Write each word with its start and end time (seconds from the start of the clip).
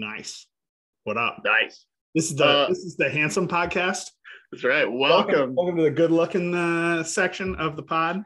Nice. 0.00 0.46
What 1.04 1.18
up? 1.18 1.42
Nice. 1.44 1.84
This 2.14 2.30
is 2.30 2.36
the 2.36 2.44
Uh, 2.46 2.68
this 2.68 2.78
is 2.78 2.96
the 2.96 3.10
handsome 3.10 3.46
podcast. 3.46 4.06
That's 4.50 4.64
right. 4.64 4.90
Welcome. 4.90 5.54
Welcome 5.54 5.76
to 5.76 5.82
the 5.82 5.90
good 5.90 6.10
looking 6.10 6.54
uh, 6.54 7.02
section 7.02 7.54
of 7.56 7.76
the 7.76 7.82
pod. 7.82 8.24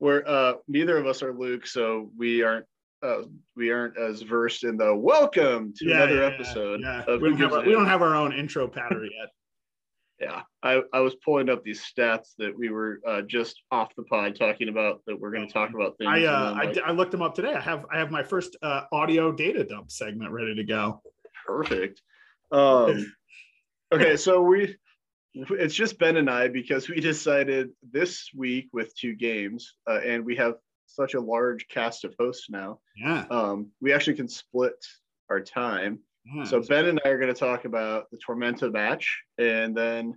We're 0.00 0.24
uh 0.26 0.54
neither 0.66 0.98
of 0.98 1.06
us 1.06 1.22
are 1.22 1.32
Luke, 1.32 1.64
so 1.64 2.10
we 2.18 2.42
aren't 2.42 2.66
uh 3.04 3.22
we 3.54 3.70
aren't 3.70 3.96
as 3.96 4.22
versed 4.22 4.64
in 4.64 4.76
the 4.76 4.96
welcome 4.96 5.72
to 5.76 5.86
Yeah, 5.86 6.02
another 6.02 6.22
yeah, 6.22 6.26
episode. 6.26 6.80
Yeah, 6.82 7.04
of 7.06 7.22
we 7.22 7.30
don't, 7.30 7.38
have 7.38 7.52
our, 7.52 7.64
we 7.64 7.70
don't 7.70 7.86
have 7.86 8.02
our 8.02 8.16
own 8.16 8.32
intro 8.32 8.66
pattern 8.66 9.08
yet. 9.16 9.28
Yeah. 10.20 10.42
I, 10.62 10.82
I 10.92 11.00
was 11.00 11.14
pulling 11.16 11.50
up 11.50 11.62
these 11.62 11.82
stats 11.84 12.30
that 12.38 12.56
we 12.56 12.70
were 12.70 13.00
uh 13.06 13.22
just 13.22 13.62
off 13.70 13.94
the 13.96 14.02
pod 14.04 14.36
talking 14.36 14.68
about 14.68 15.02
that 15.06 15.18
we're 15.18 15.30
gonna 15.30 15.48
talk 15.48 15.70
about 15.74 15.98
things. 15.98 16.10
I 16.10 16.24
uh, 16.24 16.52
I, 16.54 16.64
like, 16.64 16.78
I 16.78 16.90
looked 16.92 17.10
them 17.12 17.22
up 17.22 17.34
today. 17.34 17.54
I 17.54 17.60
have 17.60 17.84
I 17.92 17.98
have 17.98 18.10
my 18.10 18.22
first 18.22 18.56
uh, 18.62 18.82
audio 18.92 19.30
data 19.32 19.64
dump 19.64 19.90
segment 19.90 20.30
ready 20.32 20.54
to 20.54 20.64
go. 20.64 21.02
perfect. 21.46 22.00
Um 22.50 23.12
okay, 23.92 24.16
so 24.16 24.42
we 24.42 24.76
it's 25.34 25.74
just 25.74 25.98
Ben 25.98 26.16
and 26.16 26.30
I 26.30 26.48
because 26.48 26.88
we 26.88 27.00
decided 27.00 27.70
this 27.92 28.30
week 28.34 28.68
with 28.72 28.96
two 28.96 29.14
games, 29.14 29.74
uh, 29.86 30.00
and 30.04 30.24
we 30.24 30.36
have 30.36 30.54
such 30.86 31.14
a 31.14 31.20
large 31.20 31.68
cast 31.68 32.04
of 32.04 32.14
hosts 32.18 32.48
now. 32.48 32.78
Yeah. 32.96 33.26
um, 33.30 33.70
we 33.80 33.92
actually 33.92 34.16
can 34.16 34.28
split 34.28 34.74
our 35.28 35.40
time. 35.40 36.00
Yeah. 36.34 36.44
So 36.44 36.60
Ben 36.62 36.86
and 36.86 37.00
I 37.04 37.08
are 37.10 37.18
going 37.18 37.32
to 37.32 37.38
talk 37.38 37.64
about 37.64 38.04
the 38.10 38.18
Tormenta 38.18 38.72
match, 38.72 39.22
and 39.38 39.76
then 39.76 40.14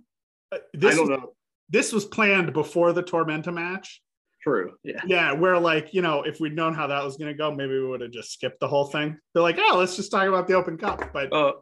Uh, 0.52 0.58
this 0.72 0.94
I 0.94 0.96
don't 0.98 1.10
was, 1.10 1.18
know. 1.20 1.32
this 1.68 1.92
was 1.92 2.04
planned 2.04 2.52
before 2.52 2.92
the 2.92 3.02
Tormenta 3.02 3.52
match. 3.52 4.02
True. 4.42 4.72
Yeah. 4.82 5.00
Yeah, 5.06 5.32
where 5.32 5.58
like 5.58 5.92
you 5.92 6.00
know, 6.02 6.22
if 6.22 6.40
we'd 6.40 6.54
known 6.56 6.72
how 6.74 6.86
that 6.86 7.04
was 7.04 7.16
going 7.18 7.28
to 7.30 7.36
go, 7.36 7.54
maybe 7.54 7.74
we 7.74 7.86
would 7.86 8.00
have 8.00 8.10
just 8.10 8.32
skipped 8.32 8.58
the 8.60 8.68
whole 8.68 8.86
thing. 8.86 9.18
They're 9.34 9.42
like, 9.42 9.58
oh, 9.58 9.76
let's 9.78 9.96
just 9.96 10.10
talk 10.10 10.26
about 10.26 10.48
the 10.48 10.54
Open 10.54 10.78
Cup. 10.78 11.12
But 11.12 11.32
Uh, 11.32 11.52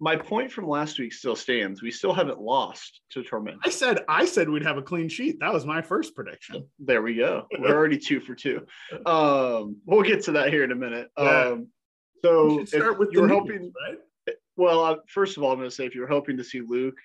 my 0.00 0.16
point 0.16 0.50
from 0.50 0.66
last 0.68 0.98
week 0.98 1.12
still 1.12 1.36
stands. 1.36 1.80
We 1.80 1.92
still 1.92 2.12
haven't 2.12 2.40
lost 2.40 3.00
to 3.12 3.22
Tormenta. 3.22 3.58
I 3.64 3.70
said 3.70 4.00
I 4.08 4.24
said 4.26 4.50
we'd 4.50 4.64
have 4.64 4.76
a 4.76 4.82
clean 4.82 5.08
sheet. 5.08 5.38
That 5.38 5.52
was 5.52 5.64
my 5.64 5.80
first 5.80 6.16
prediction. 6.16 6.68
There 6.80 7.00
we 7.02 7.14
go. 7.14 7.46
We're 7.56 7.72
already 7.74 7.98
two 7.98 8.18
for 8.20 8.34
two. 8.34 8.66
Um, 9.06 9.76
we'll 9.86 10.02
get 10.02 10.24
to 10.24 10.32
that 10.32 10.50
here 10.52 10.64
in 10.64 10.72
a 10.72 10.76
minute. 10.76 11.08
Yeah. 11.16 11.56
So 12.24 12.58
should 12.58 12.68
start 12.68 12.92
if 12.92 12.98
with 12.98 13.08
you 13.12 13.20
were 13.20 13.28
the 13.28 13.34
hoping, 13.34 13.72
right? 13.86 14.36
well, 14.56 14.84
uh, 14.84 14.96
first 15.08 15.36
of 15.36 15.42
all, 15.42 15.52
I'm 15.52 15.58
going 15.58 15.68
to 15.68 15.74
say 15.74 15.84
if 15.84 15.94
you're 15.94 16.06
hoping 16.06 16.38
to 16.38 16.44
see 16.44 16.62
Luke, 16.62 16.96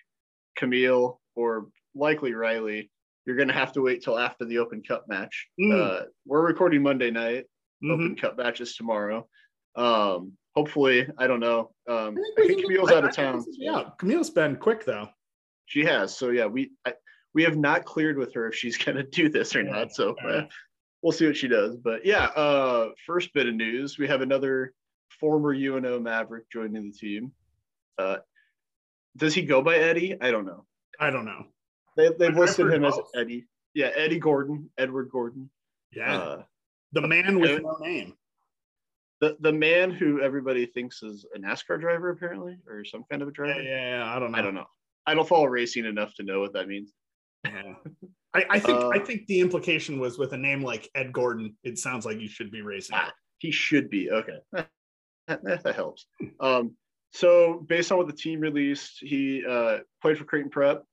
Camille, 0.56 1.20
or 1.36 1.67
likely 1.94 2.34
Riley, 2.34 2.89
you're 3.25 3.36
going 3.36 3.50
to 3.50 3.53
have 3.53 3.73
to 3.73 3.81
wait 3.81 4.02
till 4.02 4.17
after 4.17 4.45
the 4.45 4.59
Open 4.59 4.81
Cup 4.81 5.06
match. 5.09 5.47
Mm. 5.59 5.73
Uh, 5.73 6.06
we're 6.25 6.45
recording 6.45 6.81
Monday 6.81 7.12
night. 7.12 7.45
Mhm. 7.84 7.94
Open 7.94 8.16
Cup 8.16 8.38
matches 8.38 8.75
tomorrow. 8.75 9.28
Um, 9.75 10.34
hopefully, 10.56 11.08
I 11.17 11.28
don't 11.28 11.40
know. 11.42 11.72
Um, 11.88 12.16
think 12.16 12.40
I 12.40 12.47
think 12.47 12.62
Camille's 12.64 12.92
out 12.92 13.06
of 13.06 13.14
town. 13.14 13.44
Yeah, 13.58 13.90
Camille's 13.97 14.30
been 14.30 14.56
quick 14.56 14.86
though. 14.86 15.09
She 15.66 15.84
has. 15.84 16.17
So 16.17 16.30
yeah, 16.30 16.45
we 16.45 16.72
I, 16.86 16.94
we 17.34 17.44
have 17.44 17.58
not 17.58 17.84
cleared 17.84 18.17
with 18.17 18.34
her 18.36 18.47
if 18.47 18.56
she's 18.56 18.78
going 18.84 18.97
to 18.97 19.03
do 19.03 19.28
this 19.28 19.56
or 19.56 19.64
not. 19.64 19.94
So 19.94 20.16
uh, 20.25 20.45
we'll 21.02 21.12
see 21.12 21.25
what 21.28 21.38
she 21.38 21.47
does. 21.47 21.75
But 21.75 22.06
yeah, 22.06 22.25
uh, 22.25 22.90
first 23.06 23.34
bit 23.34 23.47
of 23.47 23.56
news: 23.56 23.97
we 23.97 24.08
have 24.08 24.22
another 24.22 24.73
former 25.20 25.53
UNO 25.53 26.00
Maverick 26.00 26.50
joining 26.52 26.84
the 26.89 26.92
team. 26.98 27.31
Uh, 27.98 28.17
does 29.17 29.34
he 29.34 29.42
go 29.42 29.62
by 29.62 29.75
Eddie? 29.75 30.17
I 30.22 30.31
don't 30.31 30.45
know. 30.45 30.66
I 31.00 31.09
don't 31.09 31.25
know. 31.25 31.45
They 31.98 32.09
they've 32.17 32.36
listed 32.36 32.72
him 32.72 32.86
as. 32.86 32.98
Eddie. 33.16 33.47
Yeah, 33.73 33.92
Eddie 33.95 34.20
Gordon, 34.20 34.70
Edward 34.78 35.09
Gordon. 35.12 35.50
Yeah, 35.95 36.17
Uh, 36.17 36.44
the 36.92 37.08
man 37.08 37.40
with 37.40 37.62
no 37.62 37.78
name. 37.81 38.14
the 39.22 39.38
the 39.42 39.52
man 39.52 39.92
who 39.92 40.22
everybody 40.22 40.66
thinks 40.66 41.03
is 41.03 41.25
a 41.36 41.40
NASCAR 41.40 41.80
driver 41.80 42.09
apparently, 42.12 42.58
or 42.67 42.84
some 42.86 43.03
kind 43.09 43.22
of 43.22 43.28
a 43.28 43.31
Yeah, 43.31 43.36
driver. 43.36 43.62
yeah, 43.62 43.97
yeah, 43.97 44.16
I 44.16 44.20
don't 44.20 44.31
know. 44.31 44.38
I 44.38 44.42
don't 44.42 44.53
know. 44.56 44.67
I 45.06 45.14
don't 45.16 45.28
follow 45.28 45.45
racing 45.45 45.86
enough 45.86 46.14
to 46.16 46.23
know 46.23 46.40
what 46.40 46.53
that 46.53 46.68
means. 46.68 46.94
Yeah. 47.46 47.74
I, 48.34 48.46
I 48.50 48.59
think 48.59 48.78
Uh, 48.78 48.90
I 48.90 49.00
think 49.00 49.25
the 49.28 49.40
implication 49.40 50.00
was 50.00 50.18
with 50.19 50.34
a 50.34 50.38
name 50.38 50.62
like 50.62 50.90
Ed 50.94 51.12
Gordon. 51.12 51.58
It 51.63 51.78
sounds 51.79 52.06
like 52.06 52.19
you 52.19 52.28
should 52.28 52.52
be 52.52 52.62
racing. 52.62 52.96
Ah, 52.96 53.12
he 53.40 53.50
should 53.52 53.90
be 53.90 54.12
okay. 54.12 54.40
that, 55.44 55.63
that 55.63 55.75
helps. 55.75 56.06
Um, 56.40 56.75
so 57.12 57.66
based 57.67 57.91
on 57.91 57.97
what 57.97 58.07
the 58.07 58.13
team 58.13 58.40
released, 58.40 58.97
he 59.00 59.44
uh, 59.47 59.79
played 60.01 60.17
for 60.17 60.25
Creighton 60.25 60.51
Prep, 60.51 60.84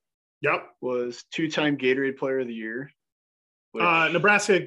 Yep. 0.42 0.66
was 0.80 1.24
two-time 1.32 1.76
Gatorade 1.76 2.16
Player 2.18 2.40
of 2.40 2.46
the 2.48 2.54
Year. 2.54 2.90
which- 3.72 3.82
Uh, 3.84 4.08
Nebraska. 4.12 4.60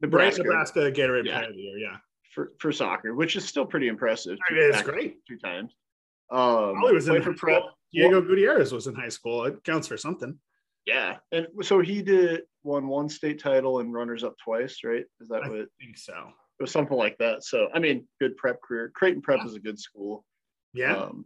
Nebraska, 0.00 0.42
Nebraska 0.42 0.92
Gatorade 0.92 1.24
Yeah. 1.26 1.38
Player 1.38 1.50
of 1.50 1.56
the 1.56 1.62
Year. 1.62 1.78
Yeah, 1.78 1.96
for, 2.34 2.52
for 2.58 2.70
soccer, 2.72 3.14
which 3.14 3.34
is 3.36 3.44
still 3.44 3.64
pretty 3.66 3.88
impressive. 3.88 4.38
it 4.50 4.58
is 4.74 4.82
great. 4.82 5.24
Two 5.26 5.38
times. 5.38 5.72
Um, 6.30 6.74
Probably 6.74 6.94
was 6.94 7.08
in 7.08 7.22
for 7.22 7.32
Prep. 7.34 7.62
school. 7.62 7.70
Diego 7.92 8.20
Gutierrez 8.20 8.72
was 8.72 8.86
in 8.88 8.94
high 8.94 9.08
school. 9.08 9.44
It 9.44 9.62
counts 9.64 9.88
for 9.88 9.96
something. 9.96 10.38
Yeah, 10.84 11.16
and 11.32 11.46
so 11.62 11.80
he 11.80 12.02
did 12.02 12.42
won 12.62 12.86
one 12.88 13.08
state 13.08 13.40
title 13.40 13.80
and 13.80 13.92
runners 13.92 14.22
up 14.22 14.34
twice, 14.38 14.80
right? 14.84 15.04
Is 15.20 15.28
that 15.28 15.42
I 15.44 15.48
what 15.48 15.60
I 15.60 15.64
think 15.80 15.96
so. 15.96 16.30
Was? 16.60 16.70
Something 16.72 16.96
like 16.96 17.16
that. 17.18 17.44
So 17.44 17.68
I 17.74 17.78
mean, 17.78 18.06
good 18.20 18.36
prep 18.36 18.60
career. 18.62 18.90
Creighton 18.94 19.22
Prep 19.22 19.44
is 19.44 19.54
a 19.54 19.60
good 19.60 19.78
school. 19.78 20.24
Yeah. 20.74 20.96
Um, 20.96 21.24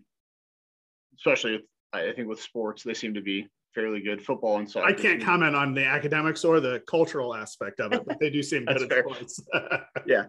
especially 1.17 1.53
with, 1.53 1.63
I 1.93 2.13
think 2.13 2.29
with 2.29 2.41
sports, 2.41 2.83
they 2.83 2.95
seem 2.95 3.15
to 3.15 3.21
be 3.21 3.49
fairly 3.75 4.01
good. 4.01 4.23
Football 4.25 4.59
and 4.59 4.71
soccer. 4.71 4.87
I 4.87 4.93
can't 4.93 5.23
comment 5.23 5.55
on 5.57 5.75
the 5.75 5.85
academics 5.85 6.45
or 6.45 6.61
the 6.61 6.83
cultural 6.89 7.35
aspect 7.35 7.81
of 7.81 7.93
it, 7.93 8.05
but 8.07 8.19
they 8.21 8.31
do 8.31 8.43
seem 8.43 8.65
good 8.67 8.83
at 8.83 8.89
fair. 8.89 9.03
sports. 9.03 9.41
Yeah. 10.07 10.25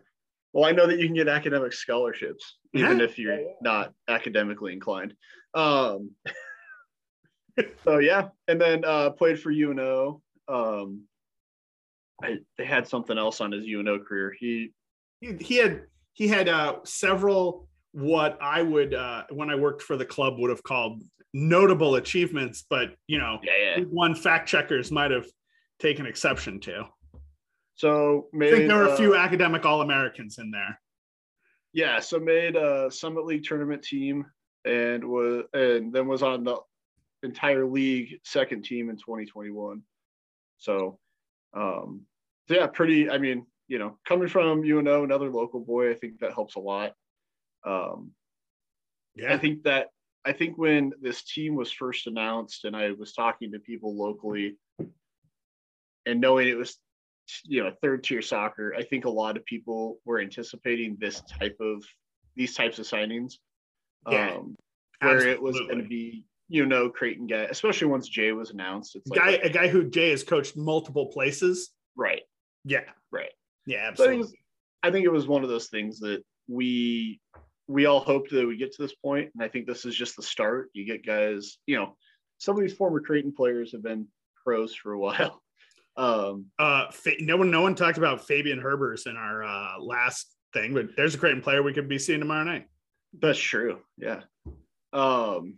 Well, 0.54 0.66
I 0.66 0.74
know 0.74 0.86
that 0.86 1.00
you 1.00 1.06
can 1.06 1.16
get 1.16 1.30
academic 1.30 1.72
scholarships 1.72 2.58
even 2.74 2.98
Yeah. 2.98 3.04
if 3.06 3.18
you're 3.18 3.34
Yeah, 3.36 3.40
yeah. 3.46 3.52
not 3.62 3.94
academically 4.10 4.74
inclined. 4.74 5.16
Um, 5.54 6.12
so 7.86 8.00
yeah, 8.00 8.30
and 8.48 8.60
then 8.60 8.84
uh, 8.84 9.12
played 9.12 9.40
for 9.40 9.50
UNO. 9.52 10.22
Um, 10.48 11.04
I, 12.22 12.38
they 12.58 12.66
had 12.66 12.88
something 12.88 13.18
else 13.18 13.40
on 13.40 13.52
his 13.54 13.66
UNO 13.66 14.00
career. 14.00 14.36
He 14.38 14.74
he, 15.22 15.34
he 15.40 15.56
had 15.56 15.84
he 16.14 16.28
had 16.28 16.50
uh, 16.50 16.78
several 16.84 17.68
what 17.94 18.38
I 18.42 18.62
would 18.62 18.94
uh, 18.94 19.24
when 19.30 19.50
I 19.50 19.56
worked 19.56 19.82
for 19.82 19.96
the 19.96 20.06
club 20.06 20.40
would 20.40 20.50
have 20.50 20.64
called 20.64 21.02
notable 21.34 21.96
achievements, 21.96 22.66
but 22.70 22.90
you 23.08 23.18
know, 23.18 23.40
yeah 23.44 23.78
yeah. 23.78 23.84
one 23.86 24.16
fact 24.16 24.50
checkers 24.50 24.92
might 24.92 25.12
have 25.12 25.26
taken 25.80 26.06
exception 26.06 26.60
to. 26.62 26.86
So 27.76 28.28
I 28.36 28.50
think 28.50 28.68
there 28.68 28.78
were 28.78 28.88
a 28.88 28.92
uh, 28.92 28.98
few 28.98 29.16
academic 29.16 29.66
All 29.66 29.82
Americans 29.82 30.38
in 30.38 30.52
there. 30.52 30.80
Yeah, 31.74 32.00
so 32.00 32.20
made 32.20 32.56
a 32.56 32.92
Summit 32.92 33.26
League 33.26 33.44
tournament 33.44 33.82
team 33.82 34.26
and 34.66 35.04
was 35.04 35.46
and 35.54 35.94
then 35.94 36.08
was 36.08 36.22
on 36.22 36.44
the 36.44 36.58
entire 37.24 37.66
league 37.66 38.20
second 38.24 38.64
team 38.64 38.90
in 38.90 38.98
2021. 38.98 39.82
So 40.58 41.00
um 41.56 42.02
so 42.48 42.56
yeah, 42.56 42.68
pretty 42.68 43.10
I 43.10 43.18
mean, 43.18 43.46
you 43.72 43.80
know, 43.80 43.98
coming 44.06 44.28
from 44.28 44.66
UNO, 44.66 45.06
another 45.06 45.30
local 45.30 45.62
boy, 45.62 45.92
I 45.92 45.94
think 45.94 46.20
that 46.20 46.34
helps 46.34 46.56
a 46.56 46.60
lot. 46.60 46.92
Um 47.66 48.12
Yeah, 49.16 49.34
I 49.34 49.38
think 49.38 49.64
that 49.64 49.88
I 50.26 50.34
think 50.34 50.58
when 50.58 50.92
this 51.02 51.24
team 51.24 51.56
was 51.56 51.72
first 51.72 52.06
announced 52.06 52.66
and 52.66 52.76
I 52.76 52.92
was 52.92 53.14
talking 53.14 53.54
to 53.54 53.60
people 53.60 53.96
locally 53.96 54.58
and 56.06 56.20
knowing 56.20 56.50
it 56.50 56.58
was 56.58 56.78
you 57.46 57.64
know 57.64 57.72
third 57.82 58.04
tier 58.04 58.22
soccer, 58.22 58.76
I 58.78 58.84
think 58.84 59.06
a 59.06 59.10
lot 59.10 59.38
of 59.38 59.46
people 59.46 60.00
were 60.04 60.20
anticipating 60.20 60.98
this 61.00 61.22
type 61.40 61.56
of 61.62 61.82
these 62.36 62.54
types 62.54 62.78
of 62.78 62.86
signings. 62.86 63.36
Yeah, 64.10 64.34
um 64.34 64.58
where 65.00 65.30
it 65.30 65.42
was 65.42 65.58
going 65.58 65.82
to 65.82 65.88
be 65.88 66.26
you 66.50 66.66
know 66.66 66.90
Creighton 66.90 67.26
guy, 67.26 67.44
especially 67.44 67.88
once 67.88 68.10
Jay 68.10 68.34
was 68.34 68.50
announced. 68.52 68.98
It's 68.98 69.10
like 69.10 69.22
guy 69.22 69.32
a 69.48 69.50
guy 69.50 69.70
who 69.70 69.90
Jay 69.90 70.10
has 70.10 70.24
coached 70.24 70.58
multiple 70.58 71.06
places. 71.06 71.72
right, 71.96 72.24
Yeah, 72.66 72.84
right. 73.12 73.32
Yeah, 73.66 73.94
So 73.94 74.04
I 74.04 74.08
absolutely. 74.08 74.24
think, 74.24 74.40
I 74.84 74.92
think 74.92 75.06
it 75.06 75.12
was 75.12 75.28
one 75.28 75.44
of 75.44 75.50
those 75.50 75.68
things 75.68 76.00
that 76.00 76.24
we 76.48 77.20
we 77.68 77.86
all 77.86 78.00
hoped 78.02 78.32
that 78.32 78.48
we 78.48 78.58
get 78.58 78.74
to 78.74 78.82
this 78.82 78.96
point, 78.96 79.30
and 79.34 79.44
I 79.44 79.48
think 79.48 79.66
this 79.66 79.86
is 79.86 79.96
just 79.96 80.16
the 80.16 80.24
start. 80.24 80.70
You 80.74 80.86
get 80.86 81.06
guys, 81.06 81.58
you 81.68 81.78
know, 81.78 81.96
some 82.38 82.56
of 82.56 82.62
these 82.62 82.74
former 82.74 83.00
Creighton 83.00 83.32
players 83.34 83.72
have 83.72 83.84
been 83.84 84.08
pros 84.44 84.76
for 84.76 84.94
a 84.94 85.00
while. 85.00 85.42
Um, 85.98 86.46
uh 86.58 86.86
no 87.20 87.36
one 87.36 87.52
no 87.52 87.62
one 87.62 87.76
talked 87.76 87.98
about 87.98 88.26
Fabian 88.26 88.62
Herbers 88.62 89.08
in 89.08 89.18
our 89.18 89.44
uh 89.44 89.78
last 89.78 90.34
thing, 90.54 90.74
but 90.74 90.96
there's 90.96 91.16
a 91.16 91.18
Creighton 91.18 91.42
player 91.42 91.62
we 91.62 91.74
could 91.74 91.90
be 91.90 92.00
seeing 92.00 92.20
tomorrow 92.20 92.46
night. 92.46 92.68
that's 93.20 93.38
true. 93.38 93.80
Yeah. 93.98 94.22
Um, 94.94 95.58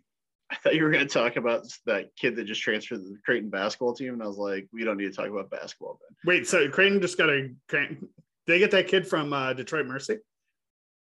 I 0.53 0.55
thought 0.57 0.75
you 0.75 0.83
were 0.83 0.91
going 0.91 1.07
to 1.07 1.11
talk 1.11 1.35
about 1.35 1.65
that 1.87 2.15
kid 2.15 2.35
that 2.35 2.45
just 2.45 2.61
transferred 2.61 2.97
to 2.97 3.09
the 3.09 3.17
Creighton 3.25 3.49
basketball 3.49 3.95
team, 3.95 4.13
and 4.13 4.21
I 4.21 4.27
was 4.27 4.37
like, 4.37 4.67
we 4.71 4.83
don't 4.83 4.97
need 4.97 5.09
to 5.09 5.15
talk 5.15 5.27
about 5.27 5.49
basketball 5.49 5.99
then. 5.99 6.15
Wait, 6.25 6.47
so 6.47 6.69
Creighton 6.69 7.01
just 7.01 7.17
got 7.17 7.29
a 7.29 7.49
Creighton, 7.67 8.07
they 8.45 8.59
get 8.59 8.69
that 8.71 8.87
kid 8.87 9.07
from 9.07 9.33
uh, 9.33 9.53
Detroit 9.53 9.87
Mercy? 9.87 10.19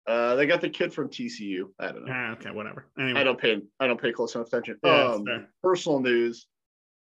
Uh, 0.09 0.35
they 0.35 0.47
got 0.47 0.61
the 0.61 0.69
kid 0.71 0.93
from 0.93 1.09
TCU. 1.09 1.69
I 1.79 1.93
don't 1.93 2.05
know. 2.07 2.13
Ah, 2.13 2.33
okay, 2.33 2.51
whatever. 2.51 2.87
Anyway, 2.99 3.21
I 3.21 3.25
don't 3.25 3.39
pay. 3.39 3.61
I 3.79 3.87
don't 3.87 4.01
pay 4.01 4.11
close 4.11 4.35
enough 4.35 4.49
attention. 4.49 4.79
Yeah, 4.83 5.13
um, 5.13 5.47
personal 5.63 6.01
news. 6.01 6.47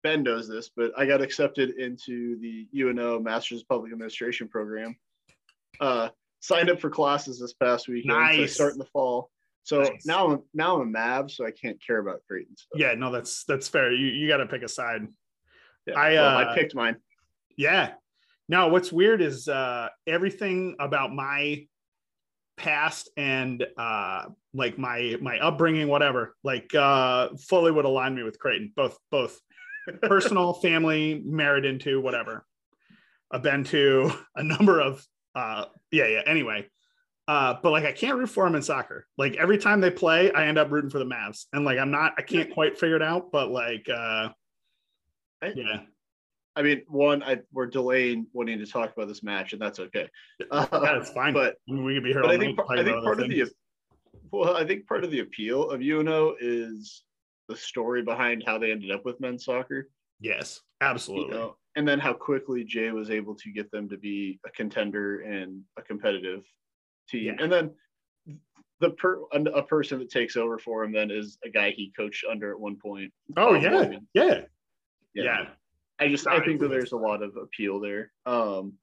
Ben 0.05 0.23
knows 0.23 0.47
this, 0.47 0.71
but 0.77 0.93
I 0.97 1.07
got 1.07 1.21
accepted 1.23 1.71
into 1.79 2.39
the 2.39 2.69
UNO 2.79 3.19
Masters 3.19 3.63
of 3.63 3.69
Public 3.69 3.93
Administration 3.93 4.47
program. 4.47 4.95
Uh, 5.81 6.11
signed 6.41 6.71
up 6.71 6.81
for 6.81 6.91
classes 6.91 7.41
this 7.41 7.55
past 7.55 7.89
weekend. 7.89 8.13
So 8.13 8.17
I 8.17 8.37
Nice. 8.37 8.55
start 8.55 8.75
in 8.75 8.79
the 8.79 8.85
fall. 8.85 9.31
So 9.69 9.83
Nice. 9.83 10.07
now 10.07 10.31
I'm 10.31 10.43
now 10.55 10.77
I'm 10.77 10.81
a 10.81 10.87
Mav, 10.87 11.31
so 11.31 11.45
I 11.45 11.51
can't 11.51 11.79
care 11.85 11.99
about 11.99 12.23
Creighton 12.27 12.57
stuff. 12.57 12.81
Yeah, 12.81 12.95
no, 12.95 13.13
that's 13.13 13.45
that's 13.45 13.69
fair. 13.69 13.93
You 13.93 14.07
you 14.07 14.27
got 14.27 14.39
to 14.39 14.47
pick 14.47 14.63
a 14.63 14.69
side. 14.69 15.07
Yeah. 15.87 15.99
I, 15.99 16.13
Well, 16.13 16.37
uh, 16.39 16.45
I 16.45 16.55
picked 16.55 16.75
mine. 16.75 16.97
Yeah. 17.59 17.93
Now, 18.49 18.71
what's 18.71 18.91
weird 18.91 19.21
is 19.21 19.47
uh, 19.47 19.89
everything 20.07 20.75
about 20.81 21.15
my 21.15 21.67
past 22.57 23.11
and 23.19 23.67
uh, 23.77 24.25
like 24.55 24.79
my 24.79 25.19
my 25.21 25.39
upbringing, 25.39 25.89
whatever, 25.89 26.35
like 26.43 26.75
uh, 26.75 27.29
fully 27.37 27.71
would 27.71 27.85
align 27.85 28.15
me 28.15 28.23
with 28.23 28.39
Creighton. 28.39 28.73
Both 28.75 28.97
both 29.11 29.39
personal, 30.03 30.55
family, 30.55 31.21
married 31.27 31.67
into, 31.67 32.01
whatever. 32.01 32.47
I've 33.31 33.43
been 33.43 33.65
to 33.65 34.13
a 34.35 34.43
number 34.43 34.81
of 34.81 35.05
uh, 35.35 35.67
yeah 35.93 36.07
yeah. 36.07 36.23
Anyway. 36.25 36.71
Uh, 37.29 37.55
but 37.63 37.71
like 37.73 37.85
I 37.85 37.93
can't 37.93 38.17
root 38.19 38.31
for 38.31 38.45
them 38.47 38.55
in 38.55 38.63
soccer. 38.63 39.07
Like 39.19 39.37
every 39.37 39.59
time 39.59 39.83
they 39.83 39.91
play, 39.91 40.33
I 40.33 40.47
end 40.47 40.57
up 40.57 40.71
rooting 40.73 40.89
for 40.89 40.99
the 40.99 41.05
Mavs, 41.05 41.45
and 41.53 41.63
like 41.63 41.79
I'm 41.79 41.91
not, 41.91 42.15
I 42.17 42.23
can't 42.23 42.51
quite 42.51 42.79
figure 42.79 42.97
it 42.97 43.03
out. 43.03 43.31
But 43.31 43.51
like, 43.51 43.87
uh, 43.89 44.31
I- 45.43 45.53
yeah, 45.55 45.81
I 46.57 46.63
mean, 46.63 46.83
one, 46.89 47.23
I 47.23 47.41
we're 47.53 47.67
delaying 47.67 48.27
wanting 48.33 48.59
to 48.61 48.67
talk 48.67 48.95
about 48.97 49.09
this 49.09 49.23
match, 49.23 49.53
and 49.53 49.61
that's 49.61 49.79
okay. 49.79 50.09
Uh, 50.51 50.67
that's 50.81 51.11
fine. 51.11 51.35
but 51.35 51.57
I 51.69 51.73
mean, 51.73 51.85
we 51.85 51.95
could 51.95 52.05
be 52.05 52.13
here 52.13 52.23
all 52.23 52.31
I 52.31 52.39
think 52.39 52.57
night 52.57 52.79
I 52.79 52.83
think 52.85 53.05
part 53.05 53.21
of 53.21 53.29
the 53.29 53.51
well, 54.33 54.57
I 54.57 54.67
think 54.67 54.87
part 54.87 55.05
of 55.05 55.11
the 55.11 55.21
appeal 55.21 55.71
of 55.71 55.83
UNO 55.83 56.35
is 56.41 57.05
the 57.49 57.57
story 57.57 58.03
behind 58.03 58.43
how 58.47 58.59
they 58.59 58.71
ended 58.73 58.91
up 58.91 59.05
with 59.05 59.21
men's 59.21 59.45
soccer. 59.45 59.89
yes, 60.21 60.61
You 60.81 60.87
absolutely. 60.87 61.35
know, 61.37 61.57
and 61.77 61.87
then 61.87 61.99
how 61.99 62.15
quickly 62.15 62.65
Jay 62.65 62.91
was 62.91 63.11
able 63.11 63.35
to 63.37 63.51
get 63.51 63.71
them 63.71 63.87
to 63.91 63.99
be 63.99 64.41
a 64.47 64.51
contender 64.51 65.21
and 65.21 65.63
a 65.79 65.83
competitive 65.83 66.43
team. 67.09 67.25
Yeah. 67.25 67.43
And 67.43 67.53
then 67.53 67.71
the 68.81 68.91
per 68.91 69.21
a 69.35 69.63
person 69.63 69.99
that 69.99 70.11
takes 70.11 70.37
over 70.37 70.59
for 70.59 70.85
him 70.85 70.93
then 70.93 71.11
is 71.11 71.37
a 71.45 71.49
guy 71.51 71.71
he 71.71 71.93
coached 71.97 72.25
under 72.31 72.53
at 72.53 72.61
one 72.61 72.77
point. 72.77 73.13
oh 73.37 73.55
yeah, 73.55 73.91
yeah, 74.15 74.41
Yeah. 75.15 75.25
yeah. 75.25 75.45
I 75.99 76.09
just 76.09 76.27
I 76.29 76.41
think 76.45 76.61
that 76.61 76.69
there's 76.69 76.93
a 76.93 76.97
lot 76.97 77.23
of 77.23 77.37
appeal 77.37 77.81
there. 77.81 78.13
Um 78.25 78.75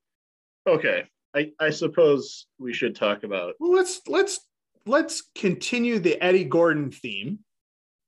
okay. 0.68 1.06
I, 1.34 1.52
I 1.60 1.70
suppose 1.70 2.48
we 2.60 2.74
should 2.74 2.96
talk 2.96 3.24
about 3.24 3.56
Well, 3.60 3.72
let's 3.74 4.02
let's 4.08 4.40
let's 4.86 5.24
continue 5.36 6.00
the 6.00 6.22
Eddie 6.22 6.44
Gordon 6.46 6.92
theme. 6.92 7.40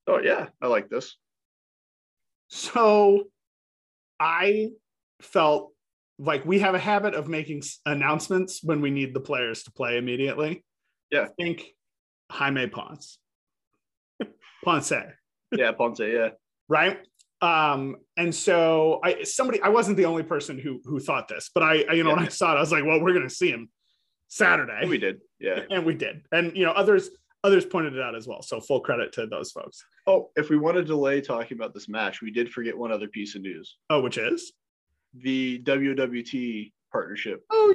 oh 0.07 0.19
yeah, 0.19 0.47
I 0.61 0.67
like 0.67 0.89
this. 0.89 1.15
So, 2.49 3.25
I 4.19 4.69
felt 5.21 5.73
like 6.19 6.45
we 6.45 6.59
have 6.59 6.75
a 6.75 6.79
habit 6.79 7.13
of 7.13 7.27
making 7.27 7.61
announcements 7.85 8.63
when 8.63 8.81
we 8.81 8.89
need 8.89 9.13
the 9.13 9.19
players 9.19 9.63
to 9.63 9.71
play 9.71 9.97
immediately. 9.97 10.63
Yeah. 11.11 11.27
think 11.39 11.65
Jaime 12.31 12.67
Ponce, 12.67 13.19
Ponce. 14.65 14.91
Yeah, 15.55 15.71
Ponce, 15.71 15.99
yeah. 15.99 16.29
right 16.67 16.99
um 17.43 17.95
and 18.17 18.33
so 18.33 18.99
i 19.03 19.21
somebody 19.21 19.61
i 19.61 19.69
wasn't 19.69 19.95
the 19.95 20.05
only 20.05 20.23
person 20.23 20.57
who 20.57 20.81
who 20.85 20.99
thought 20.99 21.27
this 21.27 21.51
but 21.53 21.61
i, 21.61 21.85
I 21.87 21.93
you 21.93 22.03
know 22.03 22.09
when 22.09 22.25
i 22.25 22.29
saw 22.29 22.53
it 22.53 22.57
i 22.57 22.59
was 22.59 22.71
like 22.71 22.83
well 22.83 22.99
we're 22.99 23.13
gonna 23.13 23.29
see 23.29 23.51
him 23.51 23.69
saturday 24.27 24.87
We 24.87 24.97
did. 24.97 25.21
Yeah. 25.39 25.59
and 25.69 25.85
we 25.85 25.93
did 25.93 26.23
and 26.31 26.57
you 26.57 26.65
know 26.65 26.71
others 26.71 27.11
others 27.43 27.63
pointed 27.63 27.93
it 27.95 28.01
out 28.01 28.15
as 28.15 28.27
well 28.27 28.41
so 28.41 28.59
full 28.59 28.79
credit 28.79 29.11
to 29.13 29.27
those 29.27 29.51
folks 29.51 29.83
Oh, 30.07 30.31
if 30.35 30.49
we 30.49 30.57
want 30.57 30.77
to 30.77 30.83
delay 30.83 31.19
talking 31.21 31.57
about 31.57 31.73
this 31.73 31.89
match, 31.89 32.21
we 32.21 32.31
did 32.31 32.49
forget 32.49 32.77
one 32.77 32.93
other 32.93 33.07
piece 33.09 33.35
of 33.35 33.41
news. 33.43 33.75
oh 33.91 34.01
which 34.01 34.17
is 34.17 34.53
The 35.15 35.59
WWT 35.63 36.71
partnership. 36.91 37.43
oh 37.49 37.73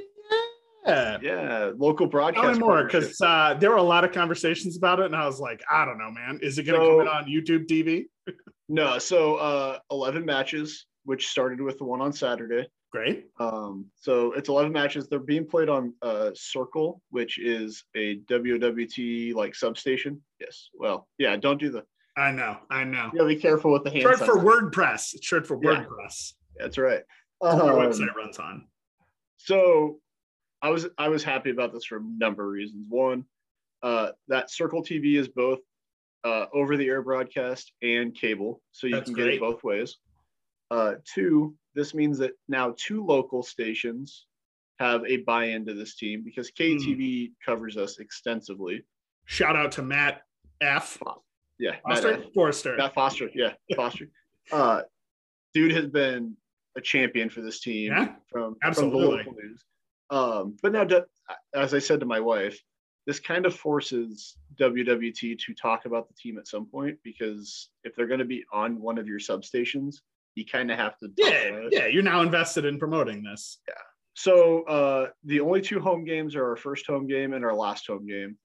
yeah 0.85 1.17
Yeah, 1.21 1.71
local 1.77 2.07
broadcast. 2.07 2.43
Tell 2.45 2.59
more 2.59 2.83
because 2.83 3.19
uh, 3.21 3.53
there 3.55 3.69
were 3.71 3.77
a 3.77 3.81
lot 3.83 4.03
of 4.03 4.11
conversations 4.11 4.75
about 4.77 4.99
it, 4.99 5.05
and 5.05 5.15
I 5.15 5.25
was 5.25 5.39
like, 5.39 5.61
I 5.71 5.85
don't 5.85 5.97
know, 5.97 6.11
man. 6.11 6.39
Is 6.41 6.57
it 6.57 6.63
going 6.63 6.79
to 6.79 6.85
So- 6.85 6.97
come 6.97 7.01
in 7.01 7.07
on 7.07 7.25
YouTube 7.25 7.67
TV? 7.67 8.05
No, 8.69 8.97
so 8.97 9.35
uh, 9.35 9.77
11 9.91 10.23
matches, 10.25 10.85
which 11.03 11.27
started 11.27 11.59
with 11.61 11.77
the 11.77 11.83
one 11.83 11.99
on 11.99 12.13
Saturday. 12.13 12.65
Great. 12.93 13.25
Um, 13.37 13.85
so 13.95 14.31
it's 14.31 14.47
11 14.47 14.71
matches. 14.71 15.07
They're 15.09 15.19
being 15.19 15.45
played 15.45 15.67
on 15.67 15.93
uh, 16.01 16.31
Circle, 16.33 17.01
which 17.09 17.37
is 17.39 17.83
a 17.95 18.19
WWT 18.21 19.33
like 19.35 19.53
substation. 19.53 20.21
Yes. 20.39 20.69
Well, 20.73 21.07
yeah. 21.17 21.35
Don't 21.35 21.59
do 21.59 21.71
the. 21.71 21.83
I 22.15 22.31
know. 22.31 22.57
I 22.71 22.85
know. 22.85 23.11
Yeah, 23.13 23.25
be 23.25 23.35
careful 23.35 23.71
with 23.73 23.83
the 23.83 23.89
hand. 23.91 24.03
Short 24.03 24.19
for. 24.19 24.37
WordPress. 24.37 25.13
It's 25.13 25.25
short 25.27 25.45
for 25.45 25.59
Yeah. 25.61 25.83
WordPress. 25.83 26.33
That's 26.57 26.77
right. 26.77 27.01
That's 27.43 27.61
what 27.61 27.71
our 27.73 27.79
Um, 27.85 27.91
website 27.91 28.15
runs 28.15 28.39
on. 28.39 28.67
so 29.37 29.99
I 30.61 30.69
was 30.69 30.87
I 30.97 31.09
was 31.09 31.23
happy 31.23 31.49
about 31.49 31.73
this 31.73 31.85
for 31.85 31.97
a 31.97 32.01
number 32.01 32.43
of 32.45 32.51
reasons. 32.51 32.85
One, 32.89 33.25
uh, 33.81 34.11
that 34.29 34.49
Circle 34.49 34.83
TV 34.83 35.15
is 35.17 35.27
both 35.27 35.59
uh, 36.23 36.45
over 36.53 36.77
the 36.77 36.87
air 36.87 37.01
broadcast 37.01 37.73
and 37.81 38.15
cable, 38.15 38.61
so 38.71 38.87
you 38.87 38.95
That's 38.95 39.05
can 39.07 39.13
get 39.15 39.27
it 39.27 39.39
both 39.41 39.63
ways. 39.63 39.97
Uh, 40.71 40.93
two, 41.03 41.55
this 41.75 41.93
means 41.93 42.17
that 42.19 42.31
now 42.47 42.73
two 42.77 43.05
local 43.05 43.43
stations 43.43 44.25
have 44.79 45.03
a 45.05 45.17
buy-in 45.17 45.65
to 45.65 45.73
this 45.73 45.95
team 45.97 46.23
because 46.23 46.49
KTV 46.51 47.33
covers 47.45 47.75
us 47.77 47.99
extensively. 47.99 48.83
Shout 49.25 49.55
out 49.55 49.71
to 49.73 49.81
Matt 49.83 50.21
F. 50.61 50.97
Yeah, 51.59 51.71
Matt 51.71 51.81
Foster? 52.03 52.13
F. 52.13 52.33
Forster. 52.33 52.75
Matt 52.77 52.93
Foster. 52.93 53.29
Yeah, 53.35 53.53
Foster. 53.75 54.09
Uh, 54.51 54.81
dude 55.53 55.71
has 55.73 55.87
been 55.87 56.35
a 56.77 56.81
champion 56.81 57.29
for 57.29 57.41
this 57.41 57.59
team 57.61 57.91
Yeah, 57.91 58.15
from, 58.31 58.55
from 58.73 58.89
the 58.89 58.97
local 58.97 59.33
news. 59.33 59.63
Um, 60.09 60.57
but 60.61 60.71
now, 60.71 60.87
as 61.55 61.73
I 61.73 61.79
said 61.79 61.99
to 62.01 62.05
my 62.05 62.19
wife, 62.19 62.59
this 63.05 63.19
kind 63.19 63.45
of 63.45 63.55
forces 63.55 64.37
WWT 64.59 65.37
to 65.39 65.53
talk 65.53 65.85
about 65.85 66.07
the 66.07 66.13
team 66.13 66.37
at 66.37 66.47
some 66.47 66.65
point 66.65 66.97
because 67.03 67.69
if 67.83 67.95
they're 67.95 68.07
going 68.07 68.19
to 68.19 68.25
be 68.25 68.43
on 68.53 68.79
one 68.79 68.97
of 68.97 69.07
your 69.07 69.19
substations, 69.19 69.95
you 70.35 70.45
kind 70.45 70.71
of 70.71 70.77
have 70.77 70.97
to. 70.99 71.09
Yeah, 71.17 71.67
yeah. 71.71 71.85
You're 71.87 72.01
now 72.03 72.21
invested 72.21 72.65
in 72.65 72.79
promoting 72.79 73.23
this. 73.23 73.59
Yeah. 73.67 73.73
So 74.15 74.63
uh, 74.63 75.07
the 75.25 75.39
only 75.41 75.61
two 75.61 75.79
home 75.79 76.05
games 76.05 76.35
are 76.35 76.45
our 76.47 76.55
first 76.55 76.85
home 76.87 77.07
game 77.07 77.33
and 77.33 77.43
our 77.43 77.53
last 77.55 77.87
home 77.87 78.05
game. 78.07 78.37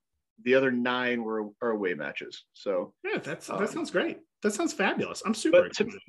The 0.44 0.54
other 0.54 0.70
nine 0.70 1.22
were 1.24 1.48
are 1.62 1.70
away 1.70 1.94
matches. 1.94 2.44
So 2.52 2.94
Yeah, 3.04 3.18
that's 3.18 3.48
Um, 3.50 3.58
that 3.60 3.70
sounds 3.70 3.90
great. 3.90 4.18
That 4.42 4.52
sounds 4.54 4.72
fabulous. 4.72 5.22
I'm 5.26 5.34
super 5.34 5.62
but 5.62 5.72
to- 5.74 5.84
excited. 5.84 6.00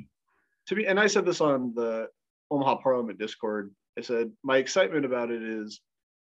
To 0.69 0.75
me, 0.75 0.85
and 0.85 0.99
I 0.99 1.07
said 1.07 1.25
this 1.25 1.41
on 1.41 1.73
the 1.75 2.07
Omaha 2.51 2.77
Parliament 2.77 3.19
Discord. 3.19 3.73
I 3.97 4.01
said 4.01 4.31
my 4.43 4.57
excitement 4.57 5.03
about 5.03 5.31
it 5.31 5.41
is 5.43 5.81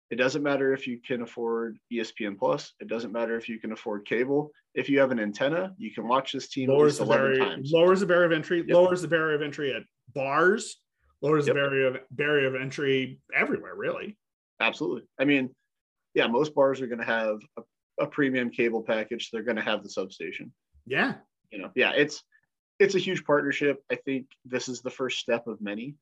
it 0.09 0.15
doesn't 0.15 0.43
matter 0.43 0.73
if 0.73 0.87
you 0.87 0.99
can 0.99 1.21
afford 1.21 1.77
ESPN 1.93 2.37
Plus. 2.37 2.73
It 2.81 2.87
doesn't 2.89 3.13
matter 3.13 3.37
if 3.37 3.47
you 3.47 3.59
can 3.59 3.71
afford 3.71 4.05
cable. 4.05 4.51
If 4.73 4.89
you 4.89 4.99
have 4.99 5.11
an 5.11 5.19
antenna, 5.19 5.73
you 5.77 5.91
can 5.91 6.07
watch 6.07 6.33
this 6.33 6.49
team 6.49 6.69
lowers 6.69 6.97
the 6.97 7.05
barrier, 7.05 7.37
times. 7.37 7.71
lowers 7.71 7.99
the 8.01 8.05
barrier 8.07 8.25
of 8.25 8.31
entry, 8.33 8.57
Yep. 8.67 8.75
lowers 8.75 9.01
the 9.03 9.07
barrier 9.07 9.35
of 9.35 9.41
entry 9.41 9.73
at 9.73 9.83
bars, 10.13 10.77
lowers 11.21 11.45
Yep. 11.47 11.55
the 11.55 11.61
barrier 11.61 11.87
of 11.87 11.97
barrier 12.11 12.47
of 12.47 12.55
entry 12.61 13.19
everywhere, 13.33 13.75
really. 13.75 14.17
Absolutely. 14.59 15.03
I 15.19 15.25
mean, 15.25 15.53
yeah, 16.15 16.27
most 16.27 16.53
bars 16.55 16.81
are 16.81 16.87
going 16.87 16.99
to 16.99 17.05
have 17.05 17.39
a, 17.57 17.61
a 18.01 18.07
premium 18.07 18.49
cable 18.49 18.81
package. 18.81 19.29
They're 19.31 19.43
going 19.43 19.55
to 19.57 19.61
have 19.63 19.83
the 19.83 19.89
substation. 19.89 20.51
Yeah. 20.85 21.15
You 21.51 21.59
know, 21.59 21.71
yeah, 21.75 21.91
it's 21.91 22.23
it's 22.81 22.95
a 22.95 22.99
huge 22.99 23.23
partnership. 23.23 23.83
I 23.91 23.95
think 23.95 24.27
this 24.45 24.67
is 24.67 24.81
the 24.81 24.89
first 24.89 25.19
step 25.19 25.47
of 25.47 25.61
many. 25.61 25.95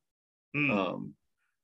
Mm. 0.56 0.72
Um, 0.72 1.14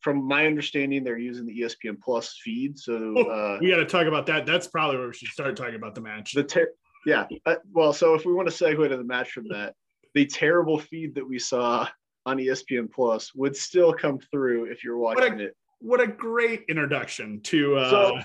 from 0.02 0.28
my 0.28 0.46
understanding, 0.46 1.04
they're 1.04 1.18
using 1.18 1.46
the 1.48 1.62
ESPN 1.62 2.00
Plus 2.00 2.38
feed. 2.44 2.78
So 2.78 3.14
Oh, 3.18 3.24
uh, 3.24 3.58
we 3.60 3.70
got 3.70 3.78
to 3.78 3.86
talk 3.86 4.06
about 4.06 4.26
that. 4.28 4.46
That's 4.46 4.68
probably 4.68 4.98
where 4.98 5.08
we 5.08 5.14
should 5.14 5.30
start 5.30 5.56
talking 5.56 5.76
about 5.76 5.96
the 5.96 6.02
match. 6.02 6.34
the 6.34 6.44
ter- 6.44 6.72
yeah 7.08 7.26
uh, 7.46 7.56
well 7.72 7.94
so 7.94 8.16
if 8.16 8.26
we 8.26 8.34
want 8.34 8.50
to 8.50 8.54
segue 8.54 8.90
to 8.90 8.98
the 8.98 9.04
match 9.04 9.32
from 9.32 9.48
that 9.50 9.76
the 10.16 10.26
terrible 10.26 10.80
feed 10.80 11.14
that 11.14 11.28
we 11.28 11.38
saw 11.38 11.88
on 12.26 12.38
espn 12.38 12.92
plus 12.92 13.32
would 13.36 13.56
still 13.56 13.94
come 13.94 14.18
through 14.32 14.66
if 14.72 14.84
you're 14.84 14.98
What 14.98 15.20
a- 15.20 15.22
watching 15.22 15.40
it 15.42 15.56
what 15.82 16.02
a 16.02 16.08
great 16.08 16.64
introduction 16.68 17.42
to 17.42 17.78
uh 17.78 17.90
So- 17.92 18.20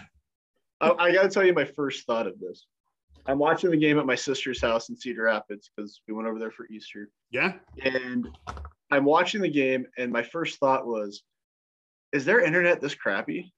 I, 0.80 0.90
I 1.08 1.12
gotta 1.12 1.28
tell 1.28 1.44
you 1.44 1.52
my 1.52 1.66
first 1.66 2.06
thought 2.06 2.26
of 2.26 2.40
this 2.40 2.64
i'm 3.26 3.38
watching 3.38 3.70
the 3.70 3.76
game 3.76 3.98
at 3.98 4.06
my 4.06 4.14
sister's 4.14 4.60
house 4.60 4.88
in 4.88 4.96
cedar 4.96 5.24
rapids 5.24 5.70
because 5.74 6.00
we 6.06 6.14
went 6.14 6.28
over 6.28 6.38
there 6.38 6.50
for 6.50 6.66
easter 6.66 7.10
yeah. 7.30 7.52
and 7.84 8.28
i'm 8.90 9.04
watching 9.04 9.40
the 9.40 9.48
game 9.48 9.86
and 9.98 10.12
my 10.12 10.22
first 10.22 10.58
thought 10.58 10.86
was 10.86 11.22
is 12.12 12.24
their 12.24 12.40
internet 12.40 12.80
this 12.80 12.94
crappy 12.94 13.52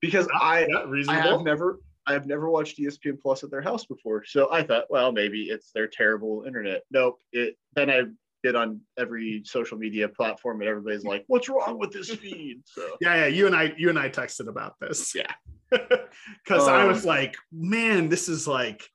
because 0.00 0.28
i 0.34 0.66
I 1.08 1.16
have 1.20 1.42
never 1.42 1.78
I 2.06 2.12
have 2.12 2.26
never 2.26 2.50
watched 2.50 2.78
ESPN 2.78 3.20
Plus 3.20 3.42
at 3.44 3.50
their 3.50 3.62
house 3.62 3.86
before. 3.86 4.24
So 4.26 4.52
I 4.52 4.62
thought, 4.62 4.84
well, 4.90 5.10
maybe 5.12 5.44
it's 5.44 5.70
their 5.72 5.86
terrible 5.86 6.44
internet. 6.46 6.82
Nope. 6.90 7.18
It 7.32 7.56
then 7.74 7.90
I 7.90 8.02
get 8.44 8.54
on 8.54 8.80
every 8.98 9.42
social 9.44 9.78
media 9.78 10.06
platform 10.06 10.60
and 10.60 10.68
everybody's 10.68 11.04
like, 11.04 11.24
what's 11.28 11.48
wrong 11.48 11.78
with 11.78 11.90
this 11.90 12.10
feed? 12.10 12.60
So 12.66 12.96
yeah, 13.00 13.16
yeah. 13.16 13.26
You 13.26 13.46
and 13.46 13.56
I, 13.56 13.72
you 13.76 13.88
and 13.88 13.98
I 13.98 14.10
texted 14.10 14.48
about 14.48 14.74
this. 14.80 15.14
Yeah. 15.14 15.32
Because 16.44 16.68
I 16.68 16.82
Um, 16.82 16.88
was 16.88 17.04
like, 17.04 17.36
man, 17.50 18.08
this 18.08 18.28
is 18.28 18.46
like 18.46 18.88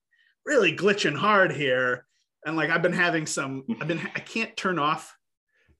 really 0.45 0.73
glitching 0.73 1.15
hard 1.15 1.51
here. 1.51 2.05
And 2.45 2.55
like 2.55 2.69
I've 2.69 2.81
been 2.81 2.93
having 2.93 3.25
some, 3.25 3.65
I've 3.81 3.87
been 3.87 3.99
I 4.15 4.19
can't 4.19 4.55
turn 4.55 4.79
off. 4.79 5.13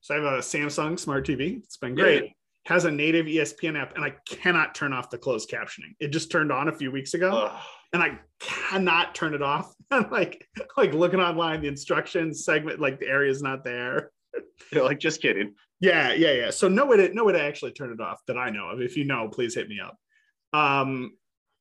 So 0.02 0.14
I 0.14 0.18
have 0.18 0.26
a 0.34 0.38
Samsung 0.38 0.98
smart 0.98 1.26
TV. 1.26 1.58
It's 1.58 1.78
been 1.78 1.94
great. 1.94 2.32
Has 2.66 2.84
a 2.84 2.90
native 2.90 3.26
ESPN 3.26 3.80
app, 3.80 3.96
and 3.96 4.04
I 4.04 4.14
cannot 4.28 4.74
turn 4.74 4.92
off 4.92 5.10
the 5.10 5.18
closed 5.18 5.50
captioning. 5.50 5.94
It 5.98 6.08
just 6.08 6.30
turned 6.30 6.52
on 6.52 6.68
a 6.68 6.72
few 6.72 6.90
weeks 6.90 7.14
ago, 7.14 7.30
Ugh. 7.50 7.60
and 7.92 8.02
I 8.02 8.18
cannot 8.38 9.14
turn 9.14 9.34
it 9.34 9.42
off. 9.42 9.74
I'm 9.90 10.10
like, 10.10 10.46
like 10.76 10.92
looking 10.92 11.20
online, 11.20 11.62
the 11.62 11.68
instructions 11.68 12.44
segment, 12.44 12.80
like 12.80 13.00
the 13.00 13.08
area's 13.08 13.42
not 13.42 13.64
there. 13.64 14.10
You're 14.72 14.84
like, 14.84 15.00
just 15.00 15.20
kidding. 15.22 15.54
Yeah, 15.80 16.12
yeah, 16.12 16.32
yeah. 16.32 16.50
So 16.50 16.68
no 16.68 16.84
way 16.86 16.98
to 16.98 17.14
no 17.14 17.24
way 17.24 17.32
to 17.32 17.42
actually 17.42 17.72
turn 17.72 17.90
it 17.92 18.00
off 18.00 18.20
that 18.26 18.36
I 18.36 18.50
know 18.50 18.68
of. 18.68 18.80
If 18.82 18.96
you 18.96 19.04
know, 19.04 19.28
please 19.28 19.54
hit 19.54 19.68
me 19.68 19.80
up. 19.80 19.96
Um, 20.52 21.12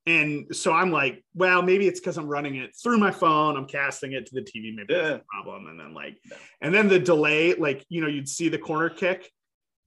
and 0.05 0.53
so 0.55 0.73
I'm 0.73 0.91
like, 0.91 1.23
well, 1.35 1.61
maybe 1.61 1.87
it's 1.87 1.99
because 1.99 2.17
I'm 2.17 2.27
running 2.27 2.55
it 2.55 2.71
through 2.81 2.97
my 2.97 3.11
phone. 3.11 3.55
I'm 3.55 3.65
casting 3.67 4.13
it 4.13 4.25
to 4.27 4.35
the 4.35 4.41
TV. 4.41 4.75
Maybe 4.75 4.93
that's 4.93 5.07
Yeah. 5.09 5.17
the 5.17 5.23
problem. 5.31 5.67
And 5.67 5.79
then 5.79 5.93
like, 5.93 6.17
No. 6.29 6.35
and 6.61 6.73
then 6.73 6.87
the 6.87 6.99
delay, 6.99 7.53
like 7.53 7.85
you 7.89 8.01
know, 8.01 8.07
you'd 8.07 8.27
see 8.27 8.49
the 8.49 8.57
corner 8.57 8.89
kick, 8.89 9.31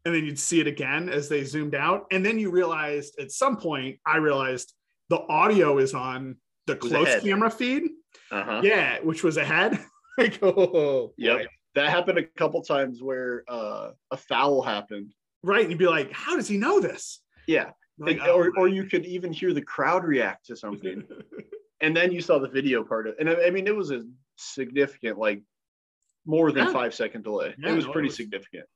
and 0.04 0.14
then 0.14 0.24
you'd 0.24 0.38
see 0.38 0.60
it 0.60 0.66
again 0.66 1.08
as 1.08 1.28
they 1.28 1.44
zoomed 1.44 1.74
out, 1.74 2.06
and 2.10 2.24
then 2.24 2.38
you 2.38 2.50
realized 2.50 3.18
at 3.20 3.30
some 3.30 3.56
point, 3.56 3.98
I 4.06 4.16
realized 4.16 4.72
the 5.08 5.20
audio 5.28 5.78
is 5.78 5.94
on 5.94 6.36
the 6.66 6.76
close 6.76 7.20
camera 7.22 7.50
feed. 7.50 7.84
Uh-huh. 8.30 8.60
Yeah, 8.64 8.98
which 9.00 9.22
was 9.22 9.36
ahead. 9.36 9.78
like, 10.18 10.38
oh, 10.42 11.12
Yep. 11.16 11.38
boy. 11.38 11.46
That 11.74 11.88
happened 11.90 12.18
a 12.18 12.24
couple 12.36 12.62
times 12.62 13.02
where 13.02 13.44
uh, 13.48 13.90
a 14.10 14.16
foul 14.16 14.60
happened. 14.62 15.12
Right. 15.42 15.62
And 15.62 15.70
you'd 15.70 15.78
be 15.78 15.86
like, 15.86 16.12
how 16.12 16.36
does 16.36 16.46
he 16.46 16.56
know 16.58 16.80
this? 16.80 17.20
Yeah. 17.46 17.70
Like, 17.98 18.18
And- 18.18 18.26
oh, 18.28 18.34
or, 18.36 18.52
or 18.58 18.68
you 18.68 18.84
could 18.84 19.06
even 19.06 19.32
hear 19.32 19.52
the 19.54 19.62
crowd 19.62 20.04
react 20.04 20.46
to 20.46 20.56
something. 20.56 21.02
and 21.80 21.96
then 21.96 22.12
you 22.12 22.20
saw 22.20 22.38
the 22.38 22.48
video 22.48 22.84
part 22.84 23.06
of 23.06 23.14
and 23.18 23.28
I, 23.30 23.46
I 23.46 23.50
mean, 23.50 23.66
it 23.66 23.74
was 23.74 23.90
a 23.90 24.02
significant, 24.36 25.18
like 25.18 25.42
more 26.26 26.52
than 26.52 26.66
Yeah. 26.66 26.72
five 26.72 26.94
second 26.94 27.24
delay. 27.24 27.54
Yeah, 27.58 27.70
it 27.70 27.74
was 27.76 27.84
no, 27.86 27.90
it 27.90 27.94
pretty 27.94 28.08
was- 28.08 28.16
significant. 28.16 28.66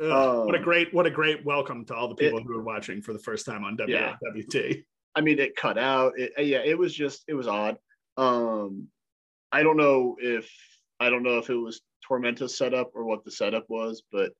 Ugh, 0.00 0.46
what 0.46 0.54
a 0.54 0.58
Um, 0.58 0.64
great, 0.64 0.92
what 0.94 1.06
a 1.06 1.10
great 1.10 1.44
welcome 1.44 1.84
to 1.86 1.94
all 1.94 2.08
the 2.08 2.14
people 2.14 2.38
it- 2.38 2.44
who 2.44 2.56
are 2.58 2.62
watching 2.62 3.00
for 3.02 3.12
the 3.12 3.18
first 3.18 3.46
time 3.46 3.64
on 3.64 3.76
Yeah. 3.86 4.16
WWT. 4.22 4.84
I 5.14 5.20
mean, 5.20 5.38
it 5.38 5.54
cut 5.56 5.78
out. 5.78 6.18
It, 6.18 6.32
yeah, 6.44 6.62
it 6.64 6.76
was 6.76 6.92
just, 6.94 7.24
it 7.28 7.34
was 7.34 7.46
odd. 7.46 7.78
Um, 8.16 8.88
I 9.52 9.62
don't 9.62 9.76
know 9.76 10.16
if, 10.20 10.50
I 10.98 11.10
don't 11.10 11.22
know 11.22 11.38
if 11.38 11.48
it 11.50 11.54
was 11.54 11.82
Tormenta's 12.08 12.56
setup 12.56 12.90
or 12.94 13.04
what 13.04 13.24
the 13.24 13.30
setup 13.30 13.64
was, 13.68 14.02
but 14.10 14.32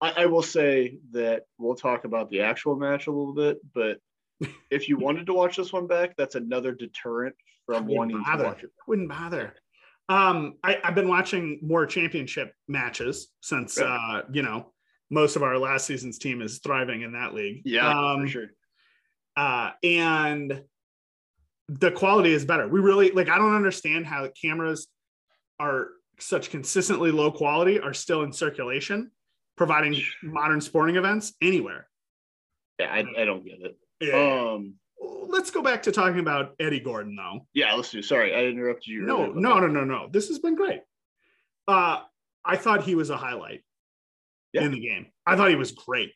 I, 0.00 0.22
I 0.22 0.26
will 0.26 0.42
say 0.42 0.98
that 1.12 1.42
we'll 1.58 1.74
talk 1.74 2.04
about 2.04 2.30
the 2.30 2.40
actual 2.40 2.76
match 2.76 3.06
a 3.06 3.10
little 3.10 3.34
bit. 3.34 3.58
But 3.74 3.98
if 4.70 4.88
you 4.88 4.96
wanted 4.98 5.26
to 5.26 5.34
watch 5.34 5.56
this 5.56 5.72
one 5.72 5.86
back, 5.86 6.14
that's 6.16 6.34
another 6.34 6.72
deterrent 6.72 7.34
from 7.66 7.86
wanting 7.86 8.16
to 8.18 8.22
bother. 8.24 8.44
watch 8.44 8.62
it. 8.64 8.70
Wouldn't 8.86 9.08
bother. 9.08 9.54
Um, 10.08 10.54
I, 10.62 10.78
I've 10.84 10.94
been 10.94 11.08
watching 11.08 11.58
more 11.62 11.84
championship 11.84 12.52
matches 12.68 13.28
since 13.40 13.78
Yeah. 13.78 13.86
uh, 13.94 14.22
you 14.32 14.42
know, 14.42 14.72
most 15.10 15.36
of 15.36 15.42
our 15.42 15.58
last 15.58 15.86
season's 15.86 16.18
team 16.18 16.42
is 16.42 16.58
thriving 16.58 17.02
in 17.02 17.12
that 17.12 17.34
league. 17.34 17.62
Yeah, 17.64 17.88
Um, 17.88 18.22
for 18.22 18.28
sure. 18.28 18.46
uh, 19.36 19.70
and 19.82 20.62
the 21.68 21.90
quality 21.90 22.32
is 22.32 22.44
better. 22.44 22.68
We 22.68 22.80
really 22.80 23.10
like. 23.10 23.28
I 23.28 23.38
don't 23.38 23.54
understand 23.54 24.06
how 24.06 24.28
cameras 24.40 24.86
are 25.58 25.88
such 26.18 26.50
consistently 26.50 27.10
low 27.10 27.30
quality 27.32 27.78
are 27.80 27.92
still 27.94 28.22
in 28.22 28.32
circulation, 28.32 29.10
providing 29.56 30.00
modern 30.22 30.60
sporting 30.60 30.96
events 30.96 31.34
anywhere. 31.42 31.88
Yeah, 32.78 32.92
I, 32.92 33.04
I 33.20 33.24
don't 33.24 33.44
get 33.44 33.60
it. 33.60 33.76
Yeah. 34.00 34.52
Um, 34.54 34.74
Let's 35.28 35.50
go 35.50 35.60
back 35.60 35.82
to 35.82 35.92
talking 35.92 36.20
about 36.20 36.54
Eddie 36.58 36.80
Gordon, 36.80 37.16
though. 37.16 37.46
yeah, 37.52 37.74
let's 37.74 37.90
do. 37.90 38.00
Sorry, 38.00 38.34
I 38.34 38.44
interrupted 38.44 38.86
you. 38.86 39.02
No, 39.02 39.26
no, 39.26 39.58
no, 39.60 39.66
no, 39.66 39.84
no. 39.84 40.08
This 40.10 40.28
has 40.28 40.38
been 40.38 40.54
great. 40.54 40.80
Uh, 41.68 42.00
I 42.44 42.56
thought 42.56 42.84
he 42.84 42.94
was 42.94 43.10
a 43.10 43.16
highlight 43.16 43.62
Yeah. 44.56 44.64
in 44.66 44.72
the 44.72 44.80
game. 44.80 45.06
I 45.26 45.36
thought 45.36 45.50
he 45.50 45.56
was 45.56 45.72
great. 45.72 46.12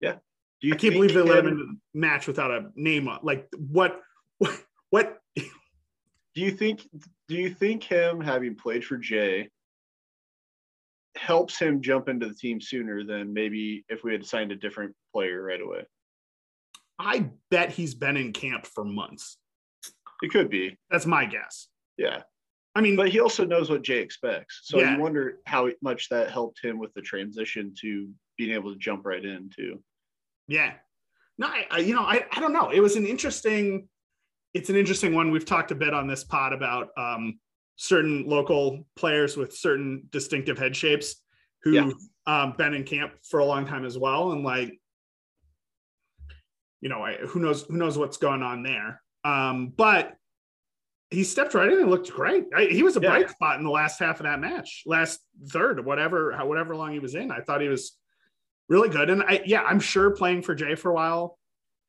Yeah. 0.00 0.16
Do 0.60 0.68
you 0.68 0.74
I 0.74 0.76
can't 0.76 0.94
believe 0.94 1.14
they 1.14 1.22
let 1.22 1.44
him 1.46 1.58
the 1.92 1.98
match 1.98 2.26
without 2.26 2.50
a 2.50 2.70
name. 2.74 3.08
on- 3.08 3.20
Like 3.22 3.48
what? 3.56 4.00
What? 4.38 4.60
what 4.90 5.18
Do 5.36 6.40
you 6.40 6.50
think 6.50 6.86
do 7.28 7.36
you 7.36 7.50
think 7.50 7.84
him 7.84 8.20
having 8.20 8.54
played 8.56 8.84
for 8.84 8.96
Jay 8.96 9.48
helps 11.16 11.58
him 11.58 11.80
jump 11.80 12.08
into 12.08 12.26
the 12.28 12.34
team 12.34 12.60
sooner 12.60 13.04
than 13.04 13.32
maybe 13.32 13.84
if 13.88 14.02
we 14.02 14.12
had 14.12 14.26
signed 14.26 14.50
a 14.52 14.56
different 14.56 14.94
player 15.12 15.42
right 15.42 15.60
away? 15.60 15.84
I 16.98 17.30
bet 17.50 17.70
he's 17.70 17.94
been 17.94 18.16
in 18.16 18.32
camp 18.32 18.66
for 18.66 18.84
months. 18.84 19.36
It 20.22 20.30
could 20.30 20.48
be. 20.50 20.76
That's 20.90 21.06
my 21.06 21.24
guess. 21.24 21.68
Yeah. 21.96 22.22
I 22.74 22.80
mean, 22.80 22.96
But 22.96 23.08
he 23.08 23.20
also 23.20 23.44
knows 23.44 23.70
what 23.70 23.82
Jay 23.82 23.98
expects. 24.00 24.60
So 24.64 24.78
Yeah. 24.80 24.96
you 24.96 25.00
wonder 25.02 25.38
how 25.46 25.70
much 25.80 26.08
that 26.08 26.30
helped 26.30 26.60
him 26.64 26.78
with 26.78 26.92
the 26.94 27.02
transition 27.02 27.72
to 27.80 28.10
being 28.36 28.50
able 28.52 28.72
to 28.72 28.78
jump 28.78 29.06
right 29.06 29.24
into. 29.24 29.82
yeah. 30.48 30.74
No, 31.36 31.48
I, 31.48 31.66
I 31.70 31.78
you 31.78 31.94
know, 31.94 32.02
I, 32.02 32.24
I 32.30 32.38
don't 32.40 32.52
know. 32.52 32.70
It 32.70 32.78
was 32.80 32.94
an 32.94 33.06
interesting, 33.06 33.88
it's 34.54 34.70
an 34.70 34.76
interesting 34.76 35.12
one. 35.14 35.32
We've 35.32 35.44
talked 35.44 35.72
a 35.72 35.74
bit 35.74 35.92
on 35.92 36.06
this 36.06 36.22
pod 36.22 36.52
about 36.52 36.90
um, 36.96 37.40
certain 37.76 38.28
local 38.28 38.86
players 38.94 39.36
with 39.36 39.52
certain 39.52 40.06
distinctive 40.10 40.58
head 40.58 40.76
shapes 40.76 41.16
who 41.64 41.72
Yeah. 41.72 41.90
um, 42.26 42.52
been 42.56 42.72
in 42.74 42.84
camp 42.84 43.14
for 43.28 43.40
a 43.40 43.44
long 43.44 43.66
time 43.66 43.84
as 43.84 43.98
well. 43.98 44.30
And 44.32 44.44
like, 44.44 44.78
you 46.80 46.88
know, 46.88 47.02
I, 47.02 47.16
who 47.16 47.40
knows, 47.40 47.62
who 47.62 47.76
knows 47.78 47.96
what's 47.98 48.16
going 48.18 48.42
on 48.42 48.62
there. 48.62 49.02
Um, 49.24 49.68
but 49.76 50.14
he 51.10 51.22
stepped 51.24 51.54
right 51.54 51.70
in 51.72 51.78
and 51.80 51.90
looked 51.90 52.10
great. 52.10 52.44
I, 52.54 52.64
he 52.64 52.82
was 52.82 52.96
a 52.96 53.00
Yeah. 53.00 53.10
bright 53.10 53.30
spot 53.30 53.58
in 53.58 53.64
the 53.64 53.70
last 53.70 53.98
half 54.00 54.20
of 54.20 54.24
that 54.24 54.40
match, 54.40 54.82
last 54.86 55.20
third, 55.48 55.84
whatever, 55.84 56.32
how- 56.32 56.46
whatever 56.46 56.74
long 56.74 56.92
he 56.92 56.98
was 56.98 57.14
in. 57.14 57.30
I 57.30 57.40
thought 57.40 57.60
he 57.60 57.68
was 57.68 57.96
really 58.68 58.88
good. 58.88 59.10
And 59.10 59.22
I, 59.22 59.42
yeah, 59.44 59.62
I'm 59.62 59.80
sure 59.80 60.10
playing 60.10 60.42
for 60.42 60.54
Jay 60.54 60.74
for 60.74 60.90
a 60.90 60.94
while 60.94 61.38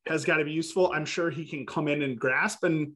has 0.06 0.24
got 0.24 0.36
to 0.36 0.44
be 0.44 0.52
useful. 0.52 0.92
I'm 0.92 1.06
sure 1.06 1.30
he 1.30 1.44
can 1.44 1.66
come 1.66 1.88
in 1.88 2.02
and 2.02 2.18
grasp. 2.18 2.62
And 2.64 2.92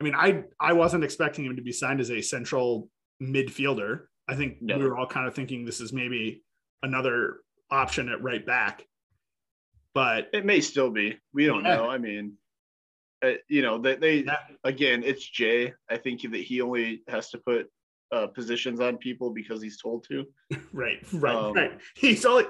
I 0.00 0.04
mean, 0.04 0.14
I, 0.14 0.44
I 0.60 0.72
wasn't 0.72 1.04
expecting 1.04 1.44
him 1.44 1.56
to 1.56 1.62
be 1.62 1.72
signed 1.72 2.00
as 2.00 2.10
a 2.10 2.22
central 2.22 2.88
midfielder. 3.20 4.04
I 4.28 4.36
think 4.36 4.62
No. 4.62 4.78
we 4.78 4.84
were 4.84 4.96
all 4.96 5.06
kind 5.06 5.26
of 5.26 5.34
thinking 5.34 5.64
this 5.64 5.80
is 5.80 5.92
maybe 5.92 6.42
another 6.82 7.38
option 7.70 8.08
at 8.08 8.22
right 8.22 8.44
back. 8.46 8.86
But 9.94 10.28
It 10.32 10.46
may 10.46 10.60
still 10.60 10.90
be. 10.90 11.18
We 11.34 11.46
don't 11.46 11.64
Yeah. 11.64 11.76
know. 11.76 11.90
I 11.90 11.98
mean, 11.98 12.34
uh, 13.24 13.32
you 13.48 13.62
know, 13.62 13.78
they, 13.78 13.96
they 13.96 14.16
Yeah. 14.24 14.36
again, 14.64 15.02
it's 15.04 15.26
Jay. 15.28 15.72
I 15.90 15.96
think 15.96 16.22
that 16.22 16.40
he 16.40 16.60
only 16.60 17.02
has 17.08 17.30
to 17.30 17.38
put 17.38 17.68
uh, 18.12 18.26
positions 18.28 18.80
on 18.80 18.96
people 18.96 19.30
because 19.30 19.60
he's 19.62 19.80
told 19.80 20.04
to. 20.08 20.24
right, 20.72 20.98
right, 21.12 21.34
Um, 21.36 21.52
right. 21.54 21.78
He's 21.96 22.24
only 22.24 22.44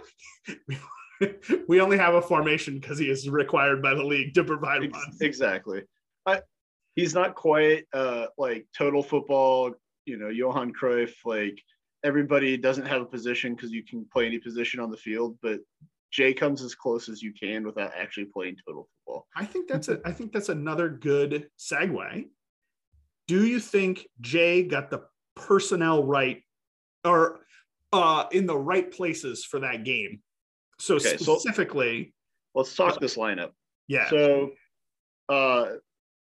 we 1.68 1.80
only 1.80 1.98
have 1.98 2.14
a 2.14 2.22
formation 2.22 2.78
because 2.78 2.98
he 2.98 3.10
is 3.10 3.28
required 3.28 3.82
by 3.82 3.94
the 3.94 4.04
league 4.04 4.34
to 4.34 4.44
provide 4.44 4.84
Ex- 4.84 4.92
one. 4.92 5.12
Exactly. 5.20 5.82
I, 6.26 6.40
he's 6.94 7.14
not 7.14 7.34
quite 7.34 7.84
uh, 7.92 8.26
like 8.36 8.66
total 8.76 9.02
football, 9.02 9.72
you 10.04 10.16
know, 10.16 10.28
Johan 10.28 10.72
Cruyff. 10.72 11.12
Like 11.24 11.60
everybody 12.04 12.56
doesn't 12.56 12.86
have 12.86 13.02
a 13.02 13.06
position 13.06 13.54
because 13.54 13.72
you 13.72 13.82
can 13.82 14.06
play 14.12 14.26
any 14.26 14.38
position 14.38 14.78
on 14.80 14.90
the 14.90 14.96
field, 14.96 15.36
but 15.42 15.58
Jay 16.10 16.32
comes 16.32 16.62
as 16.62 16.74
close 16.74 17.08
as 17.08 17.22
you 17.22 17.32
can 17.32 17.64
without 17.66 17.92
actually 17.96 18.26
playing 18.26 18.56
total 18.66 18.88
football. 19.06 19.26
I 19.36 19.44
think 19.44 19.68
that's 19.68 19.88
a 19.88 20.00
I 20.04 20.12
think 20.12 20.32
that's 20.32 20.48
another 20.48 20.88
good 20.88 21.48
segue. 21.58 22.24
Do 23.26 23.46
you 23.46 23.60
think 23.60 24.06
Jay 24.20 24.62
got 24.62 24.90
the 24.90 25.02
personnel 25.36 26.02
right 26.04 26.42
or 27.04 27.40
uh 27.92 28.24
in 28.32 28.46
the 28.46 28.56
right 28.56 28.90
places 28.90 29.44
for 29.44 29.60
that 29.60 29.84
game? 29.84 30.20
So 30.78 30.96
Okay, 30.96 31.16
so- 31.18 31.36
specifically, 31.38 32.14
Let's 32.54 32.74
talk 32.74 32.98
this 33.00 33.16
lineup. 33.16 33.50
yeah. 33.86 34.08
So, 34.08 34.50
uh, 35.28 35.74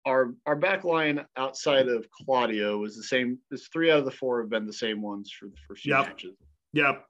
our 0.07 0.35
our 0.47 0.57
back 0.57 0.83
line 0.85 1.25
outside 1.37 1.87
of 1.89 2.09
Claudio 2.11 2.79
was 2.79 2.97
the 2.97 3.03
same. 3.03 3.39
This 3.51 3.69
three 3.69 3.91
out 3.91 3.99
of 3.99 4.05
the 4.07 4.11
four 4.11 4.41
have 4.41 4.49
been 4.51 4.67
the 4.67 4.73
same 4.73 5.03
ones 5.03 5.31
for 5.31 5.47
the 5.47 5.57
first 5.69 5.83
few 5.83 5.95
Yep. 5.95 6.07
matches. 6.09 6.37
yep. 6.73 7.05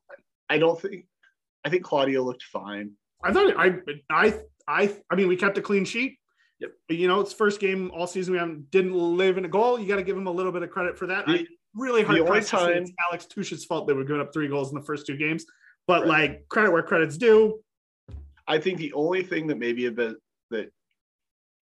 I 0.50 0.59
don't 0.59 0.79
think. 0.81 1.07
I 1.69 1.71
think 1.71 1.85
Claudio 1.85 2.23
looked 2.23 2.45
fine. 2.45 2.93
I 3.23 3.31
thought 3.31 3.53
I 3.59 3.75
I 4.11 4.35
I 4.67 4.97
I 5.11 5.15
mean 5.17 5.29
we 5.29 5.37
kept 5.37 5.59
a 5.59 5.61
clean 5.61 5.85
sheet. 5.85 6.19
Yep. 6.61 6.71
You 6.89 7.07
know, 7.09 7.21
it's 7.21 7.35
first 7.35 7.61
game 7.61 7.91
all 7.95 8.07
season. 8.07 8.33
We 8.33 8.39
haven't, 8.39 8.71
didn't 8.71 8.95
live 8.95 9.37
in 9.37 9.45
a 9.45 9.49
goal. 9.49 9.79
You 9.79 9.87
got 9.87 9.97
to 9.97 10.03
give 10.03 10.17
him 10.17 10.27
a 10.27 10.31
little 10.31 10.51
bit 10.51 10.63
of 10.63 10.71
credit 10.71 10.99
for 10.99 11.07
that. 11.07 11.27
The- 11.27 11.41
I 11.41 11.47
really 11.75 12.03
hard 12.03 12.19
the 12.19 12.25
to 12.25 12.43
say 12.43 12.57
time- 12.57 12.83
it's 12.85 12.93
Alex 13.07 13.27
Tuch's 13.27 13.67
fault 13.67 13.87
they 13.87 13.93
were 13.93 14.03
giving 14.03 14.23
up 14.23 14.33
three 14.33 14.49
goals 14.49 14.71
in 14.71 14.75
the 14.79 14.85
first 14.85 15.07
two 15.07 15.17
games. 15.19 15.45
But 15.87 16.01
Right. 16.09 16.31
like 16.31 16.49
credit 16.49 16.73
where 16.73 16.83
credit's 16.83 17.19
due. 17.19 17.61
I 18.47 18.59
think 18.59 18.79
the 18.79 18.95
only 18.95 19.23
thing 19.23 19.47
that 19.49 19.59
maybe 19.59 19.87
a 19.87 19.93
bit 19.93 20.17
that 20.51 20.73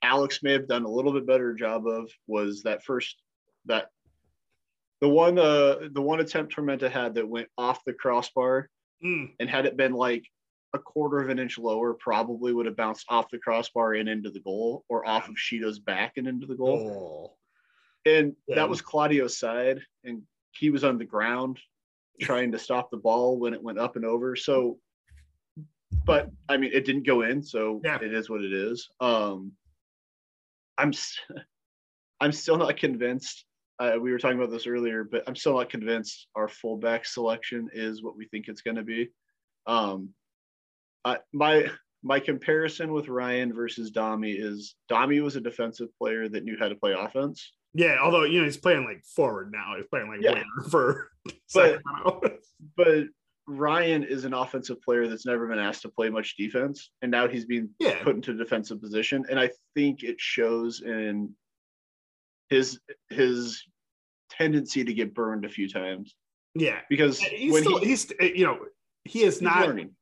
Alex 0.02 0.40
may 0.44 0.52
have 0.52 0.68
done 0.68 0.84
a 0.84 0.88
little 0.88 1.12
bit 1.12 1.26
better 1.26 1.52
job 1.52 1.86
of 1.88 2.08
was 2.28 2.62
that 2.62 2.84
first 2.84 3.16
that 3.64 3.88
the 5.00 5.08
one 5.08 5.36
uh 5.38 5.88
the 5.90 6.00
one 6.00 6.20
attempt 6.20 6.54
Tormenta 6.54 6.88
had 6.88 7.16
that 7.16 7.28
went 7.28 7.48
off 7.58 7.84
the 7.84 7.92
crossbar 7.92 8.70
Mm, 9.04 9.32
and 9.40 9.48
had 9.50 9.66
it 9.66 9.76
been 9.76 9.92
like 9.92 10.24
a 10.72 10.78
quarter 10.78 11.18
of 11.20 11.28
an 11.28 11.38
inch 11.38 11.58
lower, 11.58 11.94
probably 11.94 12.52
would 12.52 12.66
have 12.66 12.76
bounced 12.76 13.06
off 13.08 13.30
the 13.30 13.38
crossbar 13.38 13.94
and 13.94 14.08
into 14.08 14.30
the 14.30 14.40
goal 14.40 14.84
or 14.88 15.06
off 15.06 15.28
of 15.28 15.38
Shido's 15.38 15.78
back 15.78 16.14
and 16.16 16.26
into 16.26 16.46
the 16.46 16.54
goal. 16.56 17.32
oh. 17.34 17.36
And 18.10 18.36
Yeah. 18.46 18.56
that 18.56 18.68
was 18.68 18.80
Claudio's 18.82 19.36
side, 19.38 19.80
and 20.04 20.22
he 20.52 20.70
was 20.70 20.84
on 20.84 20.96
the 20.96 21.04
ground 21.04 21.58
trying 22.20 22.52
to 22.52 22.58
stop 22.58 22.90
the 22.90 22.96
ball 22.96 23.38
when 23.38 23.52
it 23.52 23.62
went 23.62 23.78
up 23.78 23.96
and 23.96 24.04
over. 24.04 24.36
So 24.36 24.78
but 26.04 26.30
I 26.48 26.56
mean, 26.56 26.70
it 26.72 26.84
didn't 26.84 27.06
go 27.06 27.22
in, 27.22 27.42
so 27.42 27.80
Yeah. 27.84 27.98
it 28.00 28.12
is 28.12 28.28
what 28.30 28.42
it 28.44 28.52
is. 28.52 28.88
Um, 29.00 29.52
I'm 30.78 30.92
I'm 32.20 32.32
still 32.32 32.56
not 32.56 32.76
convinced. 32.76 33.44
Uh, 33.78 33.96
we 34.00 34.10
were 34.10 34.18
talking 34.18 34.38
about 34.38 34.50
this 34.50 34.66
earlier, 34.66 35.04
but 35.04 35.22
I'm 35.26 35.36
still 35.36 35.56
not 35.56 35.68
convinced 35.68 36.28
our 36.34 36.48
fullback 36.48 37.04
selection 37.04 37.68
is 37.72 38.02
what 38.02 38.16
we 38.16 38.26
think 38.26 38.48
it's 38.48 38.62
going 38.62 38.76
to 38.76 38.82
be. 38.82 39.10
Um, 39.66 40.10
I, 41.04 41.18
my 41.32 41.68
my 42.02 42.20
comparison 42.20 42.92
with 42.92 43.08
Ryan 43.08 43.52
versus 43.52 43.90
Dami 43.90 44.34
is 44.38 44.76
Dami 44.90 45.22
was 45.22 45.36
a 45.36 45.40
defensive 45.40 45.88
player 45.98 46.28
that 46.28 46.44
knew 46.44 46.56
how 46.58 46.68
to 46.68 46.74
play 46.74 46.92
offense. 46.92 47.52
Yeah, 47.74 47.98
although 48.02 48.24
you 48.24 48.38
know 48.38 48.44
he's 48.46 48.56
playing 48.56 48.84
like 48.84 49.02
forward 49.04 49.52
now. 49.52 49.74
He's 49.76 49.86
playing 49.86 50.08
like 50.08 50.22
Yeah. 50.22 50.32
winger 50.32 50.70
for 50.70 51.10
But- 51.54 51.82
but 52.76 53.04
Ryan 53.48 54.02
is 54.02 54.24
an 54.24 54.32
offensive 54.34 54.80
player 54.82 55.06
that's 55.06 55.26
never 55.26 55.46
been 55.46 55.58
asked 55.58 55.82
to 55.82 55.88
play 55.88 56.08
much 56.10 56.36
defense, 56.36 56.90
and 57.02 57.10
now 57.10 57.28
he's 57.28 57.44
being 57.44 57.68
yeah, 57.78 58.02
put 58.02 58.16
into 58.16 58.32
a 58.32 58.34
defensive 58.34 58.80
position, 58.80 59.24
and 59.30 59.38
I 59.38 59.50
think 59.74 60.02
it 60.02 60.16
shows 60.18 60.80
in 60.80 61.32
his 62.48 62.78
his 63.10 63.62
tendency 64.30 64.84
to 64.84 64.92
get 64.94 65.14
burned 65.14 65.44
a 65.44 65.48
few 65.48 65.68
times 65.68 66.14
yeah. 66.54 66.80
because 66.88 67.18
He's 67.20 67.52
when 67.52 67.62
still 67.62 67.78
he, 67.78 67.86
he's 67.86 68.12
you 68.20 68.44
know 68.46 68.58
he 69.04 69.22
is 69.22 69.40
not 69.40 69.66
learning. 69.66 69.92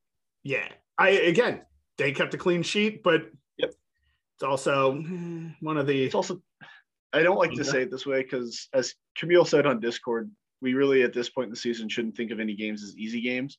Yeah, 0.42 0.68
I 0.98 1.10
again 1.10 1.62
they 1.98 2.12
kept 2.12 2.34
a 2.34 2.38
clean 2.38 2.62
sheet, 2.62 3.02
but 3.02 3.22
Yep. 3.58 3.70
it's 4.36 4.42
also 4.42 4.98
eh, 4.98 5.50
one 5.60 5.76
of 5.76 5.86
the 5.86 6.04
It's 6.04 6.14
also 6.14 6.42
I 7.12 7.22
don't 7.22 7.38
like 7.38 7.52
to 7.52 7.64
say 7.64 7.82
it 7.82 7.90
this 7.90 8.06
way 8.06 8.22
because 8.22 8.68
as 8.72 8.94
Camille 9.16 9.44
said 9.44 9.66
on 9.66 9.78
Discord, 9.78 10.30
we 10.60 10.74
really 10.74 11.02
at 11.02 11.12
this 11.12 11.30
point 11.30 11.46
in 11.46 11.50
the 11.50 11.56
season 11.56 11.88
shouldn't 11.88 12.16
think 12.16 12.30
of 12.32 12.40
any 12.40 12.54
games 12.54 12.82
as 12.82 12.96
easy 12.96 13.20
games. 13.20 13.58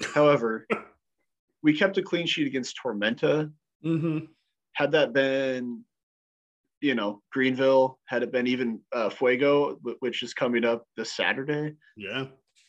However, 0.14 0.66
we 1.62 1.76
kept 1.76 1.98
a 1.98 2.02
clean 2.02 2.26
sheet 2.26 2.46
against 2.46 2.76
Tormenta. 2.82 3.52
Mhm. 3.84 4.28
had 4.72 4.92
that 4.92 5.12
been 5.14 5.84
you 6.80 6.94
know 6.94 7.20
greenville 7.32 7.98
had 8.06 8.22
it 8.22 8.32
been 8.32 8.46
even 8.46 8.80
uh, 8.92 9.10
fuego 9.10 9.78
which 10.00 10.22
is 10.22 10.32
coming 10.34 10.64
up 10.64 10.84
this 10.96 11.12
saturday 11.12 11.74
yeah 11.96 12.26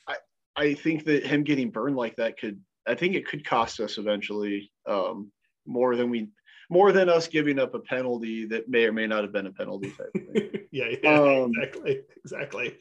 i 0.08 0.16
I 0.56 0.74
think 0.74 1.06
that 1.06 1.26
him 1.26 1.44
getting 1.44 1.72
burned 1.72 1.96
like 1.96 2.16
that 2.18 2.38
could 2.38 2.60
i 2.88 2.94
think 2.96 3.16
it 3.16 3.28
could 3.28 3.46
cost 3.46 3.80
us 3.80 3.98
eventually 3.98 4.72
um, 4.88 5.32
more 5.66 5.96
than 5.96 6.10
we 6.10 6.28
more 6.70 6.92
than 6.92 7.10
us 7.10 7.28
giving 7.28 7.60
up 7.60 7.74
a 7.74 7.80
penalty 7.80 8.46
that 8.48 8.70
may 8.70 8.86
or 8.86 8.94
may 8.94 9.06
not 9.08 9.24
have 9.24 9.34
been 9.34 9.48
a 9.48 9.52
penalty 9.52 9.92
type 9.92 10.12
thing. 10.14 10.66
yeah, 10.72 10.86
yeah 11.04 11.20
Um, 11.20 11.52
exactly 11.58 12.02
exactly 12.24 12.78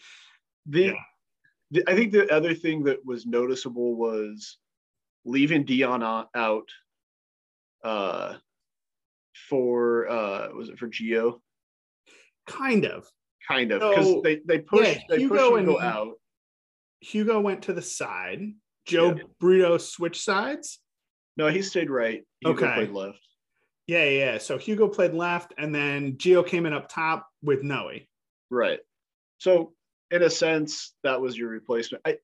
the, 0.67 0.83
Yeah. 0.87 0.93
the 1.71 1.85
i 1.89 1.95
think 1.95 2.13
the 2.13 2.33
other 2.35 2.55
thing 2.55 2.85
that 2.85 3.05
was 3.05 3.27
noticeable 3.27 3.95
was 3.97 4.59
leaving 5.25 5.65
dion 5.65 6.03
out 6.35 6.69
uh 7.85 8.35
for 9.49 10.09
uh 10.09 10.49
was 10.55 10.69
it 10.69 10.79
for 10.79 10.89
geo 10.89 11.41
kind 12.47 12.85
of. 12.85 13.07
kind 13.47 13.73
of 13.73 13.81
because 13.81 14.07
So, 14.07 14.21
they 14.23 14.41
they 14.45 14.59
pushed 14.59 14.97
yeah, 14.97 15.01
they 15.09 15.19
Hugo 15.19 15.57
Hugo 15.57 15.77
and- 15.77 15.85
out. 15.87 16.15
Hugo 17.01 17.41
went 17.41 17.63
to 17.63 17.73
the 17.73 17.83
side. 17.83 18.41
Joe 18.87 19.15
Yeah. 19.17 19.23
Brito 19.39 19.79
switched 19.79 20.23
sides. 20.23 20.81
No, 21.37 21.49
he 21.49 21.63
stayed 21.63 21.89
right. 21.91 22.25
Hugo 22.41 22.55
Okay. 22.65 22.75
played 22.75 22.91
left. 22.91 23.21
Yeah, 23.87 24.05
yeah. 24.05 24.39
So 24.39 24.59
Hugo 24.59 24.89
played 24.89 25.15
left, 25.15 25.55
and 25.59 25.75
then 25.75 26.19
Geo 26.19 26.43
came 26.43 26.67
in 26.67 26.73
up 26.73 26.89
top 26.89 27.27
with 27.43 27.63
Noe. 27.63 27.91
Right. 28.51 28.81
So 29.39 29.73
in 30.11 30.23
a 30.23 30.31
sense, 30.31 30.95
that 31.03 31.21
was 31.21 31.37
your 31.39 31.49
replacement. 31.49 32.03
I 32.07 32.19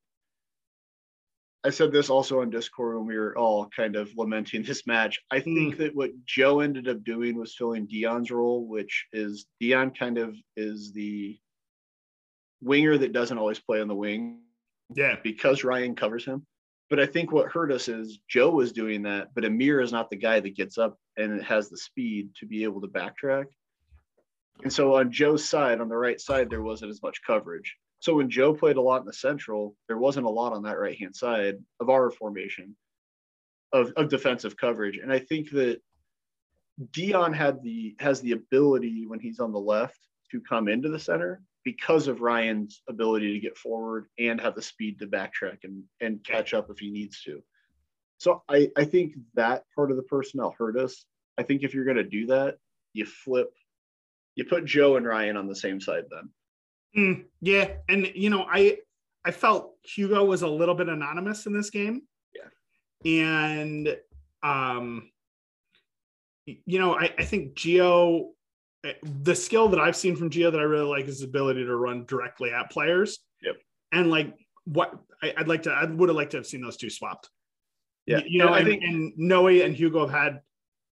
I 1.67 1.71
said 1.71 1.91
this 1.91 2.11
also 2.11 2.43
on 2.43 2.51
Discord 2.51 2.97
when 2.97 3.07
we 3.07 3.19
were 3.19 3.37
all 3.37 3.69
kind 3.75 3.97
of 3.97 4.09
lamenting 4.17 4.63
this 4.63 4.87
match. 4.87 5.19
I 5.33 5.41
hmm. 5.41 5.55
think 5.55 5.77
that 5.79 5.97
what 5.97 6.11
Joe 6.25 6.61
ended 6.61 6.89
up 6.89 7.03
doing 7.03 7.37
was 7.37 7.57
filling 7.57 7.87
Dion's 7.87 8.31
role, 8.31 8.65
which 8.69 9.07
is 9.13 9.47
Dion 9.59 9.91
kind 9.91 10.17
of 10.17 10.37
is 10.57 10.93
the 10.93 11.37
winger 12.63 12.97
that 12.97 13.13
doesn't 13.13 13.37
always 13.37 13.59
play 13.59 13.81
on 13.81 13.89
the 13.89 13.97
wing 13.97 14.43
Yeah, 14.95 15.17
because 15.25 15.65
Ryan 15.65 15.97
covers 15.97 16.25
him. 16.25 16.47
But 16.89 17.01
I 17.01 17.07
think 17.07 17.33
what 17.33 17.51
hurt 17.51 17.73
us 17.73 17.89
is 17.89 18.21
Joe 18.29 18.51
was 18.51 18.71
doing 18.71 19.03
that, 19.03 19.35
but 19.35 19.45
Amir 19.45 19.81
is 19.81 19.91
not 19.91 20.09
the 20.09 20.17
guy 20.17 20.39
that 20.39 20.55
gets 20.55 20.79
up 20.79 20.97
and 21.17 21.43
has 21.43 21.69
the 21.69 21.77
speed 21.77 22.31
to 22.39 22.47
be 22.47 22.63
able 22.63 22.81
to 22.83 22.87
backtrack. 22.87 23.47
And 24.63 24.73
so 24.73 24.95
on 24.95 25.11
Joe's 25.11 25.49
side, 25.49 25.81
on 25.81 25.89
the 25.89 25.97
right 25.97 26.21
side, 26.21 26.49
there 26.49 26.63
wasn't 26.63 26.93
as 26.93 27.03
much 27.03 27.23
coverage. 27.27 27.75
So 28.01 28.15
when 28.15 28.31
Joe 28.31 28.55
played 28.55 28.77
a 28.77 28.81
lot 28.81 29.01
in 29.01 29.07
the 29.07 29.13
central, 29.13 29.75
there 29.89 29.99
wasn't 29.99 30.27
a 30.27 30.31
lot 30.31 30.53
on 30.53 30.63
that 30.65 30.79
right 30.79 30.99
hand 30.99 31.17
side 31.17 31.57
of 31.81 31.89
our 31.89 32.11
formation 32.11 32.77
of, 33.73 33.93
of 33.97 34.09
defensive 34.09 34.57
coverage. 34.57 34.99
And 34.99 35.13
I 35.13 35.19
think 35.19 35.51
that 35.51 35.81
Dion 36.93 37.33
had 37.33 37.63
the 37.63 37.97
has 37.99 38.21
the 38.21 38.33
ability 38.33 39.07
when 39.07 39.19
he's 39.19 39.41
on 39.41 39.53
the 39.53 39.59
left 39.59 39.99
to 40.31 40.41
come 40.41 40.69
into 40.69 40.91
the 40.91 40.99
center 40.99 41.41
because 41.65 42.07
of 42.07 42.21
Ryan's 42.21 42.83
ability 42.89 43.33
to 43.33 43.41
get 43.41 43.57
forward 43.57 44.07
and 44.19 44.41
have 44.41 44.55
the 44.55 44.63
speed 44.63 45.01
to 45.01 45.07
backtrack 45.07 45.65
and, 45.65 45.83
and 46.01 46.23
catch 46.23 46.55
up 46.55 46.71
if 46.71 46.79
he 46.79 46.91
needs 46.91 47.23
to. 47.23 47.43
So 48.19 48.43
I, 48.49 48.71
I 48.77 48.85
think 48.85 49.15
that 49.35 49.65
part 49.75 49.91
of 49.91 49.97
the 49.97 50.05
personnel 50.05 50.55
hurt 50.57 50.79
us. 50.79 51.05
I 51.37 51.43
think 51.43 51.63
if 51.63 51.75
you're 51.75 51.85
going 51.85 51.97
to 51.97 52.05
do 52.05 52.27
that, 52.27 52.59
you 52.93 53.05
flip, 53.05 53.53
you 54.37 54.45
put 54.45 54.65
Joe 54.65 54.97
and 54.97 55.05
Ryan 55.05 55.37
on 55.37 55.49
the 55.49 55.57
same 55.57 55.81
side 55.81 56.05
then. 56.11 56.31
Mm, 56.97 57.25
yeah, 57.41 57.69
and 57.89 58.11
you 58.15 58.31
know, 58.31 58.47
I 58.51 58.79
I 59.25 59.31
felt 59.31 59.75
Hugo 59.83 60.25
was 60.25 60.43
a 60.43 60.49
little 60.49 60.75
bit 60.75 60.89
anonymous 60.89 61.47
in 61.47 61.53
this 61.53 61.71
game. 61.71 62.03
Yeah, 62.35 63.11
and 63.11 63.97
um, 64.43 65.11
you 66.47 66.79
know, 66.79 66.95
I 66.95 67.13
I 67.19 67.25
think 67.25 67.55
Geo, 67.55 68.31
eh, 68.85 68.95
the 69.03 69.35
skill 69.35 69.69
that 69.69 69.81
I've 69.81 69.97
seen 69.97 70.17
from 70.17 70.31
Geo 70.31 70.51
that 70.51 70.59
I 70.61 70.65
really 70.65 70.87
like 70.87 71.05
is 71.05 71.17
his 71.19 71.23
ability 71.23 71.65
to 71.65 71.77
run 71.77 72.05
directly 72.07 72.51
at 72.51 72.71
players. 72.71 73.19
Yep. 73.43 73.57
and 73.93 74.11
like 74.11 74.35
what 74.65 74.95
I, 75.23 75.35
I'd 75.37 75.47
like 75.49 75.65
to, 75.65 75.71
I 75.71 75.85
would 75.85 76.09
have 76.09 76.17
liked 76.17 76.31
to 76.31 76.39
have 76.39 76.47
seen 76.47 76.63
those 76.63 76.77
two 76.79 76.89
swapped. 76.91 77.29
Yeah, 78.07 78.21
you 78.27 78.39
know, 78.39 78.47
and 78.47 78.55
I 78.55 78.59
and, 78.61 78.69
think- 78.69 78.83
and 78.85 79.13
Noe 79.17 79.49
and 79.49 79.77
Hugo 79.77 80.07
have 80.07 80.11
had 80.11 80.41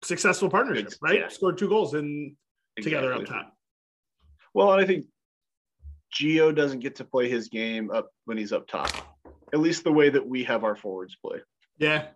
successful 0.04 0.50
partnerships, 0.50 0.98
right? 1.02 1.20
yeah. 1.20 1.28
Scored 1.28 1.58
two 1.58 1.68
goals 1.68 1.94
in 1.94 2.36
together 2.82 3.14
up 3.14 3.26
top. 3.26 3.54
Well, 4.54 4.72
and 4.72 4.82
I 4.82 4.86
think 4.88 5.06
Gio 6.14 6.54
doesn't 6.56 6.80
get 6.80 6.96
to 6.96 7.06
play 7.06 7.30
his 7.30 7.50
game 7.50 7.92
up 7.92 8.10
when 8.26 8.38
he's 8.38 8.54
up 8.54 8.68
top, 8.68 8.92
at 9.54 9.60
least 9.60 9.84
the 9.84 9.92
way 9.92 10.10
that 10.10 10.26
we 10.26 10.44
have 10.44 10.64
our 10.64 10.76
forwards 10.76 11.16
play. 11.24 11.40
Yeah, 11.78 12.08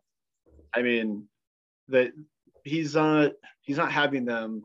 I 0.75 0.81
mean, 0.81 1.27
that 1.89 2.11
he's 2.63 2.95
not 2.95 3.33
he's 3.61 3.77
not 3.77 3.91
having 3.91 4.25
them 4.25 4.63